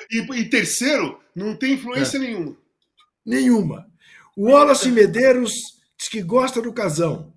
E, 0.10 0.20
e, 0.20 0.50
terceiro, 0.50 1.20
não 1.36 1.56
tem 1.56 1.74
influência 1.74 2.18
é. 2.18 2.22
nenhuma. 2.22 2.58
Nenhuma. 3.26 3.88
O 4.36 4.50
Wallace 4.50 4.90
Medeiros 4.90 5.80
diz 5.98 6.08
que 6.08 6.22
gosta 6.22 6.62
do 6.62 6.74
casão, 6.74 7.34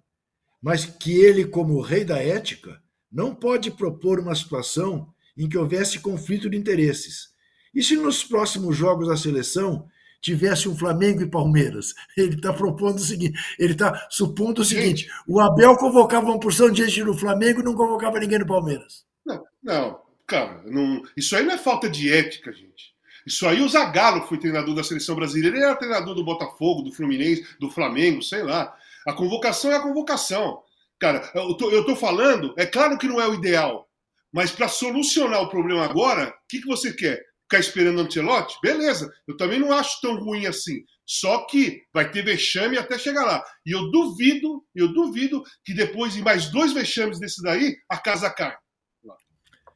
mas 0.62 0.86
que 0.86 1.18
ele, 1.18 1.44
como 1.44 1.80
rei 1.80 2.04
da 2.04 2.18
ética, 2.22 2.80
não 3.10 3.34
pode 3.34 3.70
propor 3.70 4.20
uma 4.20 4.34
situação 4.34 5.12
em 5.36 5.48
que 5.48 5.58
houvesse 5.58 5.98
conflito 5.98 6.48
de 6.48 6.56
interesses. 6.56 7.30
E 7.74 7.82
se 7.82 7.96
nos 7.96 8.22
próximos 8.22 8.76
jogos 8.76 9.08
da 9.08 9.16
seleção 9.16 9.88
tivesse 10.20 10.68
um 10.68 10.76
Flamengo 10.76 11.22
e 11.22 11.30
Palmeiras? 11.30 11.94
Ele 12.16 12.36
está 12.36 12.52
propondo 12.52 12.96
o 12.96 13.00
seguinte: 13.00 13.38
ele 13.58 13.72
está 13.72 14.06
supondo 14.10 14.62
o 14.62 14.64
seguinte: 14.64 15.10
o 15.26 15.40
Abel 15.40 15.76
convocava 15.76 16.26
uma 16.26 16.40
porção 16.40 16.70
de 16.70 16.84
gente 16.84 17.04
no 17.04 17.16
Flamengo 17.16 17.60
e 17.60 17.64
não 17.64 17.74
convocava 17.74 18.18
ninguém 18.18 18.38
no 18.38 18.46
Palmeiras. 18.46 19.04
Não, 19.24 19.44
não, 19.62 20.00
cara, 20.26 20.62
não, 20.66 21.02
isso 21.16 21.36
aí 21.36 21.44
não 21.44 21.54
é 21.54 21.58
falta 21.58 21.88
de 21.88 22.12
ética, 22.12 22.52
gente. 22.52 22.90
Isso 23.26 23.46
aí 23.46 23.60
o 23.60 23.68
Zagallo 23.68 24.26
foi 24.26 24.38
treinador 24.38 24.74
da 24.74 24.82
seleção 24.82 25.14
brasileira, 25.14 25.56
ele 25.56 25.64
era 25.64 25.76
treinador 25.76 26.14
do 26.14 26.24
Botafogo, 26.24 26.82
do 26.82 26.92
Fluminense, 26.92 27.46
do 27.60 27.70
Flamengo, 27.70 28.22
sei 28.22 28.42
lá. 28.42 28.74
A 29.06 29.12
convocação 29.12 29.70
é 29.70 29.76
a 29.76 29.80
convocação. 29.80 30.62
Cara, 30.98 31.30
eu 31.34 31.54
tô, 31.54 31.70
eu 31.70 31.84
tô 31.84 31.96
falando, 31.96 32.54
é 32.58 32.66
claro 32.66 32.98
que 32.98 33.08
não 33.08 33.20
é 33.20 33.26
o 33.26 33.34
ideal, 33.34 33.88
mas 34.32 34.50
para 34.50 34.68
solucionar 34.68 35.42
o 35.42 35.48
problema 35.48 35.84
agora, 35.84 36.28
o 36.28 36.48
que, 36.48 36.60
que 36.60 36.66
você 36.66 36.92
quer? 36.92 37.29
Ficar 37.50 37.58
esperando 37.58 38.00
Ancelotti? 38.00 38.56
Beleza, 38.62 39.12
eu 39.26 39.36
também 39.36 39.58
não 39.58 39.72
acho 39.72 40.00
tão 40.00 40.14
ruim 40.20 40.46
assim. 40.46 40.84
Só 41.04 41.46
que 41.46 41.82
vai 41.92 42.08
ter 42.08 42.24
vexame 42.24 42.78
até 42.78 42.96
chegar 42.96 43.24
lá. 43.24 43.44
E 43.66 43.72
eu 43.72 43.90
duvido, 43.90 44.64
eu 44.72 44.92
duvido 44.92 45.42
que 45.64 45.74
depois 45.74 46.12
de 46.12 46.22
mais 46.22 46.48
dois 46.52 46.72
vexames 46.72 47.18
desse 47.18 47.42
daí, 47.42 47.74
a 47.88 47.98
casa 47.98 48.30
cai. 48.30 48.56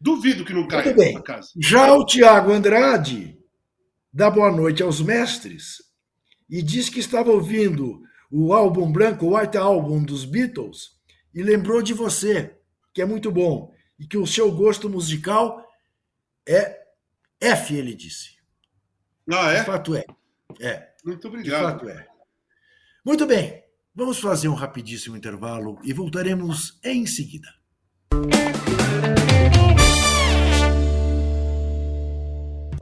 Duvido 0.01 0.45
que 0.45 0.53
não 0.53 0.68
caia 0.68 0.85
Muito 0.85 0.97
bem. 0.99 1.16
a 1.16 1.22
casa. 1.22 1.49
Já 1.61 1.93
o 1.93 2.07
Tiago 2.07 2.53
Andrade 2.53 3.37
dá 4.12 4.31
boa 4.31 4.53
noite 4.53 4.81
aos 4.81 5.01
mestres 5.01 5.79
e 6.49 6.62
diz 6.62 6.89
que 6.89 7.01
estava 7.01 7.33
ouvindo 7.33 8.01
o 8.31 8.53
álbum 8.53 8.93
branco, 8.93 9.27
o 9.27 9.37
White 9.37 9.57
Album 9.57 10.05
dos 10.05 10.25
Beatles, 10.25 10.91
e 11.35 11.43
lembrou 11.43 11.83
de 11.83 11.93
você, 11.93 12.55
que 12.93 13.03
é 13.03 13.05
muito 13.05 13.33
bom, 13.33 13.72
e 13.99 14.07
que 14.07 14.16
o 14.16 14.27
seu 14.29 14.53
gosto 14.53 14.89
musical 14.89 15.61
é 16.47 16.84
F, 17.45 17.74
ele 17.74 17.95
disse. 17.95 18.36
Ah, 19.30 19.51
De 19.53 19.57
é? 19.57 19.64
fato 19.64 19.95
é. 19.95 20.05
É, 20.61 20.92
Muito 21.05 21.20
de 21.20 21.26
obrigado. 21.26 21.62
fato 21.62 21.88
é. 21.88 22.07
Muito 23.05 23.26
bem, 23.26 23.62
vamos 23.95 24.18
fazer 24.18 24.49
um 24.49 24.55
rapidíssimo 24.55 25.16
intervalo 25.16 25.78
e 25.82 25.92
voltaremos 25.92 26.78
em 26.84 27.07
seguida. 27.07 27.49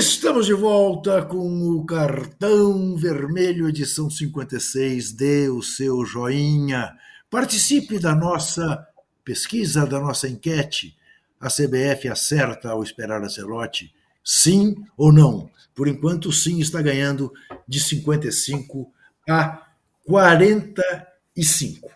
estamos 0.00 0.46
de 0.46 0.54
volta 0.54 1.22
com 1.26 1.76
o 1.76 1.84
cartão 1.84 2.96
vermelho, 2.96 3.68
edição 3.68 4.08
56. 4.08 5.12
Dê 5.12 5.50
o 5.50 5.60
seu 5.62 6.06
joinha. 6.06 6.96
Participe 7.28 7.98
da 7.98 8.14
nossa 8.14 8.88
pesquisa, 9.22 9.84
da 9.84 10.00
nossa 10.00 10.26
enquete. 10.26 10.96
A 11.38 11.48
CBF 11.48 12.08
acerta 12.08 12.70
ao 12.70 12.82
esperar 12.82 13.22
a 13.22 13.28
Celote? 13.28 13.92
Sim 14.24 14.74
ou 14.96 15.12
não? 15.12 15.50
Por 15.74 15.86
enquanto, 15.86 16.32
sim 16.32 16.60
está 16.60 16.80
ganhando 16.80 17.30
de 17.68 17.78
55 17.78 18.90
a 19.28 19.66
45. 20.06 21.90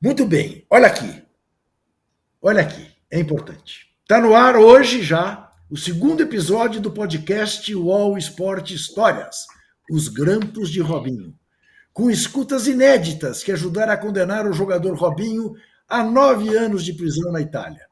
Muito 0.00 0.24
bem, 0.24 0.64
olha 0.70 0.86
aqui. 0.86 1.22
Olha 2.40 2.62
aqui, 2.62 2.90
é 3.10 3.20
importante. 3.20 3.90
Está 4.00 4.18
no 4.22 4.34
ar 4.34 4.56
hoje 4.56 5.02
já 5.02 5.49
o 5.70 5.76
segundo 5.76 6.20
episódio 6.20 6.80
do 6.80 6.90
podcast 6.90 7.72
UOL 7.72 8.18
Esporte 8.18 8.74
Histórias, 8.74 9.46
Os 9.88 10.08
Grampos 10.08 10.68
de 10.68 10.80
Robinho, 10.80 11.32
com 11.92 12.10
escutas 12.10 12.66
inéditas 12.66 13.44
que 13.44 13.52
ajudaram 13.52 13.92
a 13.92 13.96
condenar 13.96 14.48
o 14.48 14.52
jogador 14.52 14.96
Robinho 14.96 15.54
a 15.88 16.02
nove 16.02 16.56
anos 16.56 16.84
de 16.84 16.92
prisão 16.92 17.30
na 17.30 17.40
Itália. 17.40 17.86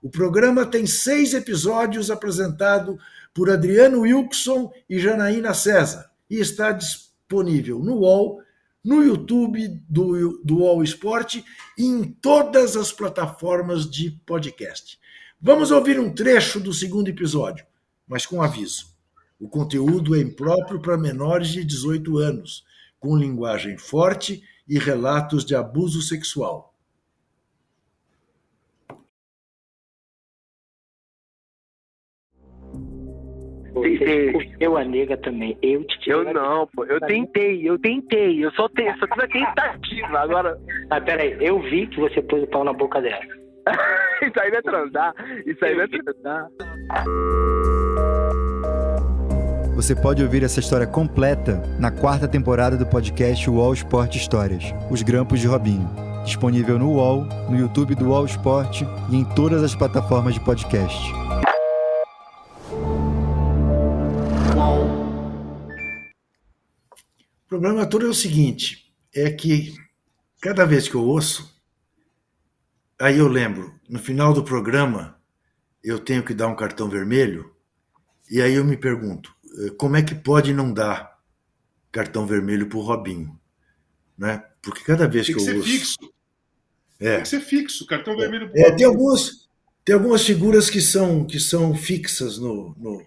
O 0.00 0.08
programa 0.08 0.64
tem 0.64 0.86
seis 0.86 1.34
episódios 1.34 2.08
apresentado 2.08 2.96
por 3.34 3.50
Adriano 3.50 4.02
Wilson 4.02 4.70
e 4.88 5.00
Janaína 5.00 5.54
César 5.54 6.08
e 6.30 6.38
está 6.38 6.70
disponível 6.70 7.80
no 7.80 7.96
UOL, 7.96 8.40
no 8.84 9.02
YouTube 9.02 9.66
do, 9.88 10.40
do 10.44 10.58
UOL 10.58 10.84
Esporte 10.84 11.44
e 11.76 11.84
em 11.84 12.04
todas 12.04 12.76
as 12.76 12.92
plataformas 12.92 13.90
de 13.90 14.12
podcast. 14.24 15.02
Vamos 15.46 15.70
ouvir 15.70 16.00
um 16.00 16.10
trecho 16.10 16.58
do 16.58 16.72
segundo 16.72 17.08
episódio, 17.08 17.66
mas 18.08 18.24
com 18.24 18.40
aviso. 18.40 18.86
O 19.38 19.46
conteúdo 19.46 20.16
é 20.16 20.18
impróprio 20.18 20.80
para 20.80 20.96
menores 20.96 21.48
de 21.48 21.62
18 21.62 22.16
anos, 22.16 22.64
com 22.98 23.14
linguagem 23.14 23.76
forte 23.76 24.42
e 24.66 24.78
relatos 24.78 25.44
de 25.44 25.54
abuso 25.54 26.00
sexual. 26.00 26.72
Eu, 34.58 34.78
a 34.78 34.84
nega 34.84 35.18
também. 35.18 35.58
Eu 35.60 35.84
te 35.84 36.08
Eu 36.08 36.24
não, 36.32 36.66
pô. 36.68 36.86
Eu 36.86 36.98
tentei, 37.00 37.68
eu 37.68 37.78
tentei. 37.78 38.42
Eu 38.42 38.50
só, 38.52 38.66
te, 38.70 38.84
só 38.98 39.06
tive 39.06 39.24
a 39.24 39.28
tentativa. 39.28 40.20
Agora. 40.20 40.58
Ah, 40.88 41.02
peraí, 41.02 41.36
eu 41.38 41.60
vi 41.60 41.86
que 41.86 42.00
você 42.00 42.22
pôs 42.22 42.44
o 42.44 42.46
pau 42.46 42.64
na 42.64 42.72
boca 42.72 43.02
dela. 43.02 43.43
isso 44.22 44.40
aí 44.40 44.50
não 44.50 44.58
é 44.58 44.62
transar. 44.62 45.14
Isso 45.46 45.64
aí 45.64 45.74
não 45.74 45.82
é 45.82 45.88
transar. 45.88 46.48
Você 49.74 49.94
pode 49.94 50.22
ouvir 50.22 50.44
essa 50.44 50.60
história 50.60 50.86
completa 50.86 51.60
na 51.80 51.90
quarta 51.90 52.28
temporada 52.28 52.76
do 52.76 52.86
podcast 52.86 53.50
UOL 53.50 53.74
Esporte 53.74 54.18
Histórias, 54.18 54.72
Os 54.90 55.02
Grampos 55.02 55.40
de 55.40 55.48
Robinho. 55.48 55.88
Disponível 56.24 56.78
no 56.78 56.92
UOL, 56.92 57.24
no 57.50 57.58
YouTube 57.58 57.94
do 57.94 58.08
UOL 58.10 58.24
Esporte 58.24 58.86
e 59.10 59.16
em 59.16 59.24
todas 59.34 59.62
as 59.62 59.74
plataformas 59.74 60.34
de 60.34 60.40
podcast. 60.40 61.12
O 67.44 67.48
problema 67.48 67.84
todo 67.84 68.06
é 68.06 68.08
o 68.08 68.14
seguinte: 68.14 68.92
é 69.14 69.30
que 69.30 69.74
cada 70.40 70.64
vez 70.64 70.88
que 70.88 70.94
eu 70.94 71.02
ouço, 71.02 71.53
aí 73.00 73.18
eu 73.18 73.28
lembro, 73.28 73.74
no 73.88 73.98
final 73.98 74.32
do 74.32 74.44
programa, 74.44 75.18
eu 75.82 75.98
tenho 75.98 76.22
que 76.22 76.34
dar 76.34 76.48
um 76.48 76.56
cartão 76.56 76.88
vermelho, 76.88 77.54
e 78.30 78.40
aí 78.40 78.54
eu 78.54 78.64
me 78.64 78.76
pergunto, 78.76 79.34
eh, 79.66 79.70
como 79.78 79.96
é 79.96 80.02
que 80.02 80.14
pode 80.14 80.52
não 80.52 80.72
dar 80.72 81.18
cartão 81.92 82.26
vermelho 82.26 82.66
para 82.68 82.78
o 82.78 82.82
Robinho? 82.82 83.38
Né? 84.16 84.42
Porque 84.62 84.82
cada 84.84 85.06
vez 85.08 85.26
Tem 85.26 85.34
que, 85.36 85.44
que 85.44 85.50
eu 85.50 85.56
ouço. 85.56 85.68
fixo. 85.68 85.96
É, 87.00 87.14
Tem 87.14 87.22
que 87.22 87.28
ser 87.28 87.40
fixo. 87.40 87.86
Cartão 87.86 88.16
vermelho. 88.16 88.50
É, 88.54 88.70
tem, 88.70 88.86
algumas, 88.86 89.48
tem 89.84 89.94
algumas 89.94 90.24
figuras 90.24 90.70
que 90.70 90.80
são, 90.80 91.24
que 91.26 91.38
são 91.38 91.74
fixas 91.74 92.38
no, 92.38 92.74
no, 92.78 93.02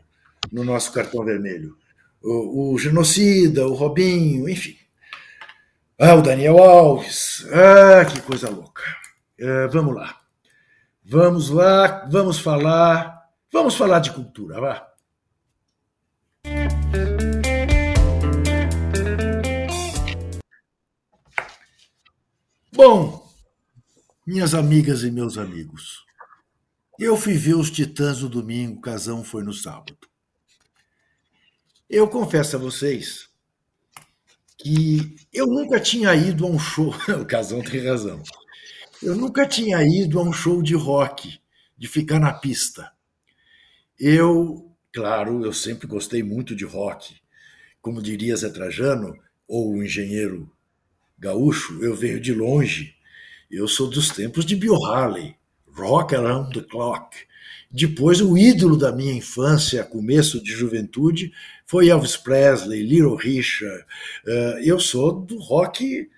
no 0.51 0.63
nosso 0.63 0.91
cartão 0.91 1.23
vermelho. 1.23 1.75
O, 2.21 2.73
o 2.73 2.77
genocida, 2.77 3.67
o 3.67 3.73
Robinho, 3.73 4.47
enfim. 4.49 4.75
Ah, 5.97 6.13
o 6.15 6.21
Daniel 6.21 6.57
Alves. 6.59 7.45
Ah, 7.51 8.05
que 8.05 8.21
coisa 8.21 8.49
louca. 8.49 8.83
É, 9.39 9.67
vamos 9.67 9.95
lá. 9.95 10.19
Vamos 11.03 11.49
lá, 11.49 12.05
vamos 12.09 12.39
falar. 12.39 13.29
Vamos 13.51 13.75
falar 13.75 13.99
de 13.99 14.11
cultura, 14.11 14.59
vá. 14.59 14.87
Bom, 22.73 23.27
minhas 24.25 24.53
amigas 24.53 25.03
e 25.03 25.11
meus 25.11 25.37
amigos, 25.37 26.05
eu 26.99 27.15
fui 27.15 27.33
ver 27.33 27.55
os 27.55 27.71
Titãs 27.71 28.21
no 28.21 28.29
domingo, 28.29 28.79
o 28.79 28.81
Casão 28.81 29.23
foi 29.23 29.43
no 29.43 29.53
sábado. 29.53 29.97
Eu 31.89 32.07
confesso 32.09 32.55
a 32.55 32.59
vocês 32.59 33.29
que 34.57 35.15
eu 35.31 35.47
nunca 35.47 35.79
tinha 35.79 36.13
ido 36.13 36.45
a 36.45 36.49
um 36.49 36.59
show, 36.59 36.93
o 37.21 37.25
Casão 37.25 37.61
tem 37.61 37.85
razão, 37.85 38.21
eu 39.01 39.15
nunca 39.15 39.45
tinha 39.45 39.81
ido 39.83 40.19
a 40.19 40.23
um 40.23 40.33
show 40.33 40.61
de 40.61 40.75
rock, 40.75 41.39
de 41.77 41.87
ficar 41.87 42.19
na 42.19 42.33
pista. 42.33 42.91
Eu, 43.99 44.71
claro, 44.93 45.45
eu 45.45 45.53
sempre 45.53 45.87
gostei 45.87 46.23
muito 46.23 46.55
de 46.55 46.65
rock. 46.65 47.15
Como 47.81 48.01
diria 48.01 48.35
Zé 48.35 48.49
Trajano, 48.49 49.17
ou 49.47 49.73
o 49.73 49.83
engenheiro 49.83 50.51
gaúcho, 51.17 51.83
eu 51.83 51.95
venho 51.95 52.19
de 52.19 52.33
longe. 52.33 52.95
Eu 53.49 53.67
sou 53.67 53.89
dos 53.89 54.09
tempos 54.09 54.45
de 54.45 54.55
Bill 54.55 54.75
Haley, 54.85 55.35
Rock 55.67 56.15
Around 56.15 56.59
the 56.59 56.67
Clock. 56.67 57.17
Depois, 57.69 58.21
o 58.21 58.37
ídolo 58.37 58.77
da 58.77 58.91
minha 58.91 59.13
infância, 59.13 59.83
começo 59.83 60.41
de 60.41 60.51
juventude, 60.51 61.31
foi 61.65 61.89
Elvis 61.89 62.15
Presley, 62.15 62.81
Little 62.81 63.15
Richard. 63.15 63.83
Uh, 64.25 64.59
eu 64.63 64.79
sou 64.79 65.13
do 65.13 65.37
rock, 65.37 66.09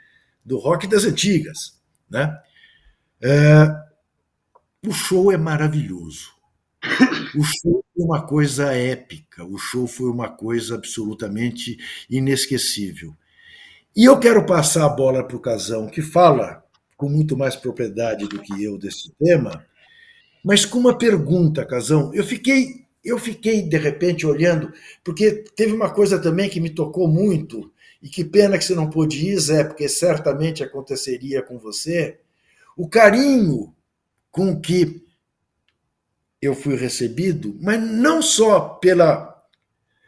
do 0.46 0.58
rock 0.58 0.88
das 0.88 1.06
antigas, 1.06 1.80
né? 2.10 2.40
Uh, 3.24 4.88
o 4.88 4.94
show 4.94 5.32
é 5.32 5.38
maravilhoso. 5.38 6.32
O 7.36 7.44
show 7.44 7.84
foi 7.94 8.06
uma 8.06 8.26
coisa 8.26 8.74
épica, 8.74 9.44
o 9.44 9.58
show 9.58 9.86
foi 9.86 10.10
uma 10.10 10.30
coisa 10.30 10.76
absolutamente 10.76 11.78
inesquecível. 12.10 13.14
E 13.96 14.06
eu 14.06 14.18
quero 14.20 14.46
passar 14.46 14.86
a 14.86 14.90
bola 14.90 15.28
para 15.28 15.36
o 15.36 15.42
Casão, 15.42 15.88
que 15.88 16.02
fala 16.02 16.64
com 16.96 17.10
muito 17.10 17.38
mais 17.38 17.56
propriedade 17.56 18.28
do 18.28 18.40
que 18.40 18.64
eu 18.64 18.78
desse 18.78 19.12
tema, 19.20 19.66
mas 20.44 20.66
com 20.66 20.80
uma 20.80 20.98
pergunta, 20.98 21.66
Casão. 21.66 22.14
Eu 22.14 22.24
fiquei, 22.24 22.86
eu 23.04 23.20
fiquei 23.20 23.62
de 23.62 23.78
repente 23.78 24.26
olhando, 24.26 24.72
porque 25.04 25.44
teve 25.56 25.74
uma 25.74 25.90
coisa 25.90 26.18
também 26.18 26.50
que 26.50 26.62
me 26.62 26.70
tocou 26.70 27.08
muito, 27.08 27.72
e 28.02 28.08
que 28.08 28.24
pena 28.24 28.58
que 28.58 28.64
você 28.64 28.74
não 28.74 28.90
pôde 28.90 29.28
ir, 29.28 29.38
Zé, 29.38 29.64
porque 29.66 29.90
certamente 29.90 30.64
aconteceria 30.64 31.42
com 31.42 31.58
você. 31.60 32.18
O 32.80 32.88
carinho 32.88 33.76
com 34.32 34.58
que 34.58 35.06
eu 36.42 36.56
fui 36.56 36.78
recebido, 36.78 37.60
mas 37.62 37.78
não 37.78 38.22
só 38.22 38.62
pela. 38.62 39.38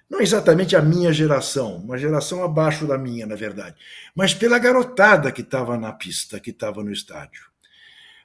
Não 0.09 0.21
exatamente 0.21 0.73
a 0.73 0.81
minha 0.81 1.11
geração, 1.11 1.75
uma 1.75 1.97
geração 1.97 2.41
abaixo 2.41 2.87
da 2.87 2.97
minha, 2.97 3.25
na 3.25 3.35
verdade, 3.35 3.75
mas 4.15 4.33
pela 4.33 4.57
garotada 4.57 5.33
que 5.33 5.41
estava 5.41 5.77
na 5.77 5.91
pista, 5.91 6.39
que 6.39 6.51
estava 6.51 6.81
no 6.81 6.93
estádio. 6.93 7.43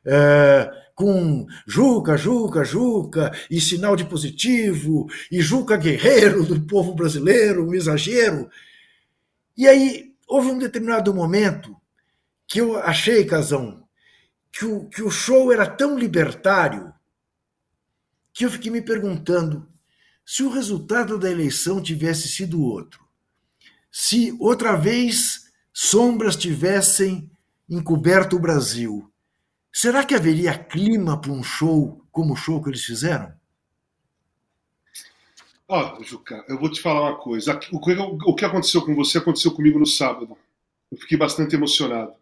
É, 0.04 0.70
com 0.94 1.48
Juca, 1.66 2.16
Juca, 2.16 2.62
Juca, 2.62 3.32
e 3.50 3.60
sinal 3.60 3.96
de 3.96 4.04
positivo, 4.04 5.08
e 5.28 5.40
Juca 5.40 5.76
guerreiro 5.76 6.44
do 6.44 6.60
povo 6.60 6.94
brasileiro, 6.94 7.68
um 7.68 7.74
exagero. 7.74 8.48
E 9.56 9.66
aí 9.66 10.14
houve 10.28 10.52
um 10.52 10.58
determinado 10.58 11.12
momento 11.12 11.76
que 12.46 12.60
eu 12.60 12.78
achei, 12.78 13.24
Casão, 13.24 13.85
que 14.56 14.64
o, 14.64 14.88
que 14.88 15.02
o 15.02 15.10
show 15.10 15.52
era 15.52 15.66
tão 15.66 15.98
libertário 15.98 16.90
que 18.32 18.44
eu 18.44 18.50
fiquei 18.50 18.70
me 18.70 18.80
perguntando 18.80 19.68
se 20.24 20.42
o 20.42 20.48
resultado 20.48 21.18
da 21.18 21.30
eleição 21.30 21.82
tivesse 21.82 22.26
sido 22.26 22.62
outro, 22.62 23.06
se 23.92 24.34
outra 24.40 24.74
vez 24.74 25.52
sombras 25.74 26.36
tivessem 26.36 27.30
encoberto 27.68 28.36
o 28.36 28.40
Brasil, 28.40 29.12
será 29.70 30.02
que 30.04 30.14
haveria 30.14 30.56
clima 30.56 31.20
para 31.20 31.32
um 31.32 31.42
show 31.42 32.02
como 32.10 32.32
o 32.32 32.36
show 32.36 32.62
que 32.62 32.70
eles 32.70 32.84
fizeram? 32.84 33.34
Ó, 35.68 35.98
oh, 35.98 36.02
Juca, 36.02 36.44
eu 36.48 36.58
vou 36.58 36.70
te 36.70 36.80
falar 36.80 37.02
uma 37.02 37.18
coisa. 37.18 37.60
O 37.72 38.34
que 38.34 38.44
aconteceu 38.44 38.82
com 38.82 38.94
você 38.94 39.18
aconteceu 39.18 39.52
comigo 39.52 39.78
no 39.78 39.86
sábado. 39.86 40.38
Eu 40.90 40.96
fiquei 40.96 41.18
bastante 41.18 41.56
emocionado. 41.56 42.14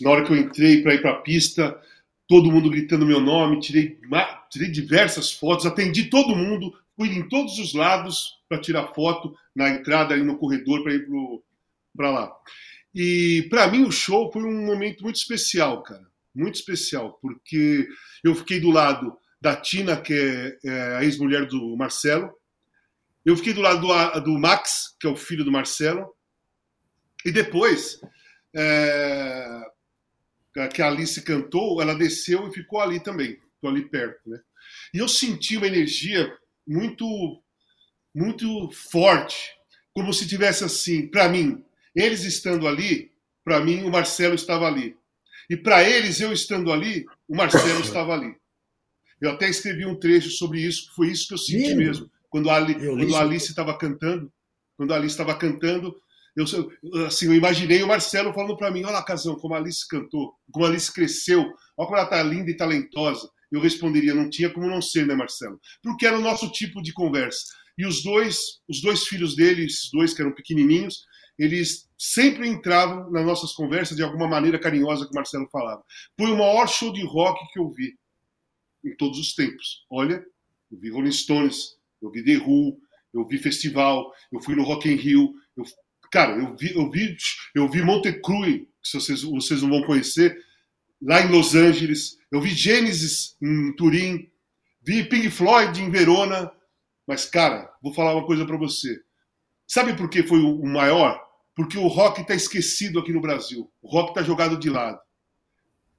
Na 0.00 0.10
hora 0.10 0.24
que 0.24 0.32
eu 0.32 0.36
entrei 0.36 0.82
para 0.82 0.94
ir 0.94 1.02
para 1.02 1.12
a 1.12 1.20
pista, 1.20 1.80
todo 2.28 2.50
mundo 2.52 2.70
gritando 2.70 3.06
meu 3.06 3.20
nome, 3.20 3.60
tirei, 3.60 3.98
tirei 4.50 4.70
diversas 4.70 5.32
fotos, 5.32 5.66
atendi 5.66 6.04
todo 6.04 6.36
mundo, 6.36 6.72
fui 6.94 7.08
em 7.08 7.28
todos 7.28 7.58
os 7.58 7.72
lados 7.72 8.38
para 8.48 8.60
tirar 8.60 8.94
foto 8.94 9.34
na 9.54 9.70
entrada 9.70 10.14
aí 10.14 10.22
no 10.22 10.36
corredor 10.36 10.82
para 10.82 10.94
ir 10.94 11.06
para 11.96 12.10
lá. 12.10 12.32
E 12.94 13.46
para 13.50 13.68
mim 13.68 13.84
o 13.84 13.92
show 13.92 14.30
foi 14.32 14.42
um 14.42 14.66
momento 14.66 15.02
muito 15.02 15.16
especial, 15.16 15.82
cara, 15.82 16.06
muito 16.34 16.56
especial, 16.56 17.18
porque 17.20 17.88
eu 18.22 18.34
fiquei 18.34 18.60
do 18.60 18.70
lado 18.70 19.16
da 19.40 19.56
Tina, 19.56 19.96
que 19.96 20.12
é, 20.12 20.58
é 20.64 20.96
a 20.96 21.04
ex-mulher 21.04 21.46
do 21.46 21.76
Marcelo, 21.76 22.32
eu 23.24 23.36
fiquei 23.36 23.52
do 23.52 23.60
lado 23.60 23.80
do, 23.80 24.20
do, 24.20 24.38
Max, 24.38 24.96
que 24.98 25.06
é 25.06 25.10
o 25.10 25.16
filho 25.16 25.44
do 25.44 25.52
Marcelo, 25.52 26.14
e 27.24 27.30
depois 27.30 28.00
é, 28.54 29.60
que 30.66 30.82
a 30.82 30.88
Alice 30.88 31.20
cantou, 31.22 31.80
ela 31.80 31.94
desceu 31.94 32.48
e 32.48 32.52
ficou 32.52 32.80
ali 32.80 32.98
também, 32.98 33.38
ali 33.64 33.88
perto, 33.88 34.28
né? 34.28 34.40
E 34.92 34.98
eu 34.98 35.08
senti 35.08 35.56
uma 35.56 35.66
energia 35.66 36.32
muito, 36.66 37.42
muito 38.14 38.70
forte, 38.90 39.52
como 39.92 40.12
se 40.12 40.26
tivesse 40.26 40.64
assim, 40.64 41.06
para 41.06 41.28
mim, 41.28 41.62
eles 41.94 42.24
estando 42.24 42.66
ali, 42.66 43.12
para 43.44 43.60
mim 43.60 43.84
o 43.84 43.90
Marcelo 43.90 44.34
estava 44.34 44.66
ali, 44.66 44.96
e 45.50 45.56
para 45.56 45.82
eles 45.88 46.20
eu 46.20 46.32
estando 46.32 46.72
ali, 46.72 47.04
o 47.26 47.36
Marcelo 47.36 47.80
estava 47.82 48.14
ali. 48.14 48.34
Eu 49.20 49.30
até 49.30 49.48
escrevi 49.48 49.84
um 49.84 49.98
trecho 49.98 50.30
sobre 50.30 50.60
isso, 50.60 50.92
foi 50.94 51.08
isso 51.08 51.28
que 51.28 51.34
eu 51.34 51.38
senti 51.38 51.68
Lindo. 51.68 51.76
mesmo, 51.76 52.10
quando 52.28 52.50
a, 52.50 52.56
Ali, 52.56 52.74
quando 52.74 53.16
a 53.16 53.20
Alice 53.20 53.48
estava 53.48 53.76
cantando, 53.76 54.32
quando 54.76 54.92
a 54.92 54.96
Alice 54.96 55.12
estava 55.12 55.34
cantando, 55.36 55.96
eu, 56.38 57.06
assim, 57.06 57.26
eu 57.26 57.34
imaginei 57.34 57.82
o 57.82 57.88
Marcelo 57.88 58.32
falando 58.32 58.56
para 58.56 58.70
mim: 58.70 58.84
Olha, 58.84 59.02
Casão, 59.02 59.36
como 59.36 59.54
a 59.54 59.58
Alice 59.58 59.86
cantou, 59.88 60.34
como 60.52 60.64
a 60.64 60.68
Alice 60.68 60.92
cresceu, 60.92 61.40
olha 61.40 61.86
como 61.86 61.96
ela 61.96 62.04
está 62.04 62.22
linda 62.22 62.50
e 62.50 62.56
talentosa. 62.56 63.28
Eu 63.50 63.60
responderia: 63.60 64.14
Não 64.14 64.30
tinha 64.30 64.52
como 64.52 64.68
não 64.68 64.80
ser, 64.80 65.06
né, 65.06 65.14
Marcelo? 65.14 65.60
Porque 65.82 66.06
era 66.06 66.18
o 66.18 66.22
nosso 66.22 66.50
tipo 66.50 66.82
de 66.82 66.92
conversa. 66.92 67.40
E 67.76 67.86
os 67.86 68.02
dois, 68.02 68.38
os 68.68 68.80
dois 68.80 69.04
filhos 69.04 69.36
dele, 69.36 69.64
esses 69.64 69.90
dois 69.92 70.14
que 70.14 70.20
eram 70.20 70.34
pequenininhos, 70.34 71.04
eles 71.38 71.88
sempre 71.96 72.48
entravam 72.48 73.10
nas 73.10 73.24
nossas 73.24 73.52
conversas 73.52 73.96
de 73.96 74.02
alguma 74.02 74.28
maneira 74.28 74.58
carinhosa 74.58 75.04
que 75.04 75.12
o 75.12 75.14
Marcelo 75.14 75.48
falava. 75.50 75.82
Foi 76.18 76.30
o 76.30 76.36
maior 76.36 76.66
show 76.68 76.92
de 76.92 77.04
rock 77.04 77.40
que 77.52 77.58
eu 77.58 77.70
vi 77.70 77.96
em 78.84 78.96
todos 78.96 79.18
os 79.18 79.34
tempos. 79.34 79.84
Olha, 79.90 80.24
eu 80.70 80.78
vi 80.78 80.90
Rolling 80.90 81.12
Stones, 81.12 81.76
eu 82.02 82.10
vi 82.10 82.24
The 82.24 82.38
Who, 82.38 82.78
eu 83.14 83.26
vi 83.26 83.38
festival, 83.38 84.12
eu 84.32 84.40
fui 84.40 84.54
no 84.54 84.64
Rock 84.64 84.88
in 84.88 84.96
Rio, 84.96 85.32
eu 85.56 85.64
Cara, 86.10 86.36
eu 86.36 86.56
vi, 86.56 86.74
eu 86.74 86.90
vi, 86.90 87.16
eu 87.54 87.68
vi 87.68 87.82
Montecruz, 87.82 88.62
que 88.82 88.98
vocês, 88.98 89.22
vocês 89.22 89.62
não 89.62 89.70
vão 89.70 89.82
conhecer, 89.82 90.38
lá 91.00 91.20
em 91.20 91.30
Los 91.30 91.54
Angeles. 91.54 92.18
Eu 92.30 92.40
vi 92.40 92.50
Genesis 92.50 93.36
em 93.40 93.72
Turim. 93.74 94.30
Vi 94.82 95.04
Pink 95.04 95.30
Floyd 95.30 95.82
em 95.82 95.90
Verona. 95.90 96.50
Mas, 97.06 97.24
cara, 97.24 97.72
vou 97.82 97.92
falar 97.92 98.14
uma 98.14 98.26
coisa 98.26 98.44
para 98.44 98.56
você. 98.56 99.00
Sabe 99.66 99.94
por 99.94 100.08
que 100.08 100.22
foi 100.22 100.40
o 100.40 100.64
maior? 100.64 101.22
Porque 101.54 101.76
o 101.78 101.88
rock 101.88 102.20
está 102.20 102.34
esquecido 102.34 102.98
aqui 102.98 103.12
no 103.12 103.20
Brasil. 103.20 103.70
O 103.82 103.90
rock 103.90 104.10
está 104.10 104.22
jogado 104.22 104.58
de 104.58 104.70
lado. 104.70 104.98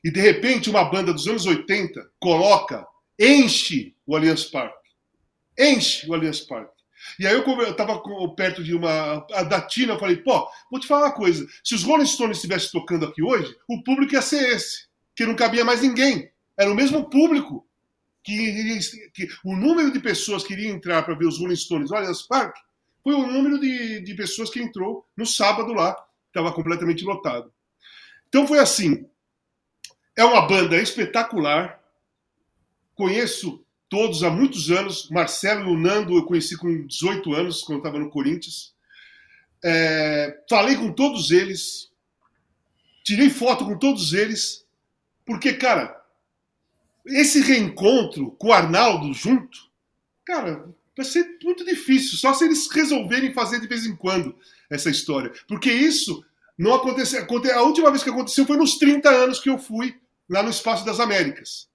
E, 0.03 0.09
de 0.09 0.21
repente, 0.21 0.69
uma 0.69 0.85
banda 0.85 1.13
dos 1.13 1.27
anos 1.27 1.45
80 1.45 2.09
coloca, 2.19 2.87
enche 3.19 3.95
o 4.05 4.15
Allianz 4.15 4.45
Parque. 4.45 4.89
Enche 5.57 6.09
o 6.09 6.13
Allianz 6.13 6.39
Parque. 6.41 6.78
E 7.17 7.25
aí 7.25 7.33
eu, 7.33 7.43
eu 7.43 7.75
tava 7.75 8.01
perto 8.35 8.63
de 8.63 8.73
uma. 8.73 9.25
da 9.47 9.61
Tina, 9.61 9.93
eu 9.93 9.99
falei, 9.99 10.17
pô, 10.17 10.47
vou 10.69 10.79
te 10.79 10.87
falar 10.87 11.07
uma 11.07 11.13
coisa. 11.13 11.47
Se 11.63 11.75
os 11.75 11.83
Rolling 11.83 12.05
Stones 12.05 12.37
estivessem 12.37 12.71
tocando 12.71 13.05
aqui 13.05 13.21
hoje, 13.21 13.55
o 13.67 13.83
público 13.83 14.13
ia 14.13 14.21
ser 14.21 14.55
esse. 14.55 14.87
Que 15.15 15.25
não 15.25 15.35
cabia 15.35 15.65
mais 15.65 15.81
ninguém. 15.81 16.31
Era 16.57 16.71
o 16.71 16.75
mesmo 16.75 17.09
público. 17.09 17.65
Que, 18.23 18.79
que 19.13 19.29
o 19.43 19.55
número 19.55 19.91
de 19.91 19.99
pessoas 19.99 20.43
que 20.43 20.53
iriam 20.53 20.75
entrar 20.75 21.03
para 21.03 21.15
ver 21.15 21.25
os 21.25 21.39
Rolling 21.39 21.55
Stones 21.55 21.89
no 21.89 21.97
Allianz 21.97 22.21
Park 22.23 22.55
foi 23.03 23.13
o 23.13 23.25
número 23.25 23.59
de, 23.59 24.01
de 24.01 24.13
pessoas 24.13 24.49
que 24.49 24.61
entrou 24.61 25.05
no 25.15 25.25
sábado 25.25 25.73
lá. 25.73 25.95
Estava 26.27 26.51
completamente 26.51 27.03
lotado. 27.03 27.51
Então 28.27 28.45
foi 28.45 28.59
assim. 28.59 29.09
É 30.15 30.23
uma 30.23 30.41
banda 30.41 30.77
espetacular. 30.77 31.81
Conheço 32.93 33.65
todos 33.89 34.23
há 34.23 34.29
muitos 34.29 34.71
anos. 34.71 35.09
Marcelo 35.09 35.69
e 35.69 35.73
o 35.73 35.77
Nando 35.77 36.15
eu 36.15 36.23
conheci 36.23 36.55
com 36.55 36.85
18 36.85 37.33
anos, 37.33 37.63
quando 37.63 37.79
estava 37.79 37.99
no 37.99 38.09
Corinthians. 38.09 38.73
É, 39.63 40.41
falei 40.49 40.77
com 40.77 40.93
todos 40.93 41.31
eles, 41.31 41.91
tirei 43.03 43.29
foto 43.29 43.65
com 43.65 43.77
todos 43.77 44.13
eles, 44.13 44.65
porque, 45.25 45.53
cara, 45.53 46.01
esse 47.05 47.41
reencontro 47.41 48.31
com 48.31 48.47
o 48.47 48.53
Arnaldo 48.53 49.13
junto, 49.13 49.59
cara, 50.25 50.69
vai 50.95 51.05
ser 51.05 51.37
muito 51.43 51.65
difícil, 51.65 52.17
só 52.17 52.33
se 52.33 52.45
eles 52.45 52.69
resolverem 52.71 53.33
fazer 53.33 53.59
de 53.59 53.67
vez 53.67 53.85
em 53.85 53.95
quando 53.95 54.35
essa 54.69 54.89
história. 54.89 55.31
Porque 55.47 55.71
isso 55.71 56.23
não 56.57 56.73
aconteceu. 56.73 57.25
A 57.55 57.61
última 57.63 57.89
vez 57.89 58.03
que 58.03 58.09
aconteceu 58.09 58.45
foi 58.45 58.57
nos 58.57 58.77
30 58.77 59.09
anos 59.09 59.39
que 59.39 59.49
eu 59.49 59.57
fui 59.57 59.97
lá 60.29 60.43
no 60.43 60.49
Espaço 60.49 60.85
das 60.85 60.99
Américas. 60.99 61.69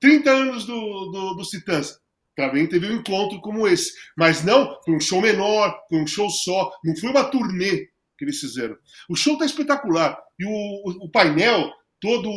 30 0.00 0.30
anos 0.30 0.64
do, 0.64 0.74
do, 1.10 1.34
do 1.34 1.42
Titãs. 1.42 1.98
Também 2.36 2.68
teve 2.68 2.86
um 2.86 2.96
encontro 2.96 3.40
como 3.40 3.66
esse. 3.66 3.92
Mas 4.16 4.44
não, 4.44 4.78
foi 4.84 4.94
um 4.94 5.00
show 5.00 5.20
menor, 5.20 5.76
foi 5.88 6.00
um 6.00 6.06
show 6.06 6.30
só, 6.30 6.70
não 6.84 6.96
foi 6.96 7.10
uma 7.10 7.24
turnê 7.24 7.88
que 8.16 8.24
eles 8.24 8.38
fizeram. 8.38 8.76
O 9.08 9.16
show 9.16 9.36
tá 9.36 9.44
espetacular. 9.44 10.18
E 10.38 10.44
o, 10.44 10.50
o, 10.50 11.06
o 11.06 11.10
painel, 11.10 11.70
todo. 12.00 12.30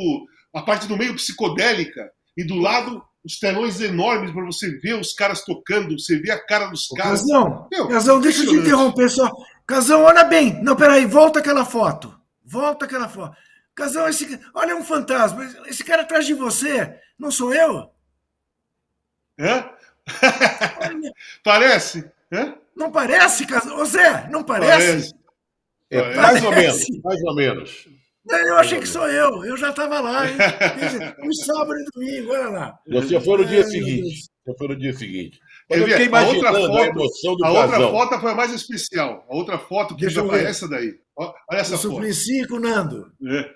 a 0.54 0.62
parte 0.62 0.88
do 0.88 0.98
meio 0.98 1.16
psicodélica, 1.16 2.12
e 2.38 2.44
do 2.44 2.56
lado 2.56 3.04
os 3.24 3.38
telões 3.38 3.80
enormes 3.80 4.32
para 4.32 4.44
você 4.44 4.70
ver 4.80 4.96
os 5.00 5.14
caras 5.14 5.44
tocando, 5.46 6.00
você 6.00 6.20
vê 6.20 6.32
a 6.32 6.44
cara 6.44 6.68
dos 6.68 6.88
caras. 6.88 7.22
Casão, 7.22 7.68
Meu, 7.72 7.88
Casão 7.88 8.20
deixa 8.20 8.44
eu 8.44 8.50
te 8.50 8.56
interromper 8.56 9.10
só. 9.10 9.32
Casão, 9.68 10.02
olha 10.02 10.24
bem. 10.24 10.62
Não, 10.64 10.76
peraí, 10.76 11.06
volta 11.06 11.40
aquela 11.40 11.64
foto. 11.64 12.14
Volta 12.44 12.86
aquela 12.86 13.08
foto. 13.08 13.36
Casão, 13.76 14.08
esse, 14.08 14.40
olha 14.54 14.76
um 14.76 14.84
fantasma. 14.84 15.48
Esse 15.68 15.84
cara 15.84 16.02
atrás 16.02 16.26
de 16.26 16.34
você. 16.34 16.94
Não 17.22 17.30
sou 17.30 17.54
eu? 17.54 17.88
Hã? 19.40 19.70
parece? 21.44 22.10
Hã? 22.32 22.56
Não 22.76 22.92
parece, 22.92 23.46
Ô 23.74 23.86
Zé, 23.86 24.28
não 24.32 24.44
parece? 24.44 24.88
parece. 24.88 25.14
É, 25.92 26.16
mais 26.16 26.44
ou 26.44 26.52
menos, 26.52 26.86
mais 27.04 27.22
ou 27.24 27.36
menos. 27.36 27.88
Eu 28.28 28.58
achei 28.58 28.80
que 28.80 28.88
sou 28.88 29.08
eu, 29.08 29.46
eu 29.46 29.56
já 29.56 29.70
estava 29.70 30.00
lá, 30.00 30.28
hein? 30.28 30.36
No 31.24 31.34
sábado 31.36 31.76
e 31.76 31.86
domingo, 31.94 32.32
olha 32.32 32.50
lá. 32.50 32.80
Você 32.88 33.20
foi 33.20 33.38
no 33.38 33.46
dia 33.46 33.64
Ai, 33.64 33.70
seguinte. 33.70 34.30
Foi 34.58 34.68
no 34.68 34.76
dia 34.76 34.94
seguinte. 34.94 35.40
Mas 35.70 35.80
eu 35.80 35.88
fiquei 35.88 36.08
A 36.08 36.28
outra 36.28 36.50
a, 36.50 36.54
foto- 36.54 36.78
emoção 36.80 37.36
do 37.36 37.46
A 37.46 37.50
outra 37.52 37.72
casal. 37.72 37.92
foto 37.92 38.20
foi 38.20 38.32
a 38.32 38.36
mais 38.36 38.52
especial. 38.54 39.26
A 39.30 39.36
outra 39.36 39.60
foto 39.60 39.96
que 39.96 40.02
Deixa 40.02 40.22
já 40.22 40.28
foi 40.28 40.40
ver. 40.40 40.46
essa 40.50 40.68
daí. 40.68 41.00
Olha 41.16 41.34
essa 41.52 41.76
O 41.76 41.78
foto. 41.78 41.92
Suplicy 41.94 42.48
com 42.48 42.56
o 42.56 42.60
Nando. 42.60 43.12
É, 43.28 43.50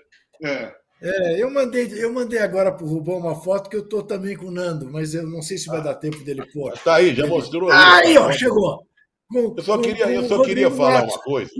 é. 0.48 0.74
É, 1.00 1.42
eu 1.42 1.50
mandei, 1.50 1.86
eu 2.02 2.12
mandei 2.12 2.38
agora 2.38 2.72
pro 2.72 2.86
Rubão 2.86 3.18
uma 3.18 3.34
foto 3.42 3.68
que 3.68 3.76
eu 3.76 3.86
tô 3.86 4.02
também 4.02 4.34
com 4.36 4.46
o 4.46 4.50
Nando, 4.50 4.90
mas 4.90 5.14
eu 5.14 5.26
não 5.26 5.42
sei 5.42 5.58
se 5.58 5.66
vai 5.66 5.82
dar 5.82 5.94
tempo 5.94 6.22
dele 6.24 6.44
pôr. 6.52 6.72
Tá 6.78 6.96
aí, 6.96 7.14
já 7.14 7.26
mostrou. 7.26 7.70
Aí, 7.70 8.16
ó, 8.16 8.32
chegou. 8.32 8.86
Com- 9.30 9.54
Eu 9.56 9.62
só 9.62 9.78
queria, 9.78 10.10
eu 10.10 10.22
o 10.22 10.28
só 10.28 10.42
queria 10.42 10.70
falar 10.70 11.00
Matos. 11.02 11.14
uma 11.16 11.22
coisa. 11.22 11.50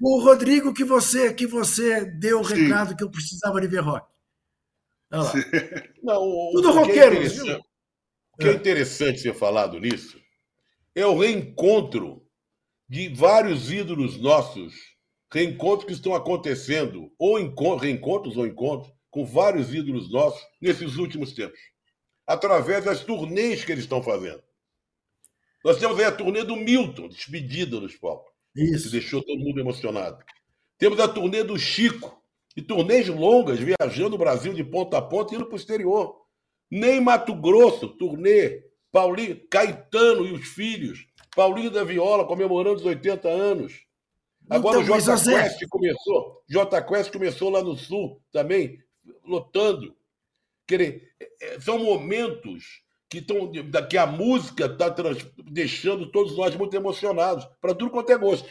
O 0.00 0.20
Rodrigo 0.20 0.74
que 0.74 0.84
você 0.84 1.32
que 1.32 1.46
você 1.46 2.04
deu 2.04 2.40
o 2.40 2.44
Sim. 2.44 2.64
recado 2.64 2.96
que 2.96 3.04
eu 3.04 3.10
precisava 3.10 3.60
de 3.60 3.68
ver 3.68 3.80
rock. 3.80 4.06
Olha 5.12 5.22
lá. 5.22 5.32
Não, 6.02 6.22
o- 6.22 6.52
Tudo 6.54 6.68
o 6.70 6.72
que 6.84 6.98
é 6.98 7.04
roqueiro, 7.08 7.28
viu? 7.30 7.56
O 8.34 8.36
que 8.40 8.48
é 8.48 8.50
É. 8.50 8.54
interessante 8.54 9.20
ser 9.20 9.34
falado 9.34 9.78
nisso 9.80 10.20
é 10.94 11.06
o 11.06 11.16
reencontro 11.18 12.26
de 12.88 13.08
vários 13.08 13.70
ídolos 13.70 14.20
nossos, 14.20 14.74
reencontros 15.32 15.86
que 15.86 15.92
estão 15.92 16.14
acontecendo, 16.14 17.10
ou 17.18 17.38
enco- 17.38 17.76
reencontros 17.76 18.36
ou 18.36 18.46
encontros, 18.46 18.92
com 19.10 19.24
vários 19.24 19.74
ídolos 19.74 20.10
nossos 20.10 20.40
nesses 20.60 20.96
últimos 20.96 21.32
tempos, 21.32 21.58
através 22.26 22.84
das 22.84 23.02
turnês 23.04 23.64
que 23.64 23.72
eles 23.72 23.84
estão 23.84 24.02
fazendo. 24.02 24.42
Nós 25.64 25.78
temos 25.78 25.98
aí 25.98 26.04
a 26.04 26.12
turnê 26.12 26.42
do 26.44 26.56
Milton, 26.56 27.08
despedida 27.08 27.78
nos 27.80 27.96
palcos 27.96 28.32
que 28.54 28.62
Isso. 28.62 28.90
deixou 28.90 29.22
todo 29.22 29.38
mundo 29.38 29.60
emocionado. 29.60 30.22
Temos 30.76 31.00
a 31.00 31.08
turnê 31.08 31.42
do 31.42 31.58
Chico, 31.58 32.20
e 32.54 32.60
turnês 32.60 33.08
longas, 33.08 33.58
viajando 33.58 34.14
o 34.14 34.18
Brasil 34.18 34.52
de 34.52 34.62
ponta 34.62 34.98
a 34.98 35.02
ponta 35.02 35.32
e 35.32 35.36
indo 35.36 35.46
para 35.46 35.54
o 35.54 35.58
exterior. 35.58 36.20
Nem 36.70 37.00
Mato 37.00 37.34
Grosso, 37.34 37.88
turnê, 37.88 38.62
Paulinho, 38.90 39.40
Caetano 39.48 40.26
e 40.26 40.32
os 40.32 40.46
filhos, 40.48 41.06
Paulinho 41.34 41.70
da 41.70 41.82
Viola 41.82 42.26
comemorando 42.26 42.76
os 42.76 42.84
80 42.84 43.26
anos. 43.28 43.86
Agora 44.56 44.80
Então, 44.80 44.92
o 44.92 44.96
mas, 44.96 45.04
J 45.04 45.12
ô 45.12 45.16
Zé- 45.16 45.42
Quest 45.48 45.68
começou, 45.68 46.42
J 46.48 46.82
Quest 46.82 47.12
começou 47.12 47.50
lá 47.50 47.62
no 47.62 47.76
sul 47.76 48.20
também, 48.32 48.78
lotando. 49.26 49.94
Quer 50.66 50.76
dizer, 50.78 51.08
é, 51.40 51.60
são 51.60 51.78
momentos 51.78 52.64
que, 53.10 53.18
estão, 53.18 53.50
que 53.88 53.98
a 53.98 54.06
música 54.06 54.66
está 54.66 54.94
deixando 55.50 56.10
todos 56.10 56.36
nós 56.36 56.54
muito 56.56 56.74
emocionados, 56.74 57.46
para 57.60 57.74
tudo 57.74 57.90
quanto 57.90 58.10
é 58.10 58.16
gosto. 58.18 58.48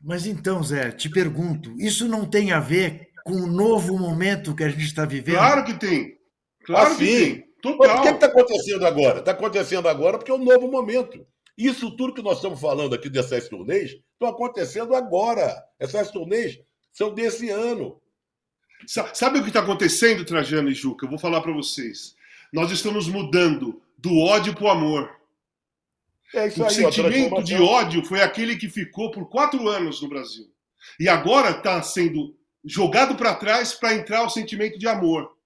Mas 0.00 0.26
então, 0.26 0.62
Zé, 0.62 0.92
te 0.92 1.08
pergunto, 1.08 1.74
isso 1.80 2.06
não 2.06 2.28
tem 2.28 2.52
a 2.52 2.60
ver 2.60 3.08
com 3.24 3.32
o 3.32 3.46
novo 3.46 3.98
momento 3.98 4.54
que 4.54 4.62
a 4.62 4.68
gente 4.68 4.84
está 4.84 5.04
vivendo? 5.04 5.36
Claro 5.36 5.64
que 5.64 5.74
tem. 5.74 6.16
Claro 6.64 6.92
Ah, 6.92 6.96
que 6.96 7.04
tem. 7.04 7.46
Mas 7.64 7.76
Total. 7.76 7.98
o 7.98 8.02
que 8.02 8.08
está 8.10 8.26
acontecendo 8.26 8.86
agora? 8.86 9.18
Está 9.18 9.30
acontecendo 9.32 9.88
agora 9.88 10.18
porque 10.18 10.30
é 10.30 10.34
um 10.34 10.44
novo 10.44 10.70
momento. 10.70 11.26
Isso 11.58 11.90
tudo 11.96 12.14
que 12.14 12.22
nós 12.22 12.36
estamos 12.36 12.60
falando 12.60 12.94
aqui 12.94 13.08
dessas 13.08 13.48
turnês 13.48 13.96
estão 14.16 14.28
acontecendo 14.28 14.94
agora. 14.94 15.62
Essas 15.78 16.10
turnês 16.10 16.58
são 16.92 17.14
desse 17.14 17.50
ano. 17.50 18.00
Sa- 18.86 19.14
Sabe 19.14 19.38
o 19.38 19.42
que 19.42 19.48
está 19.48 19.60
acontecendo, 19.60 20.24
Trajano 20.24 20.70
e 20.70 20.74
Juca? 20.74 21.04
Eu 21.06 21.10
vou 21.10 21.18
falar 21.18 21.40
para 21.40 21.52
vocês. 21.52 22.16
Nós 22.52 22.70
estamos 22.70 23.06
mudando 23.08 23.80
do 23.98 24.18
ódio 24.18 24.54
para 24.54 24.64
o 24.64 24.70
amor. 24.70 25.14
É 26.34 26.40
O 26.40 26.64
aí, 26.64 26.70
sentimento 26.70 27.42
de 27.42 27.54
ódio 27.56 28.04
foi 28.04 28.20
aquele 28.22 28.56
que 28.56 28.68
ficou 28.68 29.10
por 29.10 29.28
quatro 29.28 29.68
anos 29.68 30.02
no 30.02 30.08
Brasil. 30.08 30.50
E 30.98 31.08
agora 31.08 31.50
está 31.50 31.80
sendo 31.82 32.36
jogado 32.64 33.14
para 33.14 33.34
trás 33.34 33.74
para 33.74 33.94
entrar 33.94 34.24
o 34.24 34.30
sentimento 34.30 34.78
de 34.78 34.88
amor. 34.88 35.36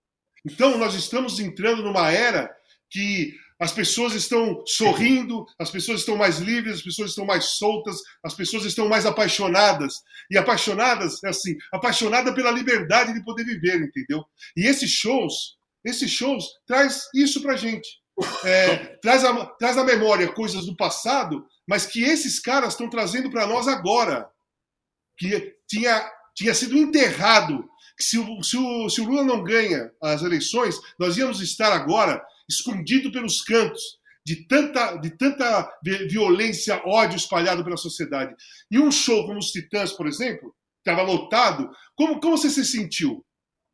Então, 0.45 0.79
nós 0.79 0.95
estamos 0.95 1.39
entrando 1.39 1.83
numa 1.83 2.11
era 2.11 2.55
que 2.89 3.35
as 3.61 3.73
pessoas 3.73 4.15
estão 4.15 4.65
sorrindo, 4.67 5.45
as 5.59 5.71
pessoas 5.71 6.01
estão 6.01 6.17
mais 6.17 6.39
livres, 6.39 6.77
as 6.77 6.83
pessoas 6.83 7.11
estão 7.11 7.27
mais 7.27 7.45
soltas, 7.45 7.99
as 8.25 8.33
pessoas 8.33 8.65
estão 8.65 8.89
mais 8.89 9.05
apaixonadas. 9.05 9.97
E 10.31 10.39
apaixonadas, 10.39 11.23
é 11.23 11.29
assim, 11.29 11.59
apaixonada 11.71 12.33
pela 12.35 12.51
liberdade 12.51 13.13
de 13.13 13.23
poder 13.23 13.45
viver, 13.45 13.83
entendeu? 13.83 14.25
E 14.57 14.67
esses 14.67 14.91
shows, 14.91 15.59
esses 15.85 16.11
shows 16.11 16.47
traz 16.67 17.03
isso 17.15 17.43
pra 17.43 17.55
gente. 17.55 18.01
É, 18.45 18.77
traz, 19.03 19.25
a, 19.25 19.45
traz 19.45 19.77
na 19.77 19.85
memória 19.85 20.33
coisas 20.33 20.65
do 20.65 20.75
passado, 20.75 21.45
mas 21.69 21.85
que 21.85 22.03
esses 22.03 22.41
caras 22.41 22.73
estão 22.73 22.89
trazendo 22.89 23.31
para 23.31 23.47
nós 23.47 23.69
agora. 23.69 24.27
Que 25.19 25.55
tinha, 25.69 26.11
tinha 26.35 26.55
sido 26.55 26.79
enterrado. 26.79 27.69
Que 27.99 28.05
se, 28.05 28.19
o, 28.19 28.43
se, 28.43 28.57
o, 28.57 28.89
se 28.89 29.03
o 29.03 29.05
Lula 29.05 29.23
não 29.23 29.45
ganha 29.45 29.91
as 30.03 30.23
eleições, 30.23 30.81
nós 30.99 31.19
íamos 31.19 31.43
estar 31.43 31.75
agora 31.75 32.25
escondido 32.51 33.11
pelos 33.13 33.41
cantos 33.43 33.99
de 34.27 34.47
tanta, 34.47 34.97
de 34.97 35.11
tanta 35.17 35.71
vi- 35.83 36.07
violência, 36.09 36.83
ódio 36.85 37.17
espalhado 37.17 37.65
pela 37.65 37.77
sociedade. 37.77 38.35
E 38.71 38.79
um 38.79 38.91
show 38.93 39.27
como 39.27 39.39
os 39.39 39.51
Titãs, 39.51 39.93
por 39.93 40.07
exemplo, 40.07 40.55
estava 40.79 41.03
lotado. 41.03 41.71
Como, 41.97 42.21
como 42.21 42.37
você 42.37 42.51
se 42.51 42.65
sentiu? 42.65 43.25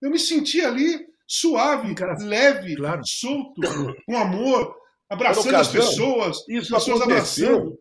Eu 0.01 0.11
me 0.11 0.18
senti 0.18 0.61
ali 0.61 1.05
suave, 1.27 1.93
Cara, 1.95 2.16
leve, 2.22 2.77
claro. 2.77 3.03
solto, 3.05 3.61
com 4.07 4.16
amor, 4.16 4.77
abraçando 5.11 5.49
Era 5.49 5.61
as 5.61 5.68
ocasião. 5.68 5.91
pessoas, 5.91 6.37
Isso 6.49 6.77
as 6.77 6.85
pessoas 6.85 7.03
abraçando. 7.03 7.79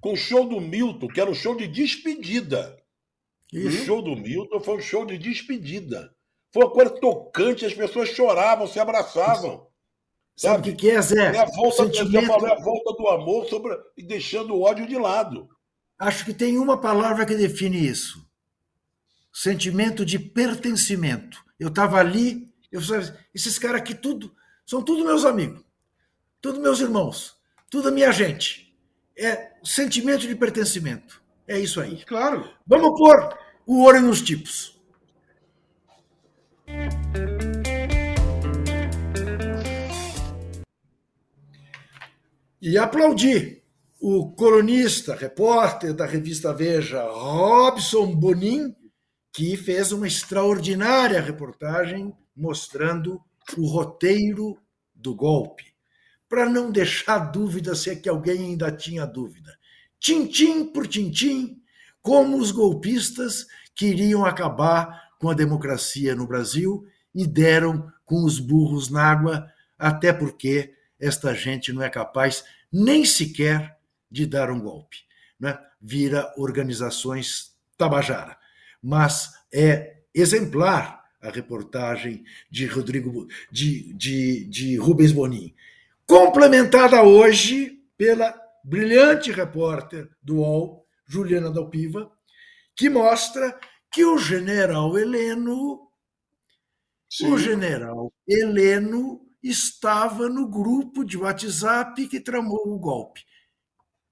com 0.00 0.12
o 0.12 0.16
show 0.16 0.48
do 0.48 0.60
Milton, 0.60 1.08
que 1.08 1.20
era 1.20 1.30
um 1.30 1.34
show 1.34 1.56
de 1.56 1.66
despedida. 1.66 2.76
O 3.52 3.70
show 3.70 4.00
do 4.00 4.14
Milton 4.14 4.60
foi 4.60 4.76
um 4.76 4.80
show 4.80 5.04
de 5.04 5.18
despedida. 5.18 6.14
Foi 6.52 6.64
uma 6.64 6.72
coisa 6.72 6.90
tocante, 7.00 7.66
as 7.66 7.74
pessoas 7.74 8.10
choravam, 8.10 8.66
se 8.68 8.78
abraçavam. 8.78 9.66
Sabe 10.40 10.60
o 10.60 10.62
que, 10.62 10.72
que 10.72 10.90
é, 10.90 11.02
Zé? 11.02 11.36
É 11.36 11.38
a 11.38 11.44
volta, 11.44 11.84
Sentimento- 11.84 12.26
falei, 12.28 12.50
a 12.50 12.58
volta 12.60 12.94
do 12.94 13.08
amor 13.08 13.46
sobre, 13.46 13.76
e 13.94 14.02
deixando 14.02 14.54
o 14.54 14.62
ódio 14.62 14.86
de 14.86 14.96
lado. 14.96 15.46
Acho 15.98 16.24
que 16.24 16.32
tem 16.32 16.56
uma 16.56 16.80
palavra 16.80 17.26
que 17.26 17.34
define 17.34 17.86
isso: 17.86 18.26
sentimento 19.30 20.02
de 20.02 20.18
pertencimento. 20.18 21.44
Eu 21.58 21.68
estava 21.68 21.98
ali, 21.98 22.50
eu 22.72 22.80
esses 23.34 23.58
caras 23.58 23.82
aqui 23.82 23.94
tudo 23.94 24.34
são 24.64 24.82
tudo 24.82 25.04
meus 25.04 25.26
amigos, 25.26 25.62
tudo 26.40 26.58
meus 26.58 26.80
irmãos, 26.80 27.36
tudo 27.68 27.88
a 27.88 27.92
minha 27.92 28.10
gente. 28.10 28.74
É 29.18 29.52
sentimento 29.62 30.26
de 30.26 30.34
pertencimento. 30.34 31.22
É 31.46 31.58
isso 31.58 31.78
aí. 31.82 32.02
Claro. 32.06 32.48
Vamos 32.66 32.98
pôr 32.98 33.38
o 33.66 33.84
olho 33.84 34.00
nos 34.00 34.22
tipos. 34.22 34.80
E 42.62 42.76
aplaudi 42.76 43.62
o 43.98 44.32
colunista, 44.32 45.14
repórter 45.14 45.94
da 45.94 46.04
revista 46.04 46.52
Veja, 46.52 47.02
Robson 47.02 48.14
Bonin, 48.14 48.74
que 49.32 49.56
fez 49.56 49.92
uma 49.92 50.06
extraordinária 50.06 51.22
reportagem 51.22 52.12
mostrando 52.36 53.18
o 53.56 53.66
roteiro 53.66 54.58
do 54.94 55.14
golpe, 55.14 55.64
para 56.28 56.48
não 56.50 56.70
deixar 56.70 57.18
dúvida 57.30 57.74
se 57.74 57.88
é 57.88 57.96
que 57.96 58.10
alguém 58.10 58.38
ainda 58.38 58.70
tinha 58.70 59.06
dúvida. 59.06 59.56
Tintim 59.98 60.66
por 60.66 60.86
tintim, 60.86 61.62
como 62.02 62.36
os 62.36 62.50
golpistas 62.50 63.46
queriam 63.74 64.26
acabar 64.26 65.10
com 65.18 65.30
a 65.30 65.34
democracia 65.34 66.14
no 66.14 66.26
Brasil 66.26 66.84
e 67.14 67.26
deram 67.26 67.90
com 68.04 68.22
os 68.24 68.38
burros 68.38 68.90
na 68.90 69.02
água, 69.02 69.46
até 69.78 70.12
porque 70.12 70.74
esta 71.00 71.34
gente 71.34 71.72
não 71.72 71.82
é 71.82 71.88
capaz 71.88 72.44
nem 72.70 73.04
sequer 73.04 73.78
de 74.10 74.26
dar 74.26 74.50
um 74.50 74.60
golpe. 74.60 74.98
Né? 75.38 75.58
Vira 75.80 76.32
organizações 76.36 77.54
Tabajara. 77.76 78.36
Mas 78.82 79.32
é 79.52 79.96
exemplar 80.14 81.04
a 81.20 81.30
reportagem 81.30 82.24
de 82.50 82.66
Rodrigo 82.66 83.26
de, 83.50 83.92
de, 83.94 84.44
de 84.44 84.76
Rubens 84.76 85.12
Bonin, 85.12 85.54
complementada 86.06 87.02
hoje 87.02 87.82
pela 87.96 88.34
brilhante 88.64 89.30
repórter 89.30 90.08
do 90.22 90.36
UOL, 90.36 90.86
Juliana 91.06 91.50
Dalpiva, 91.50 92.10
que 92.74 92.88
mostra 92.88 93.58
que 93.92 94.04
o 94.04 94.16
general 94.16 94.96
Heleno, 94.96 95.90
Sim. 97.08 97.32
o 97.32 97.38
general 97.38 98.12
Heleno 98.26 99.20
estava 99.42 100.28
no 100.28 100.46
grupo 100.46 101.04
de 101.04 101.16
WhatsApp 101.16 102.06
que 102.08 102.20
tramou 102.20 102.68
o 102.68 102.78
golpe. 102.78 103.24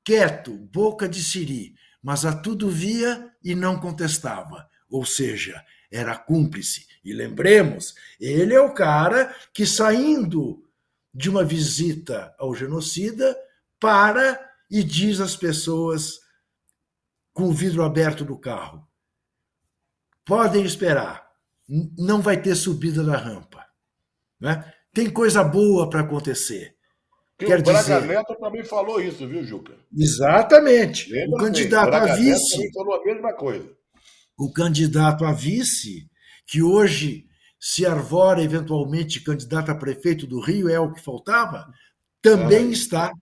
Quieto, 0.05 0.53
boca 0.53 1.09
de 1.09 1.23
siri, 1.23 1.75
mas 2.03 2.25
a 2.25 2.35
tudo 2.35 2.71
via 2.71 3.31
e 3.43 3.55
não 3.55 3.79
contestava. 3.79 4.69
Ou 4.89 5.05
seja, 5.05 5.63
era 5.91 6.17
cúmplice. 6.17 6.87
E 7.05 7.13
lembremos, 7.13 7.95
ele 8.21 8.55
é 8.55 8.61
o 8.61 8.73
cara 8.73 9.35
que, 9.53 9.67
saindo 9.67 10.65
de 11.13 11.29
uma 11.29 11.45
visita 11.45 12.35
ao 12.39 12.55
genocida, 12.55 13.37
para 13.81 14.39
e 14.71 14.83
diz 14.83 15.21
às 15.21 15.37
pessoas 15.37 16.21
com 17.33 17.45
o 17.45 17.53
vidro 17.53 17.85
aberto 17.85 18.25
do 18.25 18.39
carro: 18.39 18.87
podem 20.25 20.65
esperar, 20.65 21.31
não 21.69 22.21
vai 22.21 22.41
ter 22.41 22.55
subida 22.55 23.03
da 23.05 23.17
rampa. 23.17 23.67
Né? 24.41 24.73
Tem 24.99 25.09
coisa 25.09 25.45
boa 25.45 25.89
para 25.89 26.01
acontecer. 26.01 26.75
Quer 27.39 27.61
o 27.61 27.63
Braga 27.63 28.01
dizer... 28.01 28.01
Neto 28.01 28.35
também 28.35 28.65
falou 28.65 29.01
isso, 29.01 29.29
viu, 29.29 29.45
Juca? 29.45 29.75
Exatamente. 29.97 31.09
Lembra 31.13 31.37
o 31.37 31.39
candidato 31.39 31.95
a 31.95 32.17
vice. 32.17 32.57
também 32.57 32.73
falou 32.73 32.95
a 32.95 33.05
mesma 33.05 33.33
coisa. 33.33 33.71
O 34.37 34.53
candidato 34.53 35.25
a 35.25 35.33
vice, 35.33 36.11
que 36.49 36.61
hoje 36.65 37.27
se 37.61 37.87
arvora 37.87 38.43
eventualmente 38.43 39.23
candidato 39.23 39.71
a 39.71 39.75
prefeito 39.77 40.27
do 40.27 40.41
Rio, 40.41 40.69
é 40.69 40.81
o 40.81 40.93
que 40.93 41.01
faltava, 41.01 41.73
também 42.21 42.73
está. 42.73 43.13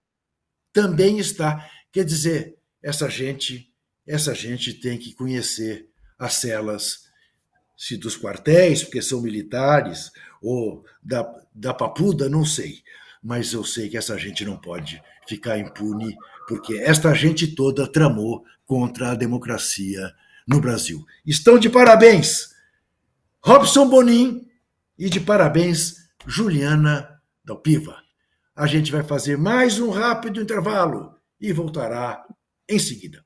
Também 0.72 1.18
está. 1.18 1.68
Quer 1.92 2.06
dizer, 2.06 2.56
essa 2.82 3.06
gente, 3.10 3.70
essa 4.08 4.34
gente 4.34 4.72
tem 4.80 4.96
que 4.96 5.12
conhecer 5.14 5.90
as 6.18 6.32
celas 6.36 7.00
se 7.76 7.96
dos 7.96 8.16
quartéis, 8.16 8.82
porque 8.82 9.02
são 9.02 9.20
militares, 9.20 10.10
ou 10.40 10.84
da, 11.02 11.30
da 11.54 11.74
papuda, 11.74 12.28
não 12.28 12.44
sei. 12.44 12.82
Mas 13.22 13.52
eu 13.52 13.64
sei 13.64 13.88
que 13.88 13.96
essa 13.96 14.16
gente 14.16 14.44
não 14.44 14.56
pode 14.56 15.02
ficar 15.28 15.58
impune, 15.58 16.16
porque 16.48 16.74
esta 16.78 17.12
gente 17.12 17.54
toda 17.54 17.90
tramou 17.90 18.44
contra 18.64 19.10
a 19.10 19.14
democracia 19.14 20.12
no 20.46 20.60
Brasil. 20.60 21.04
Estão 21.26 21.58
de 21.58 21.68
parabéns 21.68 22.54
Robson 23.42 23.88
Bonin 23.88 24.48
e 24.98 25.10
de 25.10 25.20
parabéns 25.20 26.08
Juliana 26.26 27.20
Dalpiva. 27.44 27.96
A 28.54 28.66
gente 28.66 28.90
vai 28.90 29.02
fazer 29.02 29.36
mais 29.36 29.78
um 29.78 29.90
rápido 29.90 30.40
intervalo 30.40 31.14
e 31.40 31.52
voltará 31.52 32.24
em 32.68 32.78
seguida. 32.78 33.25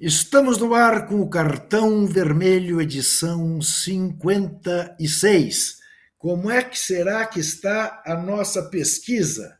Estamos 0.00 0.58
no 0.58 0.74
ar 0.74 1.06
com 1.06 1.20
o 1.20 1.30
cartão 1.30 2.04
vermelho 2.04 2.80
edição 2.80 3.62
56. 3.62 5.78
Como 6.18 6.50
é 6.50 6.64
que 6.64 6.76
será 6.76 7.24
que 7.24 7.38
está 7.38 8.02
a 8.04 8.16
nossa 8.16 8.64
pesquisa, 8.64 9.56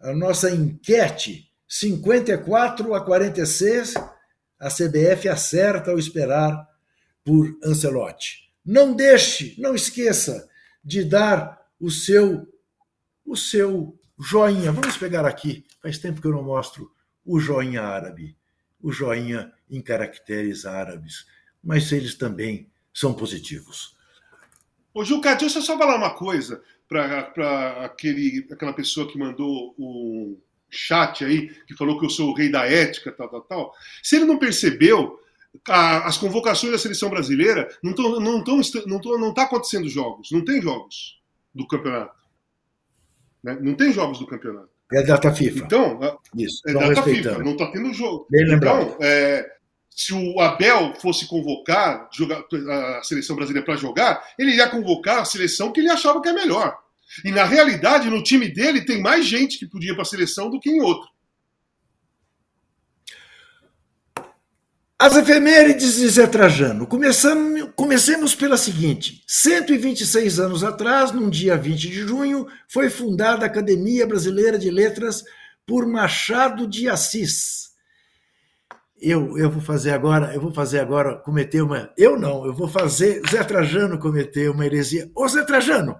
a 0.00 0.12
nossa 0.12 0.50
enquete? 0.50 1.48
54 1.68 2.94
a 2.94 3.04
46, 3.04 3.94
a 4.58 4.68
CBF 4.68 5.28
acerta 5.28 5.92
ao 5.92 6.00
esperar 6.00 6.68
por 7.24 7.56
Ancelotti. 7.64 8.50
Não 8.66 8.92
deixe, 8.92 9.54
não 9.56 9.76
esqueça 9.76 10.48
de 10.82 11.04
dar 11.04 11.64
o 11.78 11.92
seu 11.92 12.44
o 13.24 13.36
seu 13.36 13.96
joinha. 14.18 14.72
Vamos 14.72 14.96
pegar 14.96 15.24
aqui. 15.24 15.64
Faz 15.80 15.96
tempo 15.96 16.20
que 16.20 16.26
eu 16.26 16.32
não 16.32 16.42
mostro 16.42 16.90
o 17.24 17.38
joinha 17.38 17.82
árabe 17.82 18.36
o 18.82 18.92
joinha 18.92 19.52
em 19.70 19.80
caracteres 19.80 20.64
árabes, 20.64 21.26
mas 21.62 21.90
eles 21.92 22.14
também 22.14 22.68
são 22.92 23.14
positivos. 23.14 23.96
Ô, 24.92 25.04
Juca, 25.04 25.34
deixa 25.34 25.58
eu 25.58 25.62
só 25.62 25.78
falar 25.78 25.96
uma 25.96 26.14
coisa 26.14 26.62
para 26.88 27.30
aquela 28.50 28.72
pessoa 28.72 29.10
que 29.10 29.18
mandou 29.18 29.74
o 29.78 30.36
chat 30.68 31.24
aí, 31.24 31.48
que 31.66 31.76
falou 31.76 31.98
que 31.98 32.06
eu 32.06 32.10
sou 32.10 32.30
o 32.30 32.34
rei 32.34 32.50
da 32.50 32.66
ética, 32.66 33.12
tal, 33.12 33.28
tal, 33.28 33.42
tal. 33.42 33.74
Se 34.02 34.16
ele 34.16 34.24
não 34.24 34.38
percebeu, 34.38 35.20
a, 35.68 36.06
as 36.06 36.16
convocações 36.16 36.72
da 36.72 36.78
seleção 36.78 37.10
brasileira 37.10 37.68
não 37.82 37.90
estão 37.90 38.20
não 38.20 38.42
tão, 38.42 38.60
não 38.86 39.00
tão, 39.00 39.18
não 39.18 39.34
tá 39.34 39.42
acontecendo 39.44 39.88
jogos, 39.88 40.30
não 40.32 40.44
tem 40.44 40.60
jogos 40.60 41.20
do 41.54 41.66
campeonato. 41.66 42.18
Né? 43.42 43.58
Não 43.60 43.74
tem 43.74 43.92
jogos 43.92 44.18
do 44.18 44.26
campeonato. 44.26 44.70
É 44.92 45.02
data 45.02 45.32
FIFA. 45.32 45.64
Então, 45.64 46.20
Isso, 46.34 46.62
é 46.66 46.72
data 46.72 47.02
FIFA, 47.02 47.38
não 47.38 47.52
está 47.52 47.70
tendo 47.70 47.92
jogo. 47.94 48.26
Bem. 48.28 48.52
Então, 48.52 48.96
é, 49.00 49.48
se 50.00 50.14
o 50.14 50.40
Abel 50.40 50.94
fosse 50.94 51.26
convocar 51.26 52.08
a 52.08 53.02
seleção 53.02 53.36
brasileira 53.36 53.66
para 53.66 53.76
jogar, 53.76 54.26
ele 54.38 54.56
ia 54.56 54.66
convocar 54.66 55.18
a 55.18 55.26
seleção 55.26 55.70
que 55.70 55.78
ele 55.78 55.90
achava 55.90 56.22
que 56.22 56.28
é 56.30 56.32
melhor. 56.32 56.74
E 57.22 57.30
na 57.30 57.44
realidade, 57.44 58.08
no 58.08 58.22
time 58.22 58.48
dele 58.48 58.86
tem 58.86 59.02
mais 59.02 59.26
gente 59.26 59.58
que 59.58 59.66
podia 59.66 59.92
para 59.92 60.00
a 60.00 60.06
seleção 60.06 60.48
do 60.48 60.58
que 60.58 60.70
em 60.70 60.80
outro. 60.80 61.06
As 64.98 65.14
efemérides 65.16 65.96
de 65.96 66.08
Zé 66.08 66.26
Trajano. 66.26 66.86
Começamos, 66.86 67.68
comecemos 67.76 68.34
pela 68.34 68.56
seguinte: 68.56 69.22
126 69.26 70.40
anos 70.40 70.64
atrás, 70.64 71.12
num 71.12 71.28
dia 71.28 71.58
20 71.58 71.90
de 71.90 72.06
junho, 72.06 72.46
foi 72.66 72.88
fundada 72.88 73.44
a 73.44 73.48
Academia 73.48 74.06
Brasileira 74.06 74.58
de 74.58 74.70
Letras 74.70 75.22
por 75.66 75.86
Machado 75.86 76.66
de 76.66 76.88
Assis. 76.88 77.69
Eu, 79.00 79.38
eu 79.38 79.50
vou 79.50 79.62
fazer 79.62 79.92
agora, 79.92 80.34
eu 80.34 80.40
vou 80.40 80.52
fazer 80.52 80.80
agora 80.80 81.16
cometer 81.16 81.62
uma. 81.62 81.92
Eu 81.96 82.18
não, 82.18 82.44
eu 82.44 82.52
vou 82.52 82.68
fazer 82.68 83.22
Zé 83.30 83.42
Trajano 83.42 83.98
cometer 83.98 84.50
uma 84.50 84.66
heresia. 84.66 85.10
Ô 85.14 85.26
Zé 85.26 85.42
Trajano, 85.44 85.98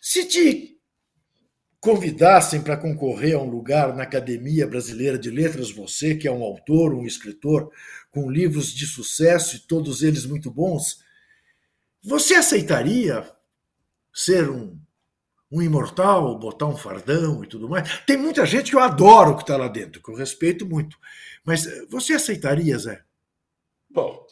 se 0.00 0.24
te 0.26 0.78
convidassem 1.80 2.62
para 2.62 2.76
concorrer 2.76 3.34
a 3.34 3.38
um 3.38 3.50
lugar 3.50 3.94
na 3.94 4.04
Academia 4.04 4.66
Brasileira 4.66 5.18
de 5.18 5.30
Letras, 5.30 5.70
você 5.70 6.14
que 6.14 6.26
é 6.26 6.32
um 6.32 6.42
autor, 6.42 6.94
um 6.94 7.04
escritor 7.04 7.70
com 8.10 8.30
livros 8.30 8.72
de 8.72 8.86
sucesso 8.86 9.56
e 9.56 9.58
todos 9.58 10.02
eles 10.02 10.24
muito 10.24 10.50
bons, 10.50 11.00
você 12.02 12.34
aceitaria 12.34 13.28
ser 14.12 14.48
um, 14.48 14.78
um 15.54 15.62
imortal, 15.62 16.36
botar 16.36 16.66
um 16.66 16.76
fardão 16.76 17.44
e 17.44 17.46
tudo 17.46 17.68
mais? 17.68 18.00
Tem 18.04 18.16
muita 18.16 18.44
gente 18.44 18.70
que 18.70 18.76
eu 18.76 18.80
adoro 18.80 19.36
que 19.36 19.42
está 19.42 19.56
lá 19.56 19.68
dentro, 19.68 20.02
que 20.02 20.10
eu 20.10 20.16
respeito 20.16 20.66
muito. 20.66 20.98
Mas 21.44 21.64
você 21.88 22.14
aceitaria, 22.14 22.76
Zé? 22.76 23.04
Bom, 23.88 24.26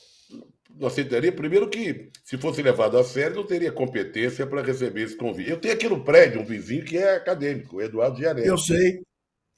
não 0.75 0.89
aceitaria, 0.89 1.31
primeiro 1.31 1.70
que, 1.70 2.11
se 2.25 2.37
fosse 2.37 2.61
levado 2.61 2.99
a 2.99 3.05
sério, 3.05 3.37
não 3.37 3.47
teria 3.47 3.70
competência 3.70 4.45
para 4.45 4.62
receber 4.62 5.03
esse 5.03 5.16
convite. 5.16 5.51
Eu 5.51 5.61
tenho 5.61 5.75
aqui 5.75 5.89
no 5.89 6.03
prédio 6.03 6.41
um 6.41 6.45
vizinho 6.45 6.85
que 6.85 6.99
é 6.99 7.14
acadêmico, 7.14 7.77
o 7.77 7.81
Eduardo 7.81 8.18
Gianelli. 8.18 8.49
Eu 8.49 8.59
sei, 8.59 9.03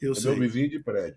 eu 0.03 0.13
é 0.13 0.15
sei. 0.15 0.33
meu 0.33 0.41
vizinho 0.41 0.69
de 0.69 0.81
prédio. 0.81 1.17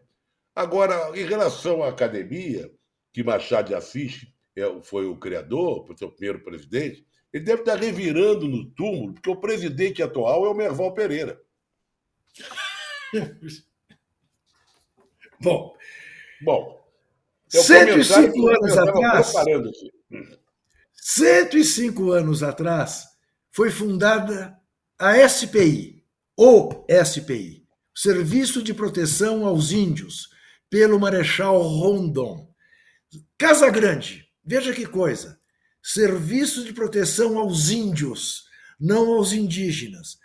Agora, 0.56 1.12
em 1.14 1.26
relação 1.26 1.84
à 1.84 1.90
academia, 1.90 2.72
que 3.12 3.22
Machado 3.22 3.68
de 3.68 3.76
Assis 3.76 4.26
é 4.56 4.64
foi 4.82 5.06
o 5.06 5.18
criador, 5.18 5.86
foi 5.86 6.08
o 6.08 6.12
primeiro 6.12 6.40
presidente, 6.40 7.06
ele 7.34 7.44
deve 7.44 7.62
estar 7.62 7.76
revirando 7.76 8.48
no 8.48 8.66
túmulo, 8.72 9.14
porque 9.14 9.30
o 9.30 9.36
presidente 9.36 10.02
atual 10.02 10.46
é 10.46 10.50
o 10.50 10.54
Merval 10.54 10.94
Pereira. 10.94 11.40
Bom. 15.40 15.76
Bom, 16.42 16.78
105 17.50 18.48
anos 18.48 18.78
atrás. 18.78 19.34
105 20.94 22.12
anos 22.12 22.44
atrás 22.44 23.06
foi 23.52 23.72
fundada 23.72 24.56
a 25.00 25.28
SPI, 25.28 26.04
ou 26.36 26.86
SPI, 26.90 27.66
Serviço 27.96 28.62
de 28.62 28.74
Proteção 28.74 29.46
aos 29.46 29.72
Índios, 29.72 30.30
pelo 30.70 31.00
Marechal 31.00 31.60
Rondon. 31.60 32.54
Casa 33.38 33.70
Grande, 33.70 34.28
veja 34.44 34.74
que 34.74 34.86
coisa. 34.86 35.37
Serviço 35.90 36.66
de 36.66 36.74
Proteção 36.74 37.40
aos 37.40 37.70
Índios, 37.70 38.44
não 38.78 39.14
aos 39.14 39.32
indígenas. 39.32 40.20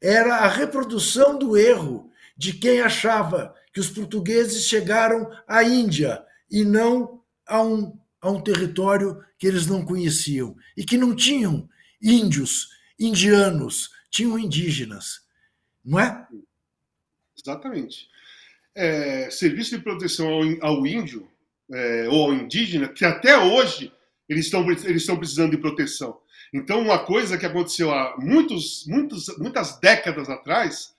Era 0.00 0.36
a 0.36 0.46
reprodução 0.46 1.36
do 1.36 1.56
erro 1.56 2.08
de 2.36 2.52
quem 2.52 2.80
achava 2.80 3.52
que 3.72 3.80
os 3.80 3.90
portugueses 3.90 4.68
chegaram 4.68 5.28
à 5.48 5.64
Índia 5.64 6.24
e 6.48 6.64
não 6.64 7.20
a 7.44 7.60
um, 7.60 7.98
a 8.20 8.30
um 8.30 8.40
território 8.40 9.20
que 9.36 9.48
eles 9.48 9.66
não 9.66 9.84
conheciam 9.84 10.56
e 10.76 10.84
que 10.84 10.96
não 10.96 11.16
tinham 11.16 11.68
índios, 12.00 12.68
indianos, 12.96 13.90
tinham 14.08 14.38
indígenas, 14.38 15.22
não 15.84 15.98
é? 15.98 16.28
Exatamente. 17.36 18.08
É, 18.72 19.28
serviço 19.32 19.76
de 19.76 19.82
proteção 19.82 20.28
ao, 20.28 20.42
ao 20.76 20.86
índio 20.86 21.28
é, 21.72 22.08
ou 22.08 22.26
ao 22.26 22.34
indígena, 22.34 22.86
que 22.86 23.04
até 23.04 23.36
hoje 23.36 23.92
eles 24.28 24.46
estão, 24.46 24.68
eles 24.70 25.02
estão 25.02 25.16
precisando 25.16 25.52
de 25.52 25.58
proteção. 25.58 26.18
Então, 26.52 26.80
uma 26.80 26.98
coisa 26.98 27.36
que 27.36 27.46
aconteceu 27.46 27.92
há 27.92 28.16
muitos, 28.18 28.84
muitos, 28.86 29.26
muitas 29.38 29.78
décadas 29.80 30.28
atrás 30.28 30.94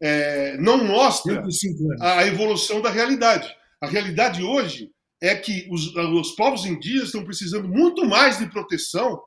é, 0.00 0.56
não 0.58 0.84
mostra 0.84 1.42
a 2.00 2.26
evolução 2.26 2.80
da 2.80 2.90
realidade. 2.90 3.48
A 3.80 3.86
realidade 3.86 4.42
hoje 4.42 4.90
é 5.20 5.34
que 5.34 5.68
os, 5.70 5.94
os 5.94 6.32
povos 6.32 6.66
indígenas 6.66 7.06
estão 7.06 7.24
precisando 7.24 7.68
muito 7.68 8.04
mais 8.04 8.38
de 8.38 8.50
proteção 8.50 9.22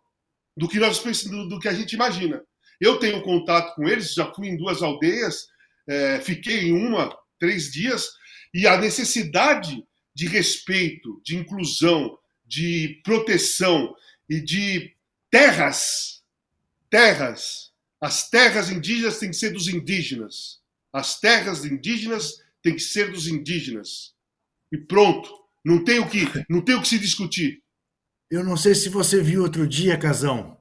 do 0.56 0.68
que, 0.68 0.80
nós, 0.80 1.02
do, 1.24 1.48
do 1.48 1.60
que 1.60 1.68
a 1.68 1.74
gente 1.74 1.94
imagina. 1.94 2.42
Eu 2.80 2.98
tenho 3.00 3.24
contato 3.24 3.74
com 3.76 3.88
eles, 3.88 4.14
já 4.14 4.32
fui 4.34 4.50
em 4.50 4.58
duas 4.58 4.82
aldeias, 4.82 5.48
é, 5.88 6.20
fiquei 6.20 6.70
em 6.70 6.74
uma 6.74 7.16
três 7.40 7.72
dias, 7.72 8.10
e 8.54 8.68
a 8.68 8.78
necessidade 8.78 9.84
de 10.14 10.28
respeito, 10.28 11.22
de 11.24 11.36
inclusão, 11.36 12.18
de 12.46 13.02
proteção 13.04 13.96
e 14.30 14.40
de 14.40 14.96
terras, 15.30 16.24
terras, 16.90 17.72
as 18.00 18.30
terras 18.30 18.70
indígenas 18.70 19.20
têm 19.20 19.30
que 19.30 19.36
ser 19.36 19.52
dos 19.52 19.68
indígenas. 19.68 20.60
As 20.94 21.20
terras 21.20 21.66
indígenas 21.66 22.42
têm 22.62 22.76
que 22.76 22.82
ser 22.82 23.12
dos 23.12 23.28
indígenas. 23.28 24.14
E 24.72 24.78
pronto. 24.78 25.46
Não 25.64 25.84
tem 25.84 26.00
o 26.00 26.08
que, 26.08 26.28
não 26.48 26.62
tem 26.62 26.76
o 26.76 26.82
que 26.82 26.88
se 26.88 27.00
discutir. 27.00 27.64
Eu 28.30 28.44
não 28.44 28.56
sei 28.56 28.76
se 28.76 28.88
você 28.88 29.22
viu 29.22 29.42
outro 29.42 29.68
dia, 29.68 29.98
Casão. 29.98 30.58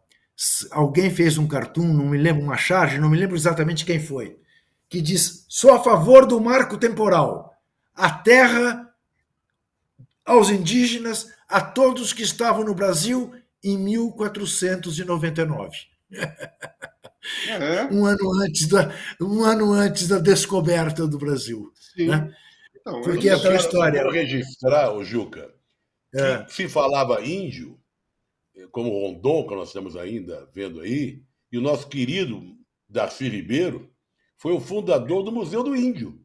Alguém 0.71 1.11
fez 1.11 1.37
um 1.37 1.47
cartoon, 1.47 1.93
não 1.93 2.07
me 2.07 2.17
lembro, 2.17 2.43
uma 2.43 2.57
charge, 2.57 2.99
não 2.99 3.11
me 3.11 3.19
lembro 3.19 3.37
exatamente 3.37 3.85
quem 3.85 4.01
foi, 4.01 4.39
que 4.89 5.03
diz: 5.03 5.45
sou 5.49 5.73
a 5.73 5.83
favor 5.83 6.27
do 6.27 6.41
marco 6.41 6.79
temporal. 6.79 7.55
A 7.95 8.11
terra 8.11 8.84
aos 10.25 10.51
indígenas, 10.51 11.33
a 11.49 11.61
todos 11.61 12.13
que 12.13 12.23
estavam 12.23 12.65
no 12.65 12.75
Brasil 12.75 13.33
em 13.63 13.79
1499. 13.79 15.77
É. 17.49 17.85
um, 17.93 18.05
ano 18.07 18.43
antes 18.43 18.69
da, 18.69 18.95
um 19.21 19.43
ano 19.43 19.73
antes 19.73 20.09
da 20.09 20.19
descoberta 20.19 21.07
do 21.07 21.19
Brasil. 21.19 21.73
Né? 21.97 22.35
Então, 22.77 23.01
Porque 23.03 23.29
é 23.29 23.35
aquela 23.35 23.57
história. 23.57 24.03
Vou 24.03 24.13
registrar, 24.13 24.93
o 24.93 25.03
Juca, 25.05 25.53
é. 26.15 26.45
que 26.45 26.53
se 26.53 26.69
falava 26.69 27.25
índio, 27.25 27.79
como 28.71 28.91
Rondon, 28.91 29.47
que 29.47 29.55
nós 29.55 29.69
estamos 29.69 29.97
ainda 29.97 30.49
vendo 30.53 30.81
aí, 30.81 31.23
e 31.51 31.59
o 31.59 31.63
nosso 31.63 31.89
querido 31.89 32.43
Darcy 32.89 33.29
Ribeiro 33.29 33.91
foi 34.37 34.53
o 34.53 34.61
fundador 34.61 35.23
do 35.23 35.33
Museu 35.33 35.63
do 35.63 35.75
Índio. 35.75 36.21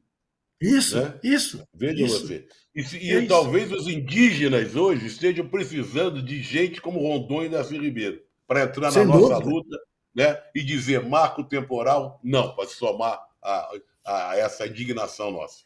Isso, 0.62 1.00
né? 1.00 1.18
isso. 1.24 1.64
Veja 1.74 2.04
isso. 2.04 2.28
você. 2.28 2.47
E, 2.80 2.97
e 2.97 3.11
é 3.11 3.25
talvez 3.25 3.71
os 3.73 3.88
indígenas 3.88 4.73
hoje 4.75 5.07
estejam 5.07 5.47
precisando 5.47 6.21
de 6.21 6.41
gente 6.41 6.80
como 6.80 7.01
Rondon 7.01 7.43
e 7.43 7.49
Darcy 7.49 7.77
Ribeiro 7.77 8.21
para 8.47 8.63
entrar 8.63 8.91
Sem 8.91 9.05
na 9.05 9.13
nossa 9.13 9.36
dúvida. 9.36 9.49
luta 9.49 9.77
né? 10.15 10.41
e 10.55 10.63
dizer 10.63 11.05
marco 11.05 11.43
temporal, 11.43 12.19
não, 12.23 12.55
para 12.55 12.67
se 12.67 12.75
somar 12.75 13.19
a, 13.43 13.69
a 14.05 14.38
essa 14.38 14.65
indignação 14.65 15.30
nossa. 15.30 15.63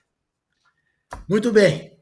Muito 1.30 1.52
bem. 1.52 2.00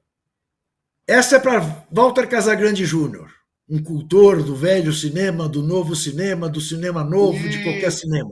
Essa 1.06 1.36
é 1.36 1.40
para 1.40 1.60
Walter 1.92 2.28
Casagrande 2.28 2.86
Júnior, 2.86 3.30
um 3.68 3.84
cultor 3.84 4.42
do 4.42 4.56
velho 4.56 4.94
cinema, 4.94 5.50
do 5.50 5.62
novo 5.62 5.94
cinema, 5.94 6.48
do 6.48 6.62
cinema 6.62 7.04
novo, 7.04 7.50
de 7.50 7.64
qualquer 7.64 7.92
cinema. 7.92 8.32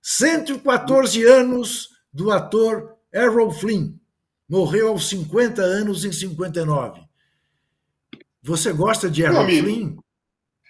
114 0.00 1.22
anos 1.24 1.90
do 2.10 2.30
ator 2.30 2.96
Errol 3.12 3.50
Flynn. 3.50 4.01
Morreu 4.52 4.88
aos 4.88 5.08
50 5.08 5.62
anos 5.62 6.04
em 6.04 6.12
59. 6.12 7.00
Você 8.42 8.70
gosta 8.70 9.08
de 9.08 9.22
Errol 9.22 9.46
Flynn? 9.46 9.96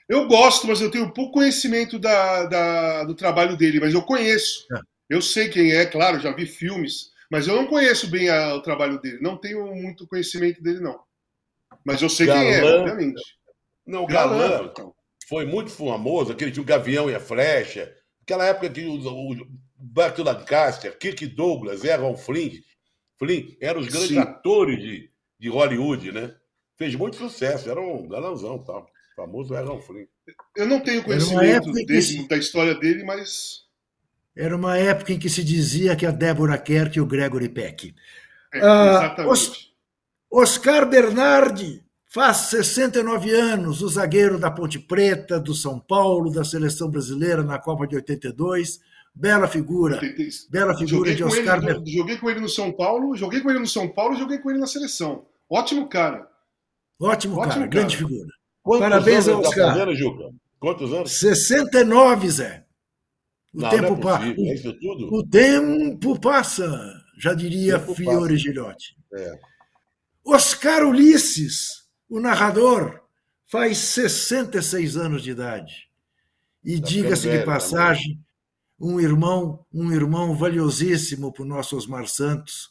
Eu 0.09 0.29
gosto, 0.29 0.69
mas 0.69 0.81
eu 0.81 0.89
tenho 0.89 1.13
pouco 1.13 1.33
conhecimento 1.33 1.99
da, 1.99 2.45
da, 2.45 3.05
do 3.05 3.17
trabalho 3.17 3.57
dele, 3.57 3.81
mas 3.81 3.93
eu 3.93 4.01
conheço. 4.03 4.65
É. 4.73 4.79
Eu 5.11 5.21
sei 5.21 5.49
quem 5.49 5.73
é, 5.73 5.85
claro, 5.85 6.21
já 6.21 6.31
vi 6.31 6.47
filmes, 6.47 7.11
mas 7.29 7.49
eu 7.49 7.57
não 7.57 7.67
conheço 7.67 8.09
bem 8.09 8.29
a, 8.29 8.55
o 8.55 8.63
trabalho 8.63 9.01
dele. 9.01 9.19
Não 9.21 9.37
tenho 9.37 9.67
muito 9.75 10.07
conhecimento 10.07 10.63
dele, 10.63 10.79
não. 10.79 11.01
Mas 11.85 12.01
eu 12.01 12.09
sei 12.09 12.29
Galã, 12.29 12.41
quem 12.41 12.53
é, 12.53 12.65
obviamente. 12.65 13.23
Não, 13.85 14.07
Galã, 14.07 14.49
Galã 14.49 14.71
então. 14.73 14.95
foi 15.29 15.45
muito 15.45 15.73
famoso, 15.73 16.31
aquele 16.31 16.53
tinha 16.53 16.63
o 16.63 16.67
Gavião 16.67 17.11
e 17.11 17.17
a 17.17 17.21
Flecha. 17.21 17.93
Aquela 18.23 18.47
época 18.47 18.71
que 18.71 18.85
o, 18.85 18.95
o 18.95 19.47
Burt 19.77 20.19
Lancaster, 20.19 20.97
Kirk 20.97 21.27
Douglas, 21.27 21.83
Errol 21.83 22.17
Flynn, 22.17 22.61
Flynn 23.23 23.57
eram 23.61 23.81
os 23.81 23.87
grandes 23.87 24.09
Sim. 24.09 24.19
atores 24.19 24.81
de, 24.81 25.11
de 25.39 25.49
Hollywood, 25.49 26.11
né? 26.11 26.35
Fez 26.77 26.97
muito 26.97 27.17
sucesso, 27.17 27.71
era 27.71 27.81
um 27.81 28.09
galãozão 28.09 28.59
tal. 28.59 28.83
O 29.13 29.15
famoso 29.15 29.55
Errol 29.55 29.81
Flynn. 29.81 30.07
Eu 30.57 30.67
não 30.67 30.81
tenho 30.81 31.05
conhecimento 31.05 31.71
desse, 31.71 32.27
da 32.27 32.37
história 32.37 32.75
dele, 32.75 33.05
mas 33.05 33.63
era 34.35 34.57
uma 34.57 34.77
época 34.77 35.13
em 35.13 35.19
que 35.19 35.29
se 35.29 35.45
dizia 35.45 35.95
que 35.95 36.07
a 36.07 36.11
Débora 36.11 36.59
Kerr 36.59 36.91
e 36.97 37.01
o 37.01 37.07
Gregory 37.07 37.49
Peck. 37.49 37.95
É, 38.53 38.61
ah, 38.61 39.15
Os, 39.29 39.73
Oscar 40.31 40.89
Bernardi 40.89 41.85
faz 42.09 42.49
69 42.49 43.31
anos, 43.31 43.83
o 43.83 43.89
zagueiro 43.89 44.39
da 44.39 44.51
Ponte 44.51 44.79
Preta, 44.79 45.39
do 45.39 45.55
São 45.55 45.79
Paulo, 45.79 46.33
da 46.33 46.45
seleção 46.45 46.91
brasileira 46.91 47.43
na 47.43 47.59
Copa 47.59 47.87
de 47.87 47.95
82. 47.95 48.81
Bela 49.15 49.47
figura. 49.47 50.01
Bela 50.51 50.73
figura 50.73 50.87
joguei 50.87 51.15
de 51.15 51.25
Oscar 51.25 51.61
Bernardi. 51.61 51.93
Joguei 51.93 52.17
com 52.17 52.31
ele 52.31 52.41
no 52.41 52.49
São 52.49 52.73
Paulo, 52.73 53.15
joguei 53.15 53.41
com 53.41 53.51
ele 53.51 53.59
no 53.59 53.67
São 53.67 53.89
Paulo, 53.89 54.17
joguei 54.17 54.39
com 54.39 54.51
ele 54.51 54.59
na 54.59 54.67
seleção. 54.67 55.27
Ótimo 55.51 55.89
cara. 55.89 56.27
Ótimo, 57.01 57.35
Ótimo 57.35 57.43
cara, 57.43 57.55
cara, 57.55 57.67
grande 57.67 57.97
figura. 57.97 58.29
Quantos 58.63 58.89
Parabéns 58.89 59.29
ao 59.29 59.41
Oscar. 59.41 59.73
Fazendo, 59.73 59.95
Juca? 59.95 60.35
Quantos 60.59 60.93
anos? 60.93 61.13
69, 61.13 62.31
Zé. 62.31 62.65
O 63.53 63.61
não, 63.61 63.69
tempo 63.69 63.83
não 63.83 63.99
é 63.99 64.01
passa. 64.01 64.35
O, 64.39 65.19
o, 65.19 65.29
tempo 65.29 66.21
passa, 66.21 67.03
já 67.19 67.35
diria 67.35 67.79
Fiore 67.79 68.39
Gilhote. 68.39 68.97
É. 69.13 69.39
Oscar 70.25 70.87
Ulisses, 70.87 71.87
o 72.09 72.21
narrador, 72.21 73.01
faz 73.47 73.77
66 73.79 74.97
anos 74.97 75.23
de 75.23 75.33
idade. 75.33 75.89
E 76.65 76.81
tá 76.81 76.87
diga-se 76.87 77.29
de 77.29 77.39
né? 77.39 77.45
passagem, 77.45 78.19
um 78.83 78.99
irmão, 78.99 79.65
um 79.73 79.93
irmão 79.93 80.35
valiosíssimo 80.35 81.33
para 81.33 81.45
o 81.45 81.47
nosso 81.47 81.77
Osmar 81.77 82.09
Santos, 82.09 82.71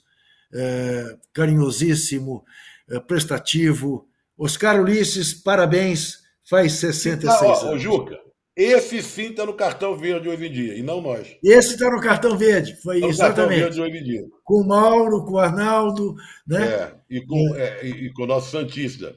é, 0.53 1.18
carinhosíssimo, 1.32 2.43
é, 2.89 2.99
prestativo. 2.99 4.05
Oscar 4.38 4.82
Ulisses, 4.82 5.34
parabéns, 5.34 6.20
faz 6.43 6.74
66 6.74 7.32
ah, 7.32 7.45
ó, 7.45 7.70
anos. 7.70 7.82
Juca, 7.82 8.20
esse 8.53 9.01
sim 9.01 9.30
está 9.30 9.45
no 9.45 9.53
cartão 9.53 9.95
verde 9.97 10.28
hoje 10.28 10.47
em 10.47 10.51
dia, 10.51 10.76
e 10.76 10.84
não 10.84 11.01
nós. 11.01 11.38
Esse 11.41 11.76
está 11.76 11.89
no 11.89 12.01
cartão 12.01 12.38
verde, 12.38 12.76
foi 12.82 12.99
tá 12.99 13.07
exatamente. 13.07 13.62
Cartão 13.62 13.70
verde 13.70 13.82
hoje 13.82 13.97
em 13.97 14.03
dia. 14.03 14.28
Com 14.43 14.55
o 14.55 14.68
Mauro, 14.68 15.24
com 15.24 15.34
o 15.36 15.39
Arnaldo, 15.39 16.14
né? 16.45 16.66
É, 16.66 16.95
e, 17.09 17.26
com. 17.26 17.55
É, 17.55 17.88
e 17.88 18.12
com 18.12 18.24
o 18.24 18.28
nosso 18.28 18.51
Santista. 18.51 19.16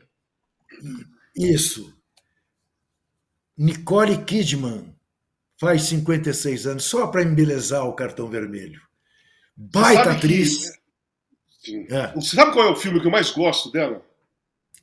Isso. 1.36 1.92
Nicole 3.57 4.18
Kidman 4.18 4.93
faz 5.65 5.83
56 5.85 6.67
anos, 6.67 6.85
só 6.85 7.07
para 7.07 7.23
embelezar 7.23 7.87
o 7.87 7.95
cartão 7.95 8.29
vermelho. 8.29 8.81
Baita 9.57 10.12
atriz. 10.12 10.73
Que... 11.62 11.87
É. 11.91 12.21
Sabe 12.21 12.53
qual 12.53 12.69
é 12.69 12.71
o 12.71 12.77
filme 12.77 13.01
que 13.01 13.07
eu 13.07 13.11
mais 13.11 13.31
gosto 13.31 13.71
dela? 13.71 14.05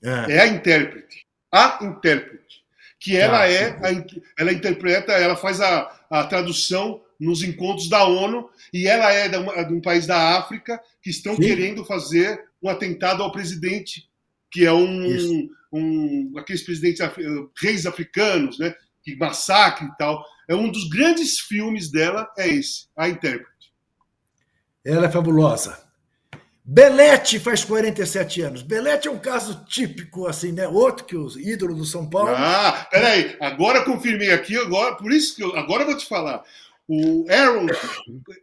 É, 0.03 0.33
é 0.33 0.41
a 0.41 0.47
intérprete. 0.47 1.25
A 1.51 1.79
intérprete 1.81 2.61
que 3.01 3.17
ela 3.17 3.41
ah, 3.41 3.51
é, 3.51 3.69
a, 3.69 4.05
ela 4.37 4.53
interpreta, 4.53 5.11
ela 5.13 5.35
faz 5.35 5.59
a, 5.59 5.91
a 6.07 6.23
tradução 6.25 7.01
nos 7.19 7.43
encontros 7.43 7.89
da 7.89 8.05
ONU 8.05 8.47
e 8.71 8.87
ela 8.87 9.11
é 9.11 9.27
de, 9.27 9.37
uma, 9.37 9.63
de 9.63 9.73
um 9.73 9.81
país 9.81 10.05
da 10.05 10.37
África 10.37 10.79
que 11.01 11.09
estão 11.09 11.35
sim. 11.35 11.41
querendo 11.41 11.83
fazer 11.83 12.39
um 12.61 12.69
atentado 12.69 13.23
ao 13.23 13.31
presidente, 13.31 14.07
que 14.51 14.65
é 14.65 14.71
um, 14.71 15.49
um 15.73 16.33
aqueles 16.37 16.61
presidentes 16.61 17.01
reis 17.59 17.87
africanos, 17.87 18.59
né, 18.59 18.75
que 19.03 19.15
massacre 19.15 19.85
e 19.85 19.97
tal. 19.97 20.23
É 20.47 20.55
um 20.55 20.69
dos 20.69 20.89
grandes 20.89 21.39
filmes 21.39 21.91
dela 21.91 22.29
é 22.37 22.47
esse, 22.47 22.87
a 22.95 23.07
intérprete. 23.09 23.73
Ela 24.83 25.05
é 25.05 25.11
fabulosa. 25.11 25.79
Belete 26.63 27.39
faz 27.39 27.63
47 27.63 28.41
anos. 28.41 28.61
Belete 28.61 29.07
é 29.07 29.11
um 29.11 29.19
caso 29.19 29.65
típico, 29.65 30.27
assim, 30.27 30.51
né? 30.51 30.67
Outro 30.67 31.05
que 31.05 31.17
os 31.17 31.35
ídolos 31.35 31.77
do 31.77 31.85
São 31.85 32.09
Paulo. 32.09 32.33
Ah, 32.35 32.87
peraí. 32.89 33.35
Agora 33.41 33.83
confirmei 33.83 34.31
aqui, 34.31 34.55
agora, 34.57 34.95
por 34.95 35.11
isso 35.11 35.35
que 35.35 35.43
eu, 35.43 35.55
agora 35.57 35.83
eu 35.83 35.87
vou 35.87 35.97
te 35.97 36.07
falar. 36.07 36.43
O 36.87 37.25
Aaron, 37.29 37.67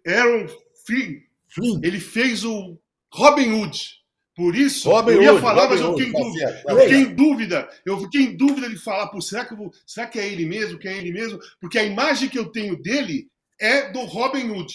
Aaron 0.06 0.46
Flynn, 0.84 1.20
Flynn, 1.48 1.80
ele 1.82 2.00
fez 2.00 2.44
o 2.44 2.78
Robin 3.12 3.52
Hood. 3.52 3.97
Por 4.38 4.54
isso, 4.54 4.88
Robin 4.88 5.14
eu 5.14 5.22
ia 5.22 5.32
Hood, 5.32 5.42
falar, 5.42 5.62
Robin 5.62 5.74
mas 5.74 5.80
eu 5.80 5.90
Hood, 5.90 6.04
fiquei 6.04 6.08
em 6.08 6.22
tá 6.22 6.28
dúvida. 6.28 6.62
tá 6.62 6.72
Eu 6.72 6.78
fiquei 6.78 6.96
em 7.00 7.14
dúvida. 7.16 7.68
Eu 7.84 8.00
fiquei 8.00 8.22
em 8.22 8.36
dúvida 8.36 8.70
de 8.70 8.78
falar, 8.78 9.08
pô, 9.08 9.20
será 9.20 9.44
que, 9.44 9.52
eu 9.52 9.56
vou, 9.56 9.72
será 9.84 10.06
que 10.06 10.16
é 10.16 10.28
ele 10.28 10.46
mesmo? 10.46 10.78
Que 10.78 10.86
é 10.86 10.96
ele 10.96 11.10
mesmo? 11.10 11.40
Porque 11.60 11.76
a 11.76 11.82
imagem 11.82 12.28
que 12.28 12.38
eu 12.38 12.46
tenho 12.52 12.80
dele 12.80 13.28
é 13.60 13.90
do 13.90 14.04
Robin 14.04 14.48
Hood. 14.48 14.72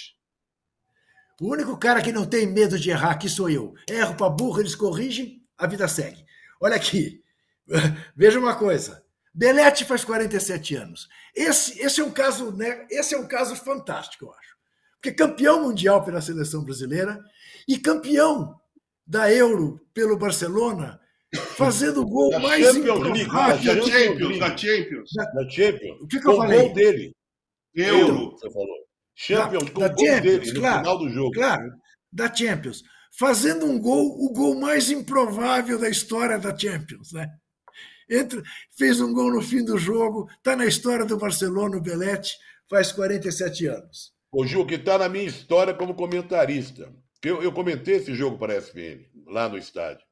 O 1.39 1.49
único 1.49 1.77
cara 1.77 2.01
que 2.01 2.11
não 2.11 2.25
tem 2.25 2.45
medo 2.45 2.77
de 2.77 2.89
errar 2.89 3.11
aqui 3.11 3.29
sou 3.29 3.49
eu. 3.49 3.73
Erro 3.89 4.15
pra 4.15 4.27
burro, 4.27 4.59
eles 4.59 4.75
corrigem, 4.75 5.41
a 5.57 5.65
vida 5.65 5.87
segue. 5.87 6.25
Olha 6.61 6.75
aqui. 6.75 7.21
Veja 8.17 8.39
uma 8.39 8.57
coisa. 8.57 9.01
Belete 9.33 9.85
faz 9.85 10.03
47 10.03 10.75
anos. 10.75 11.07
Esse, 11.33 11.79
esse 11.81 12.01
é 12.01 12.03
um 12.03 12.11
caso, 12.11 12.51
né? 12.51 12.85
Esse 12.91 13.15
é 13.15 13.17
um 13.17 13.29
caso 13.29 13.55
fantástico, 13.55 14.25
eu 14.25 14.33
acho. 14.33 14.57
Porque 14.95 15.13
campeão 15.13 15.63
mundial 15.63 16.03
pela 16.03 16.19
seleção 16.19 16.65
brasileira 16.65 17.17
e 17.65 17.77
campeão 17.77 18.59
da 19.05 19.31
Euro 19.31 19.79
pelo 19.93 20.17
Barcelona, 20.17 20.99
fazendo 21.55 22.01
o 22.01 22.05
gol 22.05 22.29
Da 22.31 22.39
mais 22.39 22.65
Champions 22.65 22.99
League, 22.99 23.21
improvável. 23.21 23.75
Da 23.75 23.81
Champions 23.81 24.19
League. 24.19 24.39
da 24.39 24.57
Champions. 24.57 25.09
Da 25.33 25.49
Champions. 25.49 26.01
O 26.01 26.07
que 26.07 26.19
que 26.19 26.27
eu 26.27 26.33
o 26.33 26.37
falei? 26.37 26.59
gol 26.61 26.73
dele. 26.73 27.15
Euro. 27.75 28.31
Você 28.31 28.51
falou. 28.51 28.83
Champions 29.15 29.69
com 29.69 29.79
da 29.79 29.87
o 29.87 29.89
gol 29.95 30.05
Champions, 30.07 30.21
dele 30.39 30.53
no 30.53 30.59
claro, 30.59 30.77
final 30.79 30.97
do 30.99 31.09
jogo. 31.09 31.31
Claro, 31.31 31.71
da 32.11 32.33
Champions. 32.33 32.83
Fazendo 33.17 33.65
um 33.67 33.79
gol, 33.79 34.07
o 34.07 34.33
gol 34.33 34.55
mais 34.55 34.89
improvável 34.89 35.77
da 35.77 35.87
história 35.87 36.39
da 36.39 36.57
Champions, 36.57 37.11
né? 37.11 37.27
Entra, 38.09 38.41
fez 38.75 38.99
um 38.99 39.13
gol 39.13 39.31
no 39.31 39.41
fim 39.41 39.63
do 39.63 39.77
jogo, 39.77 40.27
está 40.37 40.55
na 40.55 40.65
história 40.65 41.05
do 41.05 41.17
Barcelona, 41.17 41.77
o 41.77 41.81
Belete, 41.81 42.35
faz 42.69 42.91
47 42.91 43.67
anos. 43.67 44.11
Ô, 44.31 44.45
Ju, 44.47 44.65
que 44.65 44.75
está 44.75 44.97
na 44.97 45.07
minha 45.07 45.25
história 45.25 45.73
como 45.75 45.93
comentarista. 45.93 46.91
Eu, 47.23 47.41
eu 47.41 47.51
comentei 47.51 47.95
esse 47.95 48.13
jogo 48.13 48.37
para 48.37 48.53
a 48.53 48.57
SPN, 48.57 49.05
lá 49.27 49.47
no 49.47 49.57
estádio. 49.57 50.05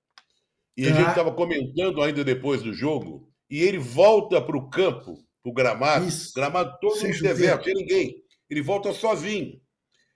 E 0.78 0.88
a 0.88 0.91
Tá. 0.91 0.95
gente 0.95 1.09
estava 1.09 1.32
comentando 1.34 2.01
ainda 2.01 2.24
depois 2.24 2.62
do 2.62 2.74
jogo, 2.74 3.30
e 3.49 3.62
ele 3.62 3.78
volta 3.78 4.41
para 4.41 4.55
o 4.57 4.70
campo, 4.70 5.16
para 5.43 5.49
o 5.49 5.53
gramado, 5.53 6.07
Isso. 6.07 6.34
gramado 6.34 6.78
todo 6.80 6.95
Sem 6.95 7.12
deserto, 7.12 7.66
sem 7.66 7.74
ninguém. 7.74 8.24
Ele 8.49 8.62
volta 8.62 8.93
sozinho. 8.93 9.59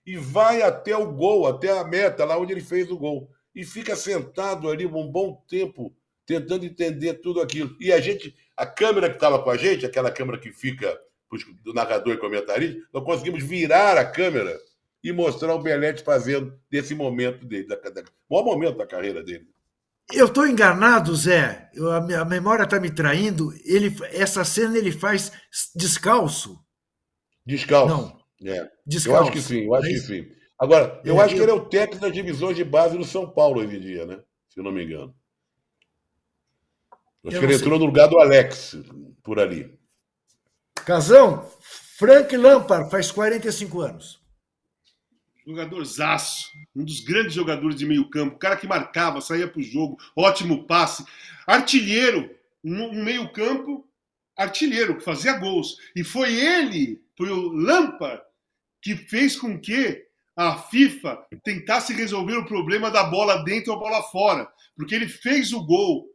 E 0.06 0.16
vai 0.16 0.62
até 0.62 0.96
o 0.96 1.12
gol, 1.12 1.46
até 1.46 1.76
a 1.76 1.84
meta, 1.84 2.24
lá 2.24 2.38
onde 2.38 2.52
ele 2.52 2.60
fez 2.60 2.90
o 2.90 2.96
gol. 2.96 3.28
E 3.54 3.64
fica 3.64 3.94
sentado 3.96 4.70
ali 4.70 4.86
um 4.86 5.10
bom 5.10 5.42
tempo, 5.48 5.94
tentando 6.24 6.64
entender 6.64 7.14
tudo 7.14 7.40
aquilo. 7.40 7.76
E 7.80 7.92
a 7.92 8.00
gente, 8.00 8.34
a 8.56 8.64
câmera 8.64 9.08
que 9.10 9.16
estava 9.16 9.42
com 9.42 9.50
a 9.50 9.56
gente, 9.56 9.84
aquela 9.84 10.10
câmera 10.10 10.38
que 10.38 10.52
fica 10.52 10.98
do 11.62 11.74
narrador 11.74 12.14
e 12.14 12.18
comentarista, 12.18 12.80
nós 12.92 13.04
conseguimos 13.04 13.42
virar 13.42 13.98
a 13.98 14.04
câmera 14.04 14.56
e 15.08 15.12
mostrar 15.12 15.54
o 15.54 15.62
Belete 15.62 16.02
fazendo 16.02 16.58
desse 16.70 16.94
momento 16.94 17.44
dele, 17.46 17.66
da, 17.68 17.76
da, 17.76 18.02
maior 18.30 18.44
momento 18.44 18.76
da 18.76 18.86
carreira 18.86 19.22
dele. 19.22 19.46
Eu 20.12 20.26
estou 20.26 20.46
enganado, 20.46 21.14
Zé. 21.14 21.70
Eu- 21.74 21.90
a, 21.92 22.00
minha- 22.00 22.20
a 22.20 22.24
memória 22.24 22.62
está 22.64 22.78
me 22.80 22.90
traindo. 22.90 23.52
Ele, 23.64 23.94
essa 24.12 24.44
cena 24.44 24.76
ele 24.78 24.92
faz 24.92 25.32
descalço. 25.74 26.58
Descalço. 27.44 27.94
Não, 27.94 28.20
É. 28.52 28.60
Eu 28.60 28.68
descalço. 28.86 29.22
acho 29.24 29.32
que 29.32 29.40
sim, 29.42 29.64
eu 29.64 29.74
acho 29.74 29.86
É 29.86 29.90
que 29.90 29.98
sim. 29.98 30.28
Agora, 30.58 31.00
eu 31.04 31.20
É, 31.20 31.24
acho 31.24 31.34
que 31.34 31.40
eu- 31.40 31.44
ele 31.44 31.50
é 31.52 31.54
o 31.54 31.68
técnico 31.68 32.02
das 32.02 32.12
divisões 32.12 32.56
de 32.56 32.64
base 32.64 32.96
do 32.96 33.04
São 33.04 33.28
Paulo 33.30 33.60
hoje 33.60 33.76
em 33.76 33.80
dia, 33.80 34.06
né? 34.06 34.20
Se 34.48 34.58
eu 34.60 34.64
não 34.64 34.72
me 34.72 34.84
engano. 34.84 35.14
Acho 37.26 37.36
Eu 37.36 37.40
que 37.40 37.46
ele 37.46 37.54
entrou 37.56 37.78
no 37.78 37.86
lugar 37.86 38.08
do 38.08 38.18
Alex, 38.18 38.76
por 39.22 39.38
ali. 39.40 39.76
Casão, 40.84 41.48
Frank 41.98 42.36
Lampard 42.36 42.90
faz 42.90 43.10
45 43.10 43.80
anos. 43.80 44.20
Jogador 45.46 45.84
zaço, 45.84 46.50
um 46.74 46.84
dos 46.84 47.00
grandes 47.00 47.32
jogadores 47.34 47.76
de 47.76 47.86
meio 47.86 48.10
campo, 48.10 48.36
cara 48.38 48.56
que 48.56 48.66
marcava, 48.66 49.20
saía 49.20 49.46
pro 49.46 49.62
jogo, 49.62 49.96
ótimo 50.16 50.64
passe, 50.66 51.04
artilheiro, 51.46 52.28
um, 52.64 53.04
meio 53.04 53.30
campo, 53.32 53.88
artilheiro, 54.36 54.96
que 54.98 55.04
fazia 55.04 55.34
gols. 55.38 55.76
E 55.94 56.02
foi 56.02 56.34
ele, 56.34 57.00
foi 57.16 57.30
o 57.30 57.52
Lampard, 57.52 58.20
que 58.82 58.96
fez 58.96 59.36
com 59.36 59.56
que 59.60 60.04
a 60.36 60.56
FIFA 60.58 61.24
tentasse 61.44 61.92
resolver 61.92 62.36
o 62.36 62.44
problema 62.44 62.90
da 62.90 63.04
bola 63.04 63.44
dentro 63.44 63.72
ou 63.72 63.78
bola 63.78 64.02
fora. 64.02 64.48
Porque 64.76 64.94
ele 64.96 65.06
fez 65.08 65.52
o 65.52 65.64
gol 65.64 66.08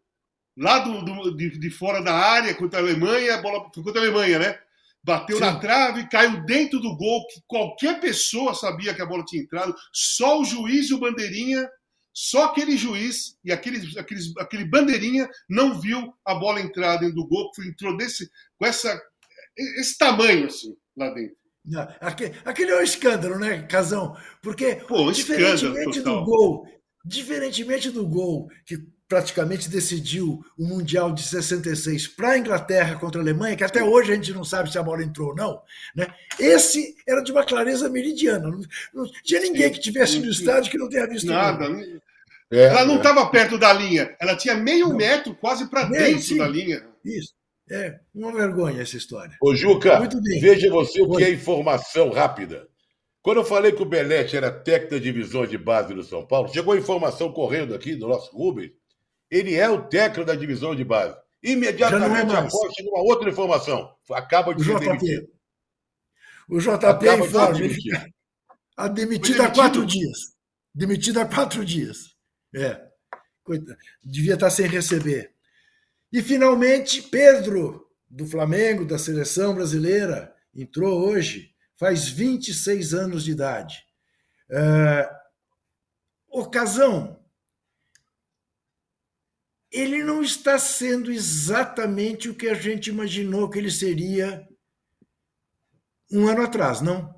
lá 0.57 0.79
do, 0.79 1.03
do- 1.03 1.36
de, 1.38 1.57
de 1.57 1.69
fora 1.69 2.01
da 2.03 2.13
área 2.13 2.53
contra 2.53 2.79
a 2.79 2.84
Alemanha, 2.84 3.41
bola 3.41 3.61
contra 3.71 3.99
a 4.01 4.03
Alemanha, 4.03 4.39
né? 4.39 4.59
Bateu 5.03 5.37
Sim. 5.37 5.43
na 5.43 5.59
trave, 5.59 6.07
caiu 6.09 6.45
dentro 6.45 6.79
do 6.79 6.95
gol, 6.95 7.25
que 7.27 7.41
qualquer 7.47 7.99
pessoa 7.99 8.53
sabia 8.53 8.93
que 8.93 9.01
a 9.01 9.05
bola 9.05 9.25
tinha 9.25 9.41
entrado, 9.41 9.73
só 9.91 10.39
o 10.39 10.45
juiz 10.45 10.89
e 10.89 10.93
o 10.93 10.99
bandeirinha, 10.99 11.67
só 12.13 12.45
aquele 12.45 12.77
juiz 12.77 13.35
e 13.43 13.51
aquele, 13.51 13.97
aqueles, 13.97 14.31
aquele 14.37 14.65
bandeirinha 14.65 15.27
não 15.49 15.79
viu 15.79 16.13
a 16.25 16.35
bola 16.35 16.61
entrar 16.61 16.97
dentro 16.97 17.15
do 17.15 17.27
gol, 17.27 17.49
que 17.51 17.67
entrou 17.67 17.97
desse, 17.97 18.29
com 18.59 18.65
essa, 18.65 19.01
esse 19.79 19.97
tamanho 19.97 20.45
assim, 20.45 20.75
lá 20.95 21.09
dentro. 21.09 21.35
Não, 21.65 21.81
aque- 21.99 22.31
Aquele 22.45 22.71
é 22.71 22.79
um 22.79 22.83
escândalo, 22.83 23.39
né, 23.39 23.63
Casão? 23.63 24.15
Porque, 24.41 24.75
Pô, 24.87 25.07
um 25.09 25.11
diferentemente 25.11 26.01
do 26.01 26.23
gol, 26.23 26.67
diferentemente 27.05 27.89
do 27.89 28.05
gol 28.07 28.47
que 28.65 28.77
praticamente 29.12 29.68
decidiu 29.68 30.41
o 30.57 30.66
Mundial 30.66 31.12
de 31.12 31.22
66 31.22 32.07
para 32.07 32.30
a 32.30 32.38
Inglaterra 32.38 32.95
contra 32.95 33.20
a 33.20 33.24
Alemanha, 33.24 33.57
que 33.57 33.64
até 33.66 33.84
hoje 33.84 34.14
a 34.14 34.16
gente 34.16 34.32
não 34.32 34.45
sabe 34.45 34.72
se 34.72 34.80
a 34.80 34.84
bola 34.84 35.03
entrou 35.03 35.32
ou 35.32 35.36
não, 35.36 35.62
né? 35.93 36.07
esse 36.39 36.95
era 37.05 37.22
de 37.22 37.30
uma 37.30 37.43
clareza 37.43 37.89
meridiana. 37.89 38.47
Não, 38.47 38.62
não 38.93 39.12
tinha 39.22 39.41
ninguém 39.41 39.70
que 39.70 39.82
tivesse 39.82 40.18
no 40.18 40.32
estádio 40.32 40.72
que 40.72 40.78
não 40.78 40.88
tenha 40.88 41.05
visto 41.05 41.28
Nada. 41.28 41.66
É, 42.49 42.68
Ela 42.68 42.86
não 42.86 42.93
é. 42.93 42.97
estava 42.97 43.26
perto 43.26 43.57
da 43.57 43.74
linha, 43.74 44.16
ela 44.18 44.34
tinha 44.38 44.55
meio 44.55 44.88
Não. 44.88 44.95
metro 44.95 45.36
quase 45.36 45.70
para 45.70 45.84
dentro 45.84 46.22
sim. 46.22 46.38
da 46.38 46.47
linha. 46.47 46.82
Isso. 47.03 47.34
É 47.70 47.99
uma 48.16 48.32
vergonha 48.32 48.82
essa 48.82 48.95
história. 48.95 49.36
Ô, 49.41 49.53
Juca, 49.53 49.99
Muito 49.99 50.22
bem. 50.22 50.39
veja 50.39 50.70
você 50.72 51.01
o 51.01 51.12
que 51.12 51.24
é 51.26 51.32
informação 51.32 52.12
rápida. 52.12 52.66
Quando 53.22 53.38
eu 53.41 53.45
falei 53.45 53.74
que 53.74 53.82
o 53.82 53.86
Belete 53.86 54.38
era 54.38 54.49
técnico 54.49 54.95
da 54.95 55.01
divisão 55.01 55.45
de 55.45 55.57
base 55.57 55.93
do 55.93 56.01
São 56.01 56.26
Paulo, 56.26 56.47
chegou 56.47 56.74
a 56.74 56.78
informação 56.78 57.30
correndo 57.34 57.76
aqui 57.76 57.93
do 57.93 58.07
nosso 58.07 58.34
Rubens. 58.36 58.72
Ele 59.32 59.55
é 59.55 59.69
o 59.69 59.88
técnico 59.88 60.25
da 60.25 60.36
divisão 60.36 60.75
de 60.75 60.84
base. 60.84 61.17
Imediatamente 61.41 62.34
é 62.36 62.38
após 62.38 62.73
chegou 62.75 62.93
uma 62.93 63.03
outra 63.03 63.29
informação. 63.29 63.95
Acaba 64.11 64.53
de 64.53 64.61
O 64.61 64.65
ser 64.65 64.73
JP. 64.79 64.86
demitido. 64.86 65.27
O 66.49 66.59
JP 66.59 66.69
Acaba 66.86 67.17
de 67.17 67.23
informa. 67.27 67.53
demitido. 67.53 68.05
A 68.77 68.88
demitido 68.89 69.38
Foi 69.38 69.45
há 69.45 69.49
quatro 69.51 69.86
dias. 69.86 70.17
Demitido 70.75 71.19
há 71.21 71.25
quatro 71.25 71.63
dias. 71.65 72.15
É. 72.53 72.82
Coita- 73.43 73.77
Devia 74.03 74.34
estar 74.34 74.49
sem 74.49 74.67
receber. 74.67 75.34
E, 76.11 76.21
finalmente, 76.21 77.01
Pedro, 77.01 77.88
do 78.09 78.25
Flamengo, 78.27 78.84
da 78.86 78.97
seleção 78.97 79.55
brasileira, 79.55 80.36
entrou 80.53 81.07
hoje, 81.07 81.55
faz 81.77 82.07
26 82.09 82.93
anos 82.93 83.23
de 83.23 83.32
idade. 83.32 83.82
É... 84.49 85.09
Ocasão, 86.29 87.20
ele 89.72 90.03
não 90.03 90.22
está 90.22 90.59
sendo 90.59 91.11
exatamente 91.11 92.30
o 92.30 92.36
que 92.36 92.47
a 92.49 92.53
gente 92.53 92.89
imaginou 92.89 93.49
que 93.49 93.57
ele 93.57 93.72
seria 93.72 94.47
um 96.11 96.28
ano 96.28 96.41
atrás, 96.43 96.82
não? 96.82 97.13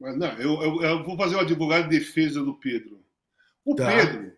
Mas 0.00 0.16
não, 0.16 0.32
eu, 0.38 0.62
eu- 0.62 0.82
eu 0.82 1.04
vou 1.04 1.16
fazer 1.16 1.34
o 1.36 1.40
advogado 1.40 1.88
de 1.88 1.98
defesa 1.98 2.42
do 2.42 2.54
Pedro. 2.58 3.04
O 3.64 3.74
Tá. 3.74 3.86
Pedro, 3.94 4.32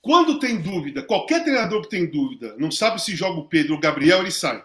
quando 0.00 0.38
tem 0.38 0.60
dúvida, 0.60 1.02
qualquer 1.02 1.42
treinador 1.42 1.82
que 1.82 1.88
tem 1.90 2.06
dúvida, 2.10 2.56
não 2.56 2.70
sabe 2.70 3.02
se 3.02 3.14
joga 3.14 3.40
o 3.40 3.48
Pedro 3.48 3.72
ou 3.72 3.78
o 3.78 3.80
Gabriel, 3.80 4.20
ele 4.20 4.30
sai. 4.30 4.64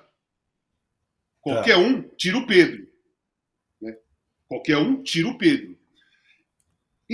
Qualquer 1.42 1.76
um, 1.78 2.02
tira 2.16 2.38
o 2.38 2.48
Pedro. 2.48 2.88
né? 3.82 3.98
Qualquer 4.48 4.78
um, 4.78 5.04
tira 5.04 5.28
o 5.28 5.38
Pedro. 5.38 5.73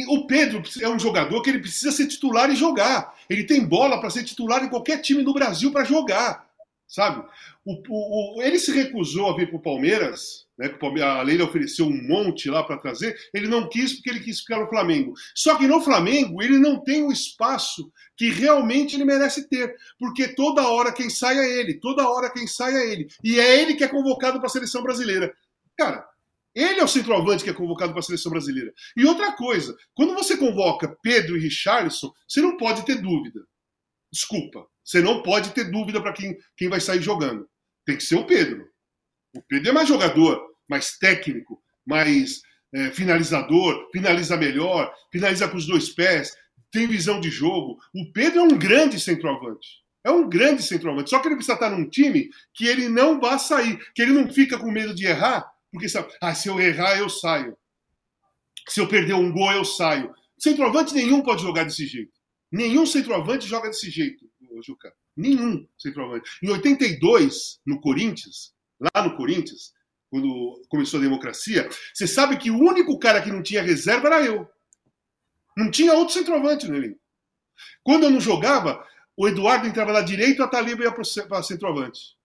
O 0.07 0.25
Pedro 0.27 0.61
é 0.81 0.89
um 0.89 0.99
jogador 0.99 1.41
que 1.41 1.49
ele 1.49 1.59
precisa 1.59 1.91
ser 1.91 2.07
titular 2.07 2.49
e 2.49 2.55
jogar. 2.55 3.13
Ele 3.29 3.43
tem 3.43 3.63
bola 3.65 3.99
para 3.99 4.09
ser 4.09 4.23
titular 4.23 4.63
em 4.63 4.69
qualquer 4.69 5.01
time 5.01 5.23
no 5.23 5.33
Brasil 5.33 5.71
para 5.71 5.83
jogar, 5.83 6.47
sabe? 6.87 7.23
O, 7.65 7.73
o- 7.89 8.39
o- 8.39 8.41
ele 8.43 8.57
se 8.59 8.71
recusou 8.71 9.29
a 9.29 9.35
vir 9.35 9.47
para 9.49 9.57
o 9.57 9.61
Palmeiras, 9.61 10.47
né? 10.57 10.73
A 11.03 11.21
Leila 11.21 11.45
ofereceu 11.45 11.85
um 11.85 12.07
monte 12.07 12.49
lá 12.49 12.63
para 12.63 12.77
trazer. 12.77 13.15
Ele 13.33 13.47
não 13.47 13.69
quis 13.69 13.93
porque 13.93 14.09
ele 14.09 14.19
quis 14.19 14.39
ficar 14.39 14.59
no 14.59 14.67
Flamengo. 14.67 15.13
Só 15.35 15.55
que 15.55 15.67
no 15.67 15.81
Flamengo 15.81 16.41
ele 16.41 16.57
não 16.57 16.79
tem 16.83 17.03
o 17.03 17.11
espaço 17.11 17.91
que 18.17 18.29
realmente 18.29 18.95
ele 18.95 19.05
merece 19.05 19.47
ter, 19.47 19.75
porque 19.97 20.27
toda 20.29 20.67
hora 20.67 20.91
quem 20.91 21.09
sai 21.09 21.37
é 21.37 21.59
ele, 21.59 21.75
toda 21.75 22.09
hora 22.09 22.29
quem 22.29 22.45
sai 22.47 22.73
é 22.75 22.91
ele, 22.91 23.07
e 23.23 23.39
é 23.39 23.61
ele 23.61 23.75
que 23.75 23.83
é 23.83 23.87
convocado 23.87 24.39
para 24.39 24.47
a 24.47 24.51
seleção 24.51 24.83
brasileira. 24.83 25.33
Cara, 25.77 26.05
ele 26.55 26.79
é 26.79 26.83
o 26.83 26.87
centroavante 26.87 27.43
que 27.43 27.49
é 27.49 27.53
convocado 27.53 27.91
para 27.91 27.99
a 27.99 28.03
seleção 28.03 28.31
brasileira. 28.31 28.73
E 28.97 29.05
outra 29.05 29.33
coisa, 29.33 29.75
quando 29.93 30.13
você 30.13 30.35
convoca 30.35 30.97
Pedro 31.01 31.37
e 31.37 31.39
Richarlison, 31.39 32.11
você 32.27 32.41
não 32.41 32.57
pode 32.57 32.85
ter 32.85 32.95
dúvida. 32.95 33.41
Desculpa, 34.11 34.65
você 34.83 35.01
não 35.01 35.21
pode 35.21 35.51
ter 35.51 35.65
dúvida 35.65 36.01
para 36.01 36.13
quem, 36.13 36.37
quem 36.57 36.67
vai 36.67 36.79
sair 36.79 37.01
jogando. 37.01 37.47
Tem 37.85 37.95
que 37.95 38.03
ser 38.03 38.15
o 38.15 38.25
Pedro. 38.25 38.67
O 39.35 39.41
Pedro 39.43 39.69
é 39.69 39.71
mais 39.71 39.87
jogador, 39.87 40.43
mais 40.67 40.97
técnico, 40.97 41.61
mais 41.85 42.41
é, 42.73 42.91
finalizador, 42.91 43.89
finaliza 43.91 44.35
melhor, 44.35 44.91
finaliza 45.11 45.47
com 45.47 45.57
os 45.57 45.67
dois 45.67 45.89
pés, 45.89 46.35
tem 46.71 46.87
visão 46.87 47.19
de 47.19 47.29
jogo. 47.29 47.77
O 47.93 48.11
Pedro 48.11 48.39
é 48.39 48.43
um 48.43 48.57
grande 48.57 48.99
centroavante. 48.99 49.83
É 50.03 50.09
um 50.11 50.27
grande 50.27 50.63
centroavante. 50.63 51.09
Só 51.09 51.19
que 51.19 51.27
ele 51.27 51.35
precisa 51.35 51.55
estar 51.55 51.69
num 51.69 51.89
time 51.89 52.29
que 52.53 52.65
ele 52.65 52.87
não 52.89 53.19
vá 53.19 53.37
sair, 53.37 53.79
que 53.93 54.01
ele 54.01 54.13
não 54.13 54.31
fica 54.31 54.57
com 54.57 54.71
medo 54.71 54.93
de 54.95 55.05
errar, 55.05 55.51
porque 55.71 55.87
sabe, 55.87 56.11
ah, 56.21 56.33
se 56.33 56.47
eu 56.47 56.59
errar, 56.59 56.97
eu 56.97 57.09
saio. 57.09 57.57
Se 58.67 58.79
eu 58.79 58.87
perder 58.87 59.13
um 59.13 59.31
gol, 59.31 59.51
eu 59.51 59.65
saio. 59.65 60.13
Centroavante 60.37 60.93
nenhum 60.93 61.21
pode 61.21 61.41
jogar 61.41 61.63
desse 61.63 61.85
jeito. 61.85 62.11
Nenhum 62.51 62.85
centroavante 62.85 63.47
joga 63.47 63.69
desse 63.69 63.89
jeito, 63.89 64.29
Juca. 64.65 64.93
Nenhum 65.15 65.67
centroavante. 65.77 66.29
Em 66.41 66.49
82, 66.49 67.59
no 67.65 67.79
Corinthians, 67.79 68.53
lá 68.79 69.03
no 69.03 69.15
Corinthians, 69.15 69.73
quando 70.09 70.61
começou 70.69 70.99
a 70.99 71.03
democracia, 71.03 71.69
você 71.93 72.07
sabe 72.07 72.37
que 72.37 72.49
o 72.49 72.57
único 72.57 72.97
cara 72.97 73.21
que 73.21 73.31
não 73.31 73.43
tinha 73.43 73.61
reserva 73.61 74.07
era 74.07 74.25
eu. 74.25 74.47
Não 75.55 75.69
tinha 75.69 75.93
outro 75.93 76.13
centroavante 76.13 76.67
no. 76.67 76.95
Quando 77.83 78.03
eu 78.03 78.09
não 78.09 78.19
jogava, 78.19 78.83
o 79.15 79.27
Eduardo 79.27 79.67
entrava 79.67 79.91
na 79.91 80.01
direita 80.01 80.41
e 80.41 80.45
a 80.45 80.47
Taliba 80.47 80.83
ia 80.83 80.91
para 80.91 81.43
centroavante. 81.43 82.17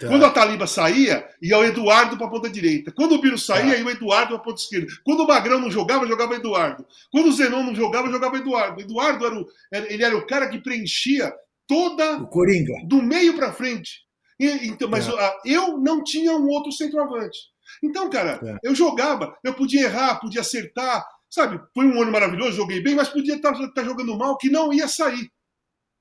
Tá. 0.00 0.08
Quando 0.08 0.24
a 0.24 0.30
Taliba 0.30 0.66
saía, 0.66 1.28
ia 1.40 1.58
o 1.58 1.64
Eduardo 1.64 2.16
para 2.16 2.26
a 2.26 2.30
ponta 2.30 2.50
direita. 2.50 2.90
Quando 2.92 3.14
o 3.14 3.20
Biro 3.20 3.38
saía, 3.38 3.74
tá. 3.74 3.78
ia 3.78 3.86
o 3.86 3.90
Eduardo 3.90 4.28
para 4.28 4.36
a 4.36 4.40
ponta 4.40 4.60
esquerda. 4.60 4.86
Quando 5.04 5.20
o 5.20 5.26
Magrão 5.26 5.60
não 5.60 5.70
jogava, 5.70 6.06
jogava 6.06 6.32
o 6.32 6.36
Eduardo. 6.36 6.86
Quando 7.12 7.28
o 7.28 7.32
Zenon 7.32 7.62
não 7.62 7.74
jogava, 7.74 8.10
jogava 8.10 8.34
o 8.34 8.38
Eduardo. 8.38 8.78
O 8.78 8.82
Eduardo 8.82 9.26
era 9.26 9.34
o, 9.34 9.46
ele 9.72 10.04
era 10.04 10.16
o 10.16 10.26
cara 10.26 10.48
que 10.48 10.58
preenchia 10.58 11.32
toda. 11.66 12.16
O 12.18 12.26
Coringa. 12.26 12.72
Do 12.86 13.02
meio 13.02 13.34
para 13.34 13.52
frente. 13.52 14.04
E, 14.38 14.68
então, 14.68 14.88
mas 14.88 15.08
é. 15.08 15.34
eu 15.44 15.78
não 15.78 16.02
tinha 16.02 16.32
um 16.32 16.48
outro 16.48 16.72
centroavante. 16.72 17.38
Então, 17.82 18.10
cara, 18.10 18.40
é. 18.42 18.68
eu 18.68 18.74
jogava, 18.74 19.36
eu 19.44 19.54
podia 19.54 19.84
errar, 19.84 20.20
podia 20.20 20.40
acertar, 20.40 21.06
sabe? 21.30 21.60
Foi 21.72 21.86
um 21.86 22.02
ano 22.02 22.12
maravilhoso, 22.12 22.56
joguei 22.56 22.80
bem, 22.80 22.94
mas 22.94 23.08
podia 23.08 23.36
estar, 23.36 23.52
tá, 23.52 23.58
estar 23.58 23.72
tá 23.72 23.84
jogando 23.84 24.16
mal, 24.16 24.36
que 24.36 24.50
não 24.50 24.72
ia 24.72 24.88
sair. 24.88 25.30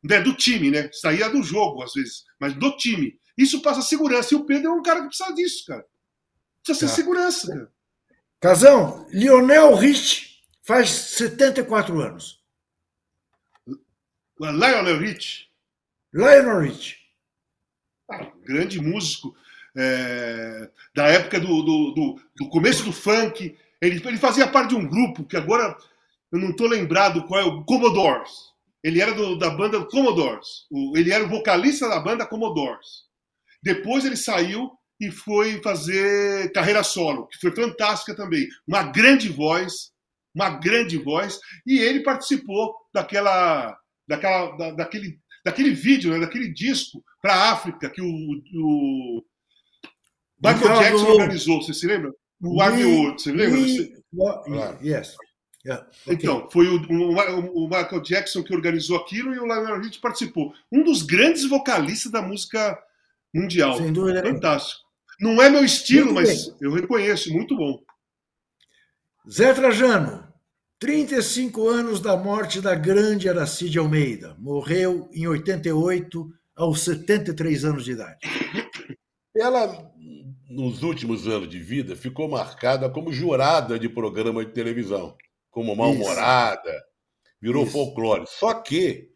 Né? 0.04 0.20
Do 0.20 0.36
time, 0.36 0.70
né? 0.70 0.90
Saía 0.92 1.30
do 1.30 1.42
jogo, 1.42 1.84
às 1.84 1.94
vezes, 1.94 2.24
mas 2.40 2.54
do 2.54 2.76
time. 2.76 3.14
Isso 3.38 3.62
passa 3.62 3.82
segurança. 3.82 4.34
E 4.34 4.38
o 4.38 4.46
Pedro 4.46 4.70
é 4.70 4.74
um 4.74 4.84
cara 4.84 5.02
que 5.02 5.08
precisa 5.08 5.34
disso, 5.34 5.66
cara. 5.66 5.86
Precisa 6.64 6.88
ser 6.88 6.92
tá. 6.92 6.96
segurança, 6.96 7.48
cara. 7.48 7.72
Casão, 8.40 9.08
Lionel 9.10 9.74
Rich 9.76 10.44
faz 10.64 10.90
74 10.90 12.00
anos. 12.02 12.44
Lionel 14.38 15.00
Rich? 15.00 15.50
Lionel 16.14 16.60
Rich. 16.60 16.98
Ah, 18.12 18.32
grande 18.44 18.82
músico. 18.82 19.36
É, 19.76 20.70
da 20.94 21.08
época 21.08 21.40
do, 21.40 21.64
do, 21.64 21.92
do, 21.94 22.22
do, 22.36 22.50
começo 22.50 22.84
do 22.84 22.92
funk. 22.92 23.58
Ele, 23.82 24.02
ele 24.06 24.18
fazia 24.18 24.48
parte 24.48 24.70
de 24.70 24.76
um 24.76 24.88
grupo 24.88 25.24
que 25.24 25.38
agora 25.38 25.76
eu 26.32 26.40
não 26.40 26.50
estou 26.50 26.68
lembrado 26.68 27.26
qual 27.26 27.40
é 27.40 27.46
o 27.46 27.64
Commodores. 27.64 28.54
Ele 28.84 29.02
era 29.02 29.14
do, 29.14 29.38
da 29.38 29.50
banda 29.50 29.84
Commodores. 29.86 30.66
O, 30.70 30.98
ele 30.98 31.12
era 31.12 31.24
o 31.24 31.30
vocalista 31.30 31.88
da 31.88 32.00
banda 32.00 32.26
Commodores. 32.26 33.06
Depois 33.64 34.04
ele 34.04 34.18
saiu 34.18 34.70
e 35.00 35.10
foi 35.10 35.62
fazer 35.62 36.52
carreira 36.52 36.84
solo, 36.84 37.28
que 37.28 37.40
foi 37.40 37.56
fantástica 37.56 38.16
também. 38.16 38.48
Uma 38.68 38.84
grande 38.84 39.30
voz, 39.30 39.92
uma 40.36 40.50
grande 40.50 40.98
voz. 40.98 41.40
E 41.66 41.80
ele 41.80 42.04
participou 42.04 42.76
daquela, 42.94 43.76
daquela, 44.08 44.52
da, 44.58 44.72
daquele, 44.72 45.18
daquele 45.46 45.72
vídeo, 45.72 46.12
né, 46.12 46.20
daquele 46.20 46.54
disco 46.54 47.04
para 47.22 47.34
a 47.34 47.52
África 47.54 47.90
que 47.90 48.02
o, 48.02 48.06
o 48.06 49.24
Michael 50.44 50.80
Jackson 50.80 51.08
organizou. 51.08 51.62
Você 51.62 51.74
se 51.74 51.88
lembra? 51.88 52.12
O 52.42 52.62
Abbey 52.62 52.84
World, 52.84 53.22
você 53.22 53.32
lembra? 53.32 53.60
We, 53.60 54.90
yes. 54.90 55.16
Yeah, 55.66 55.88
okay. 56.06 56.16
Então, 56.16 56.50
foi 56.52 56.68
o, 56.68 56.76
o, 56.76 57.64
o, 57.64 57.70
Michael 57.70 58.02
Jackson 58.02 58.44
que 58.44 58.54
organizou 58.54 58.98
aquilo 58.98 59.34
e 59.34 59.40
o 59.40 59.46
Lionel 59.46 59.80
Rich 59.80 60.02
participou. 60.02 60.54
Um 60.70 60.84
dos 60.84 61.04
grandes 61.04 61.48
vocalistas 61.48 62.12
da 62.12 62.22
música 62.22 62.78
mundial. 63.34 63.78
Sem 63.78 63.92
dúvida. 63.92 64.22
Fantástico. 64.22 64.82
Não 65.20 65.42
é 65.42 65.50
meu 65.50 65.64
estilo, 65.64 66.14
muito 66.14 66.28
mas 66.28 66.48
bem. 66.48 66.58
eu 66.62 66.74
reconheço, 66.74 67.32
muito 67.34 67.56
bom. 67.56 67.80
Zé 69.30 69.54
Trajano, 69.54 70.28
35 70.80 71.70
anos 71.70 72.00
da 72.02 72.18
morte 72.18 72.60
da 72.60 72.76
grande 72.76 73.30
Aracide 73.30 73.80
Almeida. 73.80 74.36
Morreu 74.38 75.10
em 75.14 75.26
88, 75.28 76.30
aos 76.56 76.82
73 76.82 77.66
anos 77.66 77.86
de 77.86 77.92
idade. 77.92 78.20
Ela, 79.36 79.92
nos 80.50 80.84
últimos 80.84 81.28
anos 81.28 81.50
de 81.50 81.60
vida, 81.60 81.96
ficou 81.96 82.28
marcada 82.28 82.90
como 82.90 83.14
jurada 83.14 83.80
de 83.80 83.88
programa 83.88 84.44
de 84.44 84.52
televisão 84.52 85.16
como 85.50 85.76
mal-humorada, 85.76 86.84
virou 87.40 87.64
Isso. 87.64 87.72
folclore. 87.74 88.26
Só 88.28 88.56
que 88.56 89.13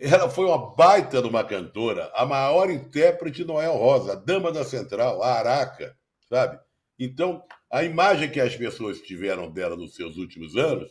ela 0.00 0.30
foi 0.30 0.46
uma 0.46 0.74
baita 0.74 1.20
de 1.20 1.28
uma 1.28 1.44
cantora, 1.44 2.10
a 2.14 2.24
maior 2.24 2.70
intérprete 2.70 3.44
Noel 3.44 3.76
Rosa, 3.76 4.12
a 4.12 4.16
dama 4.16 4.50
da 4.50 4.64
central, 4.64 5.22
a 5.22 5.34
Araca, 5.34 5.94
sabe? 6.28 6.58
Então, 6.98 7.44
a 7.70 7.84
imagem 7.84 8.30
que 8.30 8.40
as 8.40 8.56
pessoas 8.56 9.00
tiveram 9.00 9.50
dela 9.50 9.76
nos 9.76 9.94
seus 9.94 10.16
últimos 10.16 10.56
anos 10.56 10.90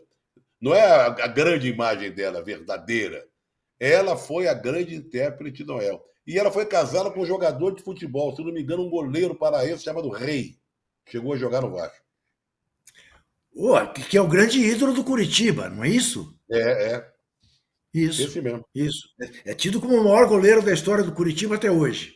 não 0.62 0.74
é 0.74 0.82
a, 0.84 1.28
grande 1.28 1.70
imagem 1.70 2.12
dela 2.12 2.44
verdadeira. 2.44 3.26
Ela 3.80 4.18
foi 4.18 4.48
a 4.48 4.54
grande 4.54 4.96
intérprete 4.96 5.64
Noel. 5.64 6.04
E 6.28 6.38
ela 6.38 6.52
foi 6.52 6.66
casada 6.66 7.10
com 7.10 7.22
um 7.22 7.26
jogador 7.26 7.74
de 7.74 7.82
futebol, 7.82 8.36
se 8.36 8.44
não 8.44 8.52
me 8.52 8.62
engano, 8.62 8.84
um 8.84 8.90
goleiro 8.90 9.34
paraense 9.34 9.84
chamado 9.84 10.10
Rei. 10.10 10.58
Chegou 11.08 11.34
a 11.34 11.38
jogar 11.38 11.62
no 11.62 11.72
Vasco. 11.72 12.04
Oh, 13.56 13.76
que 13.88 14.18
é 14.18 14.22
o 14.22 14.28
grande 14.28 14.60
ídolo 14.60 14.94
do 14.94 15.04
Curitiba, 15.04 15.70
não 15.70 15.84
é 15.84 15.90
isso? 15.90 16.38
É, 16.52 16.94
é. 16.94 17.12
Isso. 17.94 18.22
Esse 18.24 18.42
mesmo. 18.42 18.66
Isso. 18.74 19.10
É, 19.46 19.54
tido 19.54 19.80
como 19.80 19.96
o 19.96 20.04
maior 20.04 20.28
goleiro 20.28 20.62
da 20.62 20.74
história 20.74 21.04
do 21.04 21.12
Curitiba 21.12 21.56
até 21.56 21.72
hoje. 21.72 22.16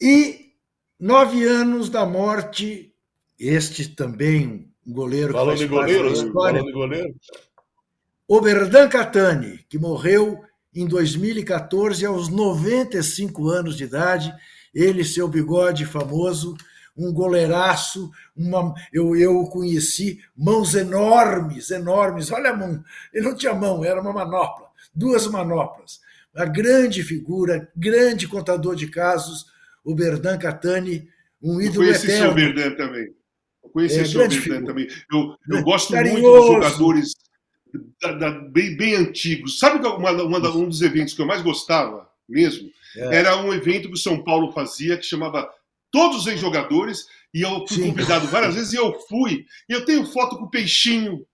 E 0.00 0.52
nove 0.98 1.44
anos 1.44 1.88
da 1.88 2.04
morte, 2.04 2.92
este 3.38 3.88
também 3.88 4.72
um 4.86 4.92
goleiro 4.92 5.32
Falando 5.32 5.58
que 5.58 5.68
faz 5.68 5.70
goleiro, 5.70 6.04
da 6.04 6.10
história. 6.12 6.32
Falando 6.32 6.66
de 6.66 6.72
goleiro. 6.72 7.14
Oberdan 8.26 8.88
Catani, 8.88 9.64
que 9.68 9.78
morreu 9.78 10.42
em 10.74 10.86
2014 10.86 12.04
aos 12.04 12.28
95 12.28 13.48
anos 13.48 13.76
de 13.76 13.84
idade, 13.84 14.34
ele 14.74 15.04
seu 15.04 15.26
bigode 15.26 15.84
famoso, 15.84 16.56
um 16.98 17.12
goleiraço, 17.12 18.10
uma, 18.36 18.74
eu, 18.92 19.14
eu 19.16 19.44
conheci, 19.44 20.20
mãos 20.36 20.74
enormes, 20.74 21.70
enormes. 21.70 22.32
Olha 22.32 22.50
a 22.50 22.56
mão, 22.56 22.82
ele 23.14 23.26
não 23.28 23.36
tinha 23.36 23.54
mão, 23.54 23.84
era 23.84 24.00
uma 24.00 24.12
manopla, 24.12 24.66
duas 24.92 25.26
manoplas. 25.28 26.00
A 26.34 26.44
grande 26.44 27.02
figura, 27.02 27.70
grande 27.74 28.26
contador 28.26 28.74
de 28.74 28.88
casos, 28.88 29.46
o 29.84 29.94
Berdan 29.94 30.36
Catani, 30.36 31.08
um 31.40 31.60
ídolo 31.60 31.84
eu 31.84 31.92
conheci 31.92 32.10
eterno. 32.10 32.32
o 32.32 32.34
Berdan 32.34 32.74
também. 32.74 33.14
Eu 33.62 33.70
conheci 33.70 33.98
é, 33.98 34.02
o 34.02 34.18
Berdan 34.18 34.30
figura. 34.30 34.64
também. 34.66 34.88
Eu, 35.10 35.36
eu 35.48 35.62
gosto 35.62 35.92
Carinhoso. 35.92 36.22
muito 36.22 36.36
dos 36.36 36.46
jogadores 36.46 37.12
da, 38.02 38.12
da, 38.12 38.30
bem, 38.30 38.76
bem 38.76 38.96
antigos. 38.96 39.58
Sabe 39.58 39.86
uma, 39.86 40.10
uma, 40.10 40.56
um 40.56 40.68
dos 40.68 40.82
eventos 40.82 41.14
que 41.14 41.22
eu 41.22 41.26
mais 41.26 41.42
gostava 41.42 42.08
mesmo? 42.28 42.70
É. 42.96 43.16
Era 43.16 43.36
um 43.36 43.52
evento 43.52 43.88
que 43.88 43.94
o 43.94 43.98
São 43.98 44.22
Paulo 44.22 44.52
fazia 44.52 44.96
que 44.96 45.04
chamava 45.04 45.48
todos 45.90 46.18
os 46.18 46.26
ex-jogadores, 46.26 47.06
e 47.32 47.42
eu 47.42 47.66
fui 47.66 47.78
Sim. 47.78 47.90
convidado 47.90 48.26
várias 48.28 48.54
vezes, 48.54 48.72
e 48.72 48.76
eu 48.76 48.98
fui. 49.08 49.44
E 49.68 49.72
eu 49.72 49.84
tenho 49.84 50.06
foto 50.06 50.36
com 50.36 50.44
o 50.44 50.50
Peixinho. 50.50 51.26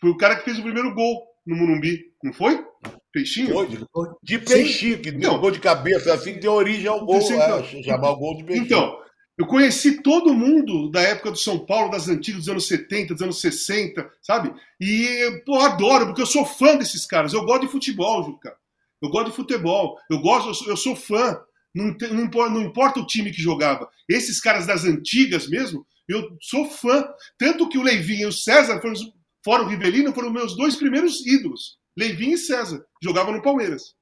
Foi 0.00 0.10
o 0.10 0.16
cara 0.16 0.36
que 0.36 0.44
fez 0.44 0.58
o 0.58 0.62
primeiro 0.62 0.94
gol 0.94 1.22
no 1.46 1.56
Morumbi, 1.56 2.04
não 2.22 2.32
foi? 2.32 2.64
Peixinho? 3.12 3.52
Foi, 3.52 3.68
de, 3.68 3.78
de 4.22 4.38
Peixinho, 4.38 5.00
que 5.00 5.12
deu 5.12 5.38
gol 5.38 5.50
de 5.50 5.60
cabeça, 5.60 6.12
assim 6.12 6.34
que 6.34 6.40
deu 6.40 6.52
origem 6.52 6.86
ao 6.86 7.04
gol, 7.04 7.18
é, 7.18 7.82
chamar 7.82 8.10
o 8.10 8.16
gol 8.16 8.36
de 8.36 8.44
Peixinho. 8.44 8.64
Então, 8.64 8.98
eu 9.36 9.46
conheci 9.46 10.00
todo 10.00 10.32
mundo 10.32 10.90
da 10.90 11.00
época 11.00 11.32
do 11.32 11.36
São 11.36 11.58
Paulo, 11.58 11.90
das 11.90 12.08
antigas, 12.08 12.42
dos 12.42 12.48
anos 12.48 12.68
70, 12.68 13.14
dos 13.14 13.22
anos 13.22 13.40
60, 13.40 14.08
sabe? 14.22 14.54
E, 14.80 15.42
pô, 15.44 15.58
adoro, 15.60 16.06
porque 16.06 16.22
eu 16.22 16.26
sou 16.26 16.44
fã 16.44 16.76
desses 16.76 17.04
caras. 17.04 17.32
Eu 17.32 17.44
gosto 17.44 17.62
de 17.62 17.72
futebol, 17.72 18.22
Juca. 18.22 18.56
Eu 19.02 19.10
gosto 19.10 19.30
de 19.30 19.36
futebol. 19.36 19.98
Eu 20.08 20.20
gosto, 20.20 20.68
eu 20.70 20.76
sou 20.76 20.94
fã. 20.94 21.36
Não, 21.74 21.96
não, 22.12 22.50
não, 22.50 22.62
importa 22.62 23.00
o 23.00 23.06
time 23.06 23.32
que 23.32 23.42
jogava. 23.42 23.88
Esses 24.08 24.40
caras 24.40 24.66
das 24.66 24.84
antigas 24.84 25.48
mesmo, 25.48 25.84
eu 26.08 26.36
sou 26.40 26.70
fã. 26.70 27.06
Tanto 27.36 27.68
que 27.68 27.78
o 27.78 27.82
Leivinho 27.82 28.22
e 28.22 28.26
o 28.26 28.32
César, 28.32 28.80
foram, 28.80 28.94
fora 29.44 29.62
o 29.64 29.68
Rivelino, 29.68 30.14
foram 30.14 30.30
meus 30.30 30.56
dois 30.56 30.76
primeiros 30.76 31.26
ídolos. 31.26 31.78
Leivinho 31.96 32.34
e 32.34 32.38
César. 32.38 32.84
Jogavam 33.02 33.32
no 33.32 33.42
Palmeiras. 33.42 33.94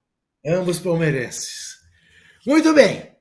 Ambos 0.45 0.79
palmeirenses. 0.81 1.77
Muito 2.47 2.75
bem. 2.75 3.13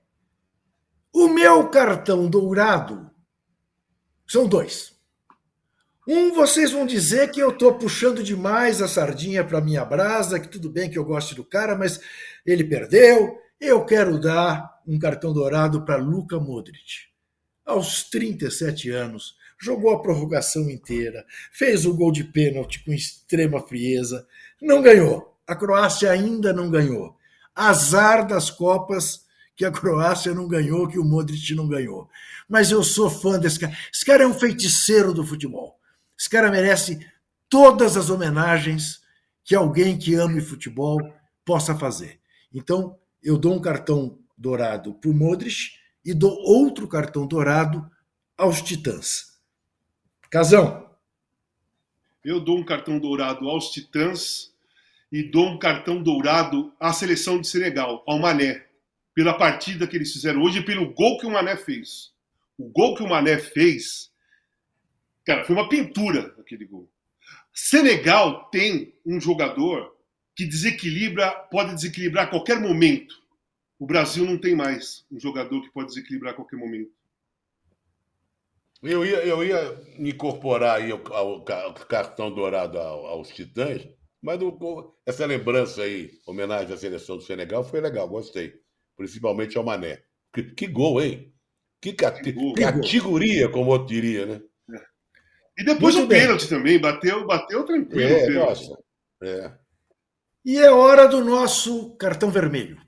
O 1.13 1.27
meu 1.27 1.69
cartão 1.69 2.29
dourado 2.29 3.11
são 4.27 4.47
dois. 4.47 4.91
Um, 6.07 6.33
vocês 6.33 6.71
vão 6.71 6.85
dizer 6.85 7.29
que 7.29 7.39
eu 7.39 7.51
estou 7.51 7.75
puxando 7.75 8.23
demais 8.23 8.81
a 8.81 8.87
sardinha 8.87 9.43
para 9.43 9.61
minha 9.61 9.85
brasa, 9.85 10.39
que 10.39 10.47
tudo 10.47 10.69
bem 10.69 10.89
que 10.89 10.97
eu 10.97 11.05
goste 11.05 11.35
do 11.35 11.43
cara, 11.43 11.77
mas 11.77 11.99
ele 12.45 12.63
perdeu, 12.63 13.37
eu 13.61 13.85
quero 13.85 14.19
dar 14.19 14.81
um 14.87 14.97
cartão 14.97 15.31
dourado 15.31 15.85
para 15.85 15.95
Luka 15.95 16.39
Modric. 16.39 17.11
Aos 17.63 18.03
37 18.09 18.89
anos, 18.89 19.35
jogou 19.61 19.93
a 19.93 20.01
prorrogação 20.01 20.67
inteira, 20.67 21.23
fez 21.51 21.85
o 21.85 21.93
gol 21.93 22.11
de 22.11 22.23
pênalti 22.23 22.83
com 22.83 22.91
extrema 22.91 23.61
frieza, 23.61 24.27
não 24.59 24.81
ganhou. 24.81 25.37
A 25.45 25.55
Croácia 25.55 26.11
ainda 26.11 26.51
não 26.51 26.71
ganhou. 26.71 27.15
Azar 27.55 28.25
das 28.25 28.49
Copas 28.49 29.25
que 29.55 29.63
a 29.63 29.71
Croácia 29.71 30.33
não 30.33 30.47
ganhou, 30.47 30.87
que 30.87 30.97
o 30.97 31.05
Modric 31.05 31.53
não 31.53 31.67
ganhou. 31.67 32.09
Mas 32.49 32.71
eu 32.71 32.83
sou 32.83 33.11
fã 33.11 33.37
desse 33.37 33.59
cara. 33.59 33.77
Esse 33.93 34.03
cara 34.03 34.23
é 34.23 34.27
um 34.27 34.33
feiticeiro 34.33 35.13
do 35.13 35.23
futebol. 35.23 35.79
Esse 36.17 36.29
cara 36.29 36.49
merece 36.49 36.99
todas 37.47 37.95
as 37.95 38.09
homenagens 38.09 39.01
que 39.43 39.53
alguém 39.53 39.99
que 39.99 40.15
ame 40.15 40.41
futebol 40.41 40.99
possa 41.45 41.77
fazer. 41.77 42.19
Então, 42.53 42.97
eu 43.23 43.37
dou 43.37 43.53
um 43.53 43.61
cartão 43.61 44.17
dourado 44.37 44.93
para 44.95 45.09
o 45.09 45.13
Modric 45.13 45.73
e 46.03 46.13
dou 46.13 46.31
outro 46.31 46.87
cartão 46.87 47.27
dourado 47.27 47.89
aos 48.37 48.61
Titãs. 48.61 49.39
Casão. 50.29 50.89
Eu 52.23 52.39
dou 52.39 52.57
um 52.57 52.65
cartão 52.65 52.97
dourado 52.97 53.47
aos 53.47 53.69
Titãs 53.69 54.51
e 55.11 55.23
dou 55.23 55.49
um 55.49 55.59
cartão 55.59 56.01
dourado 56.01 56.73
à 56.79 56.93
seleção 56.93 57.39
de 57.39 57.47
Senegal, 57.47 58.03
ao 58.07 58.17
Mané, 58.17 58.65
pela 59.13 59.33
partida 59.33 59.85
que 59.85 59.95
eles 59.95 60.13
fizeram 60.13 60.41
hoje 60.41 60.59
e 60.59 60.65
pelo 60.65 60.93
gol 60.93 61.17
que 61.17 61.25
o 61.25 61.31
Mané 61.31 61.55
fez. 61.57 62.11
O 62.57 62.69
gol 62.69 62.95
que 62.95 63.03
o 63.03 63.09
Mané 63.09 63.37
fez, 63.37 64.11
cara, 65.25 65.43
foi 65.43 65.55
uma 65.55 65.67
pintura 65.67 66.33
aquele 66.39 66.65
gol. 66.65 66.89
Senegal 67.53 68.49
tem 68.49 68.93
um 69.05 69.19
jogador 69.19 69.95
que 70.35 70.45
desequilibra, 70.45 71.31
pode 71.51 71.75
desequilibrar 71.75 72.25
a 72.25 72.29
qualquer 72.29 72.59
momento. 72.59 73.21
O 73.79 73.85
Brasil 73.85 74.25
não 74.25 74.37
tem 74.37 74.55
mais 74.55 75.05
um 75.11 75.19
jogador 75.19 75.61
que 75.61 75.71
pode 75.71 75.89
desequilibrar 75.89 76.33
a 76.33 76.35
qualquer 76.35 76.57
momento. 76.57 76.91
Eu 78.81 79.05
ia, 79.05 79.23
eu 79.25 79.43
ia 79.43 79.79
incorporar 79.99 80.77
aí 80.77 80.91
o, 80.91 80.97
o 80.97 81.41
cartão 81.85 82.33
dourado 82.33 82.79
aos 82.79 83.29
Titãs, 83.29 83.87
mas 84.21 84.41
o, 84.41 84.95
essa 85.05 85.25
lembrança 85.25 85.83
aí, 85.83 86.19
homenagem 86.25 86.73
à 86.73 86.77
seleção 86.77 87.17
do 87.17 87.23
Senegal, 87.23 87.63
foi 87.63 87.79
legal, 87.79 88.07
gostei. 88.07 88.53
Principalmente 88.97 89.57
ao 89.57 89.63
Mané. 89.63 90.01
Que, 90.33 90.43
que 90.43 90.67
gol, 90.67 91.01
hein? 91.01 91.33
Que, 91.81 91.93
cate, 91.93 92.21
que 92.21 92.53
categoria, 92.53 93.49
como 93.49 93.73
eu 93.73 93.85
diria, 93.85 94.25
né? 94.25 94.41
É. 94.71 94.81
E 95.61 95.65
depois 95.65 95.95
Muito 95.95 96.05
o 96.05 96.09
pênalti 96.09 96.47
também, 96.47 96.79
bateu, 96.79 97.25
bateu 97.25 97.63
tranquilo. 97.65 98.01
É, 98.01 98.29
nossa. 98.29 98.77
É. 99.23 99.60
E 100.43 100.57
é 100.57 100.71
hora 100.71 101.07
do 101.07 101.23
nosso 101.23 101.95
cartão 101.97 102.31
vermelho. 102.31 102.81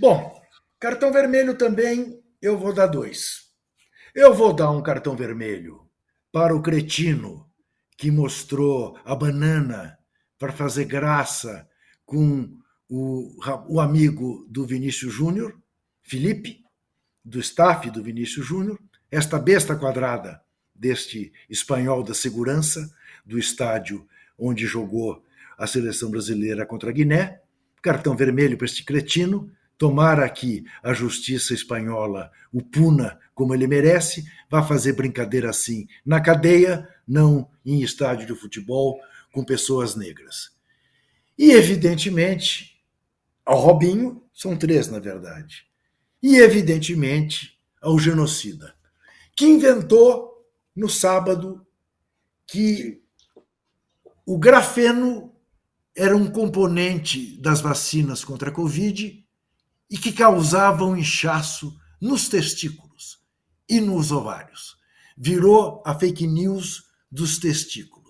Bom, 0.00 0.40
cartão 0.80 1.12
vermelho 1.12 1.58
também 1.58 2.18
eu 2.40 2.58
vou 2.58 2.72
dar 2.72 2.86
dois. 2.86 3.52
Eu 4.14 4.32
vou 4.32 4.54
dar 4.54 4.70
um 4.70 4.82
cartão 4.82 5.14
vermelho 5.14 5.86
para 6.32 6.56
o 6.56 6.62
cretino 6.62 7.46
que 7.98 8.10
mostrou 8.10 8.98
a 9.04 9.14
banana 9.14 9.98
para 10.38 10.50
fazer 10.50 10.86
graça 10.86 11.68
com 12.06 12.58
o, 12.88 13.36
o 13.68 13.80
amigo 13.80 14.46
do 14.48 14.66
Vinícius 14.66 15.12
Júnior, 15.12 15.60
Felipe, 16.02 16.64
do 17.22 17.38
staff 17.38 17.90
do 17.90 18.02
Vinícius 18.02 18.46
Júnior, 18.46 18.78
esta 19.14 19.38
besta 19.38 19.76
quadrada 19.76 20.42
deste 20.74 21.32
espanhol 21.48 22.02
da 22.02 22.12
segurança 22.12 22.92
do 23.24 23.38
estádio 23.38 24.04
onde 24.36 24.66
jogou 24.66 25.22
a 25.56 25.68
seleção 25.68 26.10
brasileira 26.10 26.66
contra 26.66 26.90
a 26.90 26.92
Guiné. 26.92 27.40
Cartão 27.80 28.16
vermelho 28.16 28.58
para 28.58 28.64
este 28.64 28.84
cretino. 28.84 29.48
Tomara 29.78 30.28
que 30.28 30.64
a 30.82 30.92
justiça 30.92 31.54
espanhola 31.54 32.32
o 32.52 32.60
puna 32.60 33.20
como 33.34 33.54
ele 33.54 33.68
merece, 33.68 34.24
vá 34.50 34.62
fazer 34.62 34.94
brincadeira 34.94 35.50
assim 35.50 35.86
na 36.04 36.20
cadeia, 36.20 36.88
não 37.06 37.48
em 37.64 37.82
estádio 37.82 38.26
de 38.26 38.34
futebol 38.34 39.00
com 39.32 39.44
pessoas 39.44 39.94
negras. 39.94 40.50
E, 41.38 41.52
evidentemente, 41.52 42.80
ao 43.44 43.60
Robinho, 43.60 44.22
são 44.32 44.56
três, 44.56 44.88
na 44.88 44.98
verdade. 44.98 45.66
E, 46.22 46.36
evidentemente, 46.36 47.58
ao 47.80 47.98
genocida 47.98 48.74
que 49.36 49.44
inventou 49.44 50.46
no 50.74 50.88
sábado 50.88 51.66
que 52.46 53.02
o 54.26 54.38
grafeno 54.38 55.34
era 55.96 56.16
um 56.16 56.30
componente 56.30 57.36
das 57.40 57.60
vacinas 57.60 58.24
contra 58.24 58.50
a 58.50 58.52
Covid 58.52 59.24
e 59.90 59.98
que 59.98 60.12
causava 60.12 60.84
um 60.84 60.96
inchaço 60.96 61.78
nos 62.00 62.28
testículos 62.28 63.20
e 63.68 63.80
nos 63.80 64.10
ovários. 64.10 64.76
Virou 65.16 65.82
a 65.86 65.94
fake 65.94 66.26
news 66.26 66.84
dos 67.10 67.38
testículos. 67.38 68.03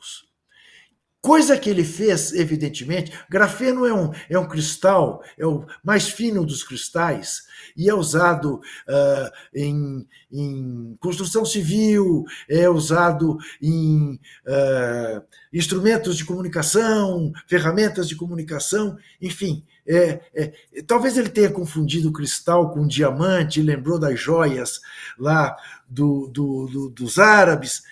Coisa 1.24 1.56
que 1.56 1.70
ele 1.70 1.84
fez, 1.84 2.34
evidentemente, 2.34 3.10
grafeno 3.30 3.86
é 3.86 3.94
um, 3.94 4.12
é 4.28 4.38
um 4.38 4.46
cristal, 4.46 5.22
é 5.38 5.46
o 5.46 5.64
mais 5.82 6.06
fino 6.06 6.44
dos 6.44 6.62
cristais, 6.62 7.44
e 7.74 7.88
é 7.88 7.94
usado 7.94 8.56
uh, 8.56 9.30
em, 9.54 10.06
em, 10.30 10.94
construção 11.00 11.42
civil, 11.46 12.26
é 12.46 12.68
usado 12.68 13.38
em 13.62 14.20
uh, 14.46 15.22
instrumentos 15.50 16.18
de 16.18 16.26
comunicação, 16.26 17.32
ferramentas 17.48 18.06
de 18.06 18.16
comunicação, 18.16 18.94
enfim. 19.18 19.64
É, 19.88 20.20
é, 20.34 20.52
talvez 20.86 21.16
ele 21.16 21.30
tenha 21.30 21.50
confundido 21.50 22.12
cristal 22.12 22.70
com 22.70 22.86
diamante, 22.86 23.62
lembrou 23.62 23.98
das 23.98 24.20
joias 24.20 24.78
lá 25.18 25.56
do, 25.88 26.28
do, 26.28 26.66
do, 26.66 26.90
dos 26.90 27.18
árabes. 27.18 27.82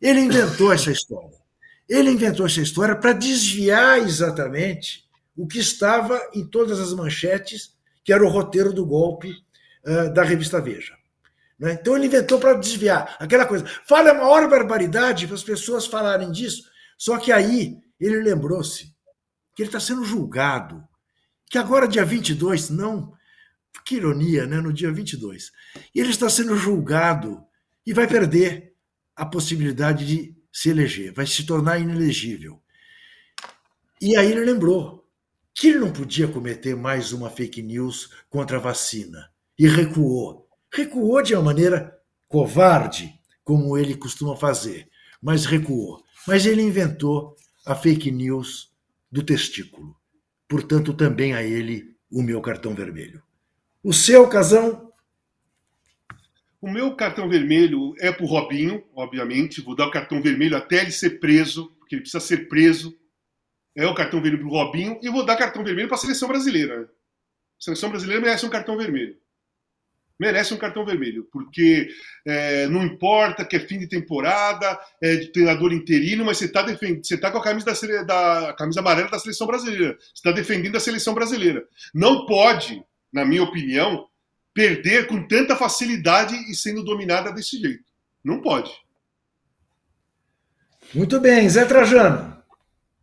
Ele 0.00 0.20
inventou 0.20 0.72
essa 0.72 0.90
história. 0.90 1.37
Ele 1.88 2.10
inventou 2.10 2.46
essa 2.46 2.60
história 2.60 2.94
para 2.94 3.12
desviar 3.12 3.98
exatamente 3.98 5.08
o 5.36 5.46
que 5.46 5.58
estava 5.58 6.20
em 6.34 6.44
todas 6.44 6.78
as 6.78 6.92
manchetes, 6.92 7.72
que 8.04 8.12
era 8.12 8.24
o 8.24 8.28
roteiro 8.28 8.72
do 8.72 8.84
golpe 8.84 9.32
uh, 9.86 10.12
da 10.12 10.22
revista 10.22 10.60
Veja. 10.60 10.98
Né? 11.58 11.72
Então 11.72 11.96
ele 11.96 12.06
inventou 12.06 12.38
para 12.38 12.54
desviar 12.54 13.16
aquela 13.18 13.46
coisa. 13.46 13.64
Fala 13.86 14.10
a 14.10 14.14
maior 14.14 14.48
barbaridade 14.48 15.26
para 15.26 15.34
as 15.34 15.42
pessoas 15.42 15.86
falarem 15.86 16.30
disso. 16.30 16.64
Só 16.96 17.18
que 17.18 17.32
aí 17.32 17.78
ele 17.98 18.20
lembrou-se 18.22 18.94
que 19.54 19.62
ele 19.62 19.68
está 19.68 19.80
sendo 19.80 20.04
julgado. 20.04 20.86
Que 21.50 21.58
agora, 21.58 21.88
dia 21.88 22.04
22, 22.04 22.70
não. 22.70 23.12
Que 23.84 23.96
ironia, 23.96 24.46
né? 24.46 24.60
No 24.60 24.72
dia 24.72 24.92
22. 24.92 25.50
E 25.94 26.00
ele 26.00 26.10
está 26.10 26.28
sendo 26.28 26.56
julgado 26.56 27.42
e 27.86 27.92
vai 27.92 28.06
perder 28.06 28.74
a 29.16 29.24
possibilidade 29.26 30.06
de 30.06 30.37
se 30.52 30.70
eleger, 30.70 31.12
vai 31.12 31.26
se 31.26 31.44
tornar 31.44 31.78
inelegível. 31.78 32.60
E 34.00 34.16
aí 34.16 34.30
ele 34.30 34.44
lembrou 34.44 35.08
que 35.54 35.68
ele 35.68 35.80
não 35.80 35.92
podia 35.92 36.28
cometer 36.28 36.76
mais 36.76 37.12
uma 37.12 37.28
fake 37.30 37.62
news 37.62 38.10
contra 38.30 38.58
a 38.58 38.60
vacina 38.60 39.30
e 39.58 39.66
recuou. 39.66 40.48
Recuou 40.72 41.22
de 41.22 41.34
uma 41.34 41.42
maneira 41.42 41.98
covarde, 42.28 43.12
como 43.42 43.76
ele 43.76 43.96
costuma 43.96 44.36
fazer, 44.36 44.88
mas 45.20 45.46
recuou. 45.46 46.02
Mas 46.26 46.46
ele 46.46 46.62
inventou 46.62 47.34
a 47.66 47.74
fake 47.74 48.10
news 48.10 48.72
do 49.10 49.22
testículo. 49.22 49.96
Portanto, 50.46 50.94
também 50.94 51.34
a 51.34 51.42
ele 51.42 51.96
o 52.10 52.22
meu 52.22 52.40
cartão 52.40 52.74
vermelho. 52.74 53.22
O 53.82 53.92
seu, 53.92 54.28
Casão, 54.28 54.87
o 56.60 56.70
meu 56.70 56.94
cartão 56.96 57.28
vermelho 57.28 57.94
é 58.00 58.10
para 58.10 58.24
o 58.24 58.28
Robinho, 58.28 58.84
obviamente. 58.94 59.60
Vou 59.60 59.76
dar 59.76 59.86
o 59.86 59.90
cartão 59.90 60.20
vermelho 60.20 60.56
até 60.56 60.82
ele 60.82 60.90
ser 60.90 61.20
preso, 61.20 61.72
porque 61.78 61.94
ele 61.94 62.02
precisa 62.02 62.20
ser 62.20 62.48
preso. 62.48 62.98
É 63.76 63.86
o 63.86 63.94
cartão 63.94 64.20
vermelho 64.20 64.42
para 64.42 64.52
o 64.52 64.56
Robinho. 64.64 64.98
E 65.00 65.08
vou 65.08 65.24
dar 65.24 65.36
cartão 65.36 65.62
vermelho 65.62 65.88
para 65.88 65.96
a 65.96 66.00
seleção 66.00 66.26
brasileira. 66.26 66.82
A 66.82 67.62
seleção 67.62 67.90
brasileira 67.90 68.20
merece 68.20 68.44
um 68.44 68.50
cartão 68.50 68.76
vermelho. 68.76 69.16
Merece 70.18 70.52
um 70.52 70.56
cartão 70.56 70.84
vermelho, 70.84 71.28
porque 71.30 71.90
é, 72.26 72.66
não 72.66 72.82
importa 72.82 73.44
que 73.44 73.54
é 73.54 73.60
fim 73.60 73.78
de 73.78 73.88
temporada, 73.88 74.76
é 75.00 75.14
de 75.14 75.28
treinador 75.28 75.72
interino, 75.72 76.24
mas 76.24 76.38
você 76.38 76.46
está 76.46 76.66
você 76.66 77.16
tá 77.16 77.30
com 77.30 77.38
a 77.38 77.42
camisa, 77.42 77.66
da, 77.66 78.02
da 78.02 78.50
a 78.50 78.52
camisa 78.52 78.80
amarela 78.80 79.08
da 79.08 79.18
seleção 79.20 79.46
brasileira. 79.46 79.96
Você 80.00 80.14
está 80.14 80.32
defendendo 80.32 80.74
a 80.74 80.80
seleção 80.80 81.14
brasileira. 81.14 81.64
Não 81.94 82.26
pode, 82.26 82.82
na 83.12 83.24
minha 83.24 83.44
opinião, 83.44 84.08
perder 84.58 85.06
com 85.06 85.22
tanta 85.22 85.54
facilidade 85.54 86.34
e 86.50 86.52
sendo 86.52 86.82
dominada 86.82 87.30
desse 87.30 87.60
jeito. 87.60 87.84
Não 88.24 88.40
pode. 88.40 88.72
Muito 90.92 91.20
bem, 91.20 91.48
Zé 91.48 91.64
Trajano. 91.64 92.42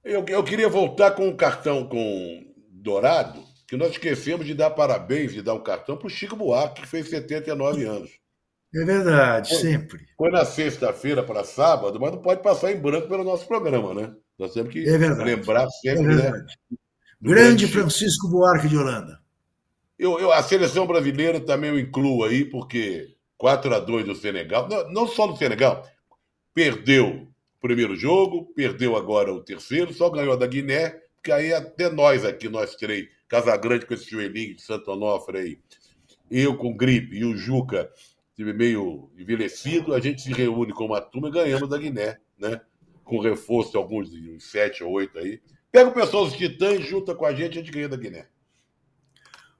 Eu, 0.04 0.26
eu 0.28 0.44
queria 0.44 0.68
voltar 0.68 1.12
com 1.12 1.30
um 1.30 1.36
cartão 1.38 1.88
com 1.88 2.46
Dourado, 2.70 3.42
que 3.70 3.78
nós 3.78 3.92
esquecemos 3.92 4.46
de 4.46 4.54
dar 4.54 4.72
parabéns, 4.72 5.32
de 5.32 5.42
dar 5.42 5.54
um 5.54 5.64
cartão 5.64 5.96
para 5.96 6.08
o 6.08 6.10
Chico 6.10 6.36
Buarque, 6.36 6.82
que 6.82 6.88
fez 6.90 7.08
79 7.10 7.86
anos. 7.86 8.12
É 8.76 8.84
verdade, 8.84 9.52
foi, 9.52 9.60
sempre. 9.60 10.06
Foi 10.18 10.30
na 10.30 10.44
sexta-feira 10.44 11.24
para 11.24 11.46
sábado, 11.46 11.98
mas 12.02 12.12
não 12.12 12.22
pode 12.22 12.44
passar 12.44 12.74
em 12.74 12.82
branco 12.82 13.08
pelo 13.08 13.24
nosso 13.24 13.48
programa, 13.48 13.94
né? 13.94 14.14
Nós 14.38 14.54
temos 14.54 14.74
que 14.74 14.86
é 14.86 14.98
lembrar 14.98 15.70
sempre, 15.70 16.04
é 16.04 16.32
né? 16.32 16.46
Grande 17.22 17.66
Francisco 17.66 18.28
Buarque 18.28 18.68
de 18.68 18.78
Holanda. 18.78 19.25
Eu, 19.98 20.20
eu, 20.20 20.32
a 20.32 20.44
seleção 20.44 20.86
brasileira 20.86 21.40
também 21.40 21.70
eu 21.70 21.80
incluo 21.80 22.24
aí, 22.24 22.44
porque 22.46 23.16
4 23.38 23.74
a 23.74 23.80
2 23.80 24.06
do 24.06 24.16
Senegal, 24.16 24.68
não, 24.68 24.92
não 24.92 25.08
só 25.08 25.28
do 25.28 25.38
Senegal, 25.38 25.88
perdeu 26.54 27.08
o 27.08 27.62
primeiro 27.62 27.96
jogo, 27.96 28.52
perdeu 28.54 28.96
agora 28.96 29.34
o 29.34 29.44
terceiro, 29.44 29.94
só 29.94 30.10
ganhou 30.10 30.38
da 30.38 30.48
Guiné, 30.48 31.00
que 31.24 31.32
aí 31.32 31.54
até 31.54 31.90
nós 31.90 32.26
aqui, 32.26 32.50
nós 32.50 32.76
três, 32.76 33.08
Casagrande 33.28 33.88
com 33.88 33.94
esse 33.94 34.10
joelhinho 34.10 34.56
de 34.56 34.62
Santo 34.62 34.92
Onofre 34.92 35.38
aí, 35.38 35.60
eu 36.30 36.56
com 36.56 36.76
gripe 36.76 37.18
e 37.18 37.26
o 37.26 37.36
Juca 37.36 37.90
meio 38.38 39.10
envelhecido, 39.18 39.94
a 39.94 40.00
gente 40.00 40.22
se 40.22 40.34
reúne 40.34 40.74
com 40.74 40.86
uma 40.86 41.02
turma 41.02 41.30
e 41.30 41.32
ganhamos 41.32 41.70
da 41.70 41.78
Guiné, 41.78 42.20
né? 42.38 42.62
Com 43.04 43.20
reforço 43.20 43.72
de 43.72 43.78
alguns, 43.78 44.12
uns 44.12 44.44
sete 44.52 44.84
ou 44.84 44.92
oito 44.92 45.18
aí. 45.18 45.42
Pega 45.72 45.90
o 45.90 45.94
pessoal 45.94 46.26
dos 46.26 46.36
Titãs, 46.36 46.86
junta 46.86 47.16
com 47.16 47.26
a 47.26 47.34
gente, 47.34 47.58
a 47.58 47.62
gente 47.62 47.72
ganha 47.72 47.88
da 47.88 47.96
Guiné. 47.96 48.28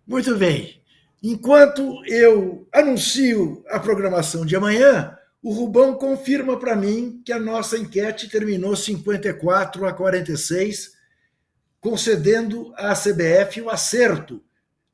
Muito 0.08 0.38
bem. 0.38 0.82
Enquanto 1.22 2.04
eu 2.06 2.68
anuncio 2.72 3.66
a 3.70 3.80
programação 3.80 4.46
de 4.46 4.56
amanhã, 4.56 5.18
o 5.42 5.52
Rubão 5.52 5.96
confirma 5.96 6.60
para 6.60 6.76
mim 6.76 7.22
que 7.26 7.32
a 7.32 7.40
nossa 7.40 7.78
enquete 7.78 8.30
terminou 8.30 8.76
54 8.76 9.86
a 9.86 9.94
46, 9.94 10.94
concedendo 11.80 12.74
à 12.76 12.94
CBF 12.94 13.62
o 13.62 13.70
acerto 13.70 14.44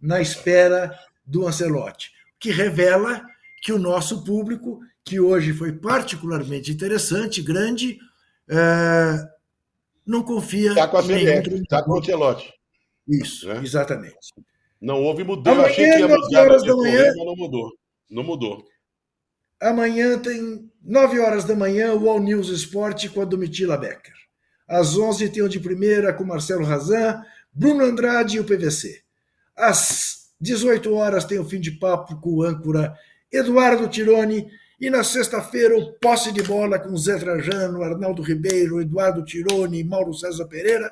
na 0.01 0.21
espera 0.21 0.97
do 1.25 1.47
Ancelotti, 1.47 2.09
o 2.35 2.39
que 2.39 2.51
revela 2.51 3.25
que 3.61 3.71
o 3.71 3.79
nosso 3.79 4.23
público, 4.23 4.81
que 5.03 5.19
hoje 5.19 5.53
foi 5.53 5.73
particularmente 5.73 6.71
interessante, 6.71 7.41
grande, 7.41 7.99
é, 8.49 9.29
não 10.05 10.23
confia 10.23 10.69
está 10.69 10.87
com 10.87 10.97
a 10.97 11.03
CBF, 11.03 11.53
está 11.55 11.83
com 11.83 11.91
o 11.91 11.99
Ancelotti. 11.99 12.53
Isso, 13.07 13.51
é? 13.51 13.57
exatamente. 13.63 14.17
Não 14.81 15.03
houve 15.03 15.23
mudança. 15.23 15.51
Amanhã, 15.51 15.69
Achei 15.69 15.91
que 15.91 15.99
ia 15.99 16.07
mudar, 16.07 16.41
horas 16.41 16.63
da 16.63 16.75
manhã, 16.75 17.13
correr, 17.13 17.25
não 17.25 17.35
mudou. 17.35 17.71
Não 18.09 18.23
mudou. 18.23 18.65
Amanhã 19.61 20.17
tem 20.17 20.71
9 20.83 21.19
horas 21.19 21.43
da 21.43 21.55
manhã 21.55 21.93
o 21.93 22.09
All 22.09 22.19
News 22.19 22.49
Esporte 22.49 23.07
com 23.07 23.21
a 23.21 23.25
Domitila 23.25 23.77
Becker. 23.77 24.15
Às 24.67 24.97
11 24.97 25.29
tem 25.29 25.43
o 25.43 25.49
de 25.49 25.59
primeira 25.59 26.11
com 26.11 26.23
Marcelo 26.23 26.65
Razan, 26.65 27.21
Bruno 27.53 27.83
Andrade 27.83 28.37
e 28.37 28.39
o 28.39 28.43
PVC. 28.43 29.01
Às 29.55 30.31
18 30.39 30.91
horas 30.95 31.25
tem 31.25 31.37
o 31.37 31.45
fim 31.45 31.59
de 31.59 31.71
papo 31.71 32.19
com 32.19 32.37
o 32.37 32.43
âncora 32.43 32.97
Eduardo 33.31 33.87
Tironi. 33.87 34.47
E 34.79 34.89
na 34.89 35.03
sexta-feira, 35.03 35.77
o 35.77 35.93
posse 35.93 36.31
de 36.31 36.41
bola 36.41 36.79
com 36.79 36.97
Zé 36.97 37.19
Trajano, 37.19 37.83
Arnaldo 37.83 38.23
Ribeiro, 38.23 38.81
Eduardo 38.81 39.23
Tironi, 39.23 39.83
Mauro 39.83 40.11
César 40.11 40.47
Pereira 40.47 40.91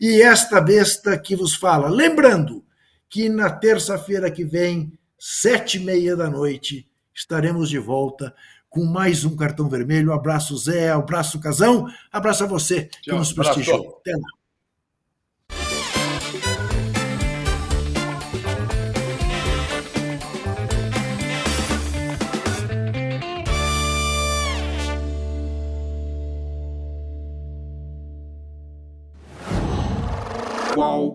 e 0.00 0.22
esta 0.22 0.60
besta 0.60 1.18
que 1.18 1.34
vos 1.34 1.56
fala. 1.56 1.88
Lembrando 1.88 2.64
que 3.14 3.28
na 3.28 3.48
terça-feira 3.48 4.28
que 4.28 4.44
vem, 4.44 4.92
sete 5.16 5.76
e 5.76 5.80
meia 5.80 6.16
da 6.16 6.28
noite, 6.28 6.84
estaremos 7.14 7.70
de 7.70 7.78
volta 7.78 8.34
com 8.68 8.84
mais 8.84 9.24
um 9.24 9.36
cartão 9.36 9.68
vermelho. 9.68 10.12
Abraço, 10.12 10.56
Zé, 10.56 10.90
abraço, 10.90 11.38
Casão, 11.38 11.86
abraço 12.10 12.42
a 12.42 12.48
você 12.48 12.90
que 13.02 13.12
nos 13.12 13.32
prestigiou. 13.32 14.00
Até 14.00 14.16
lá. 14.16 14.28
Qual? 30.74 31.13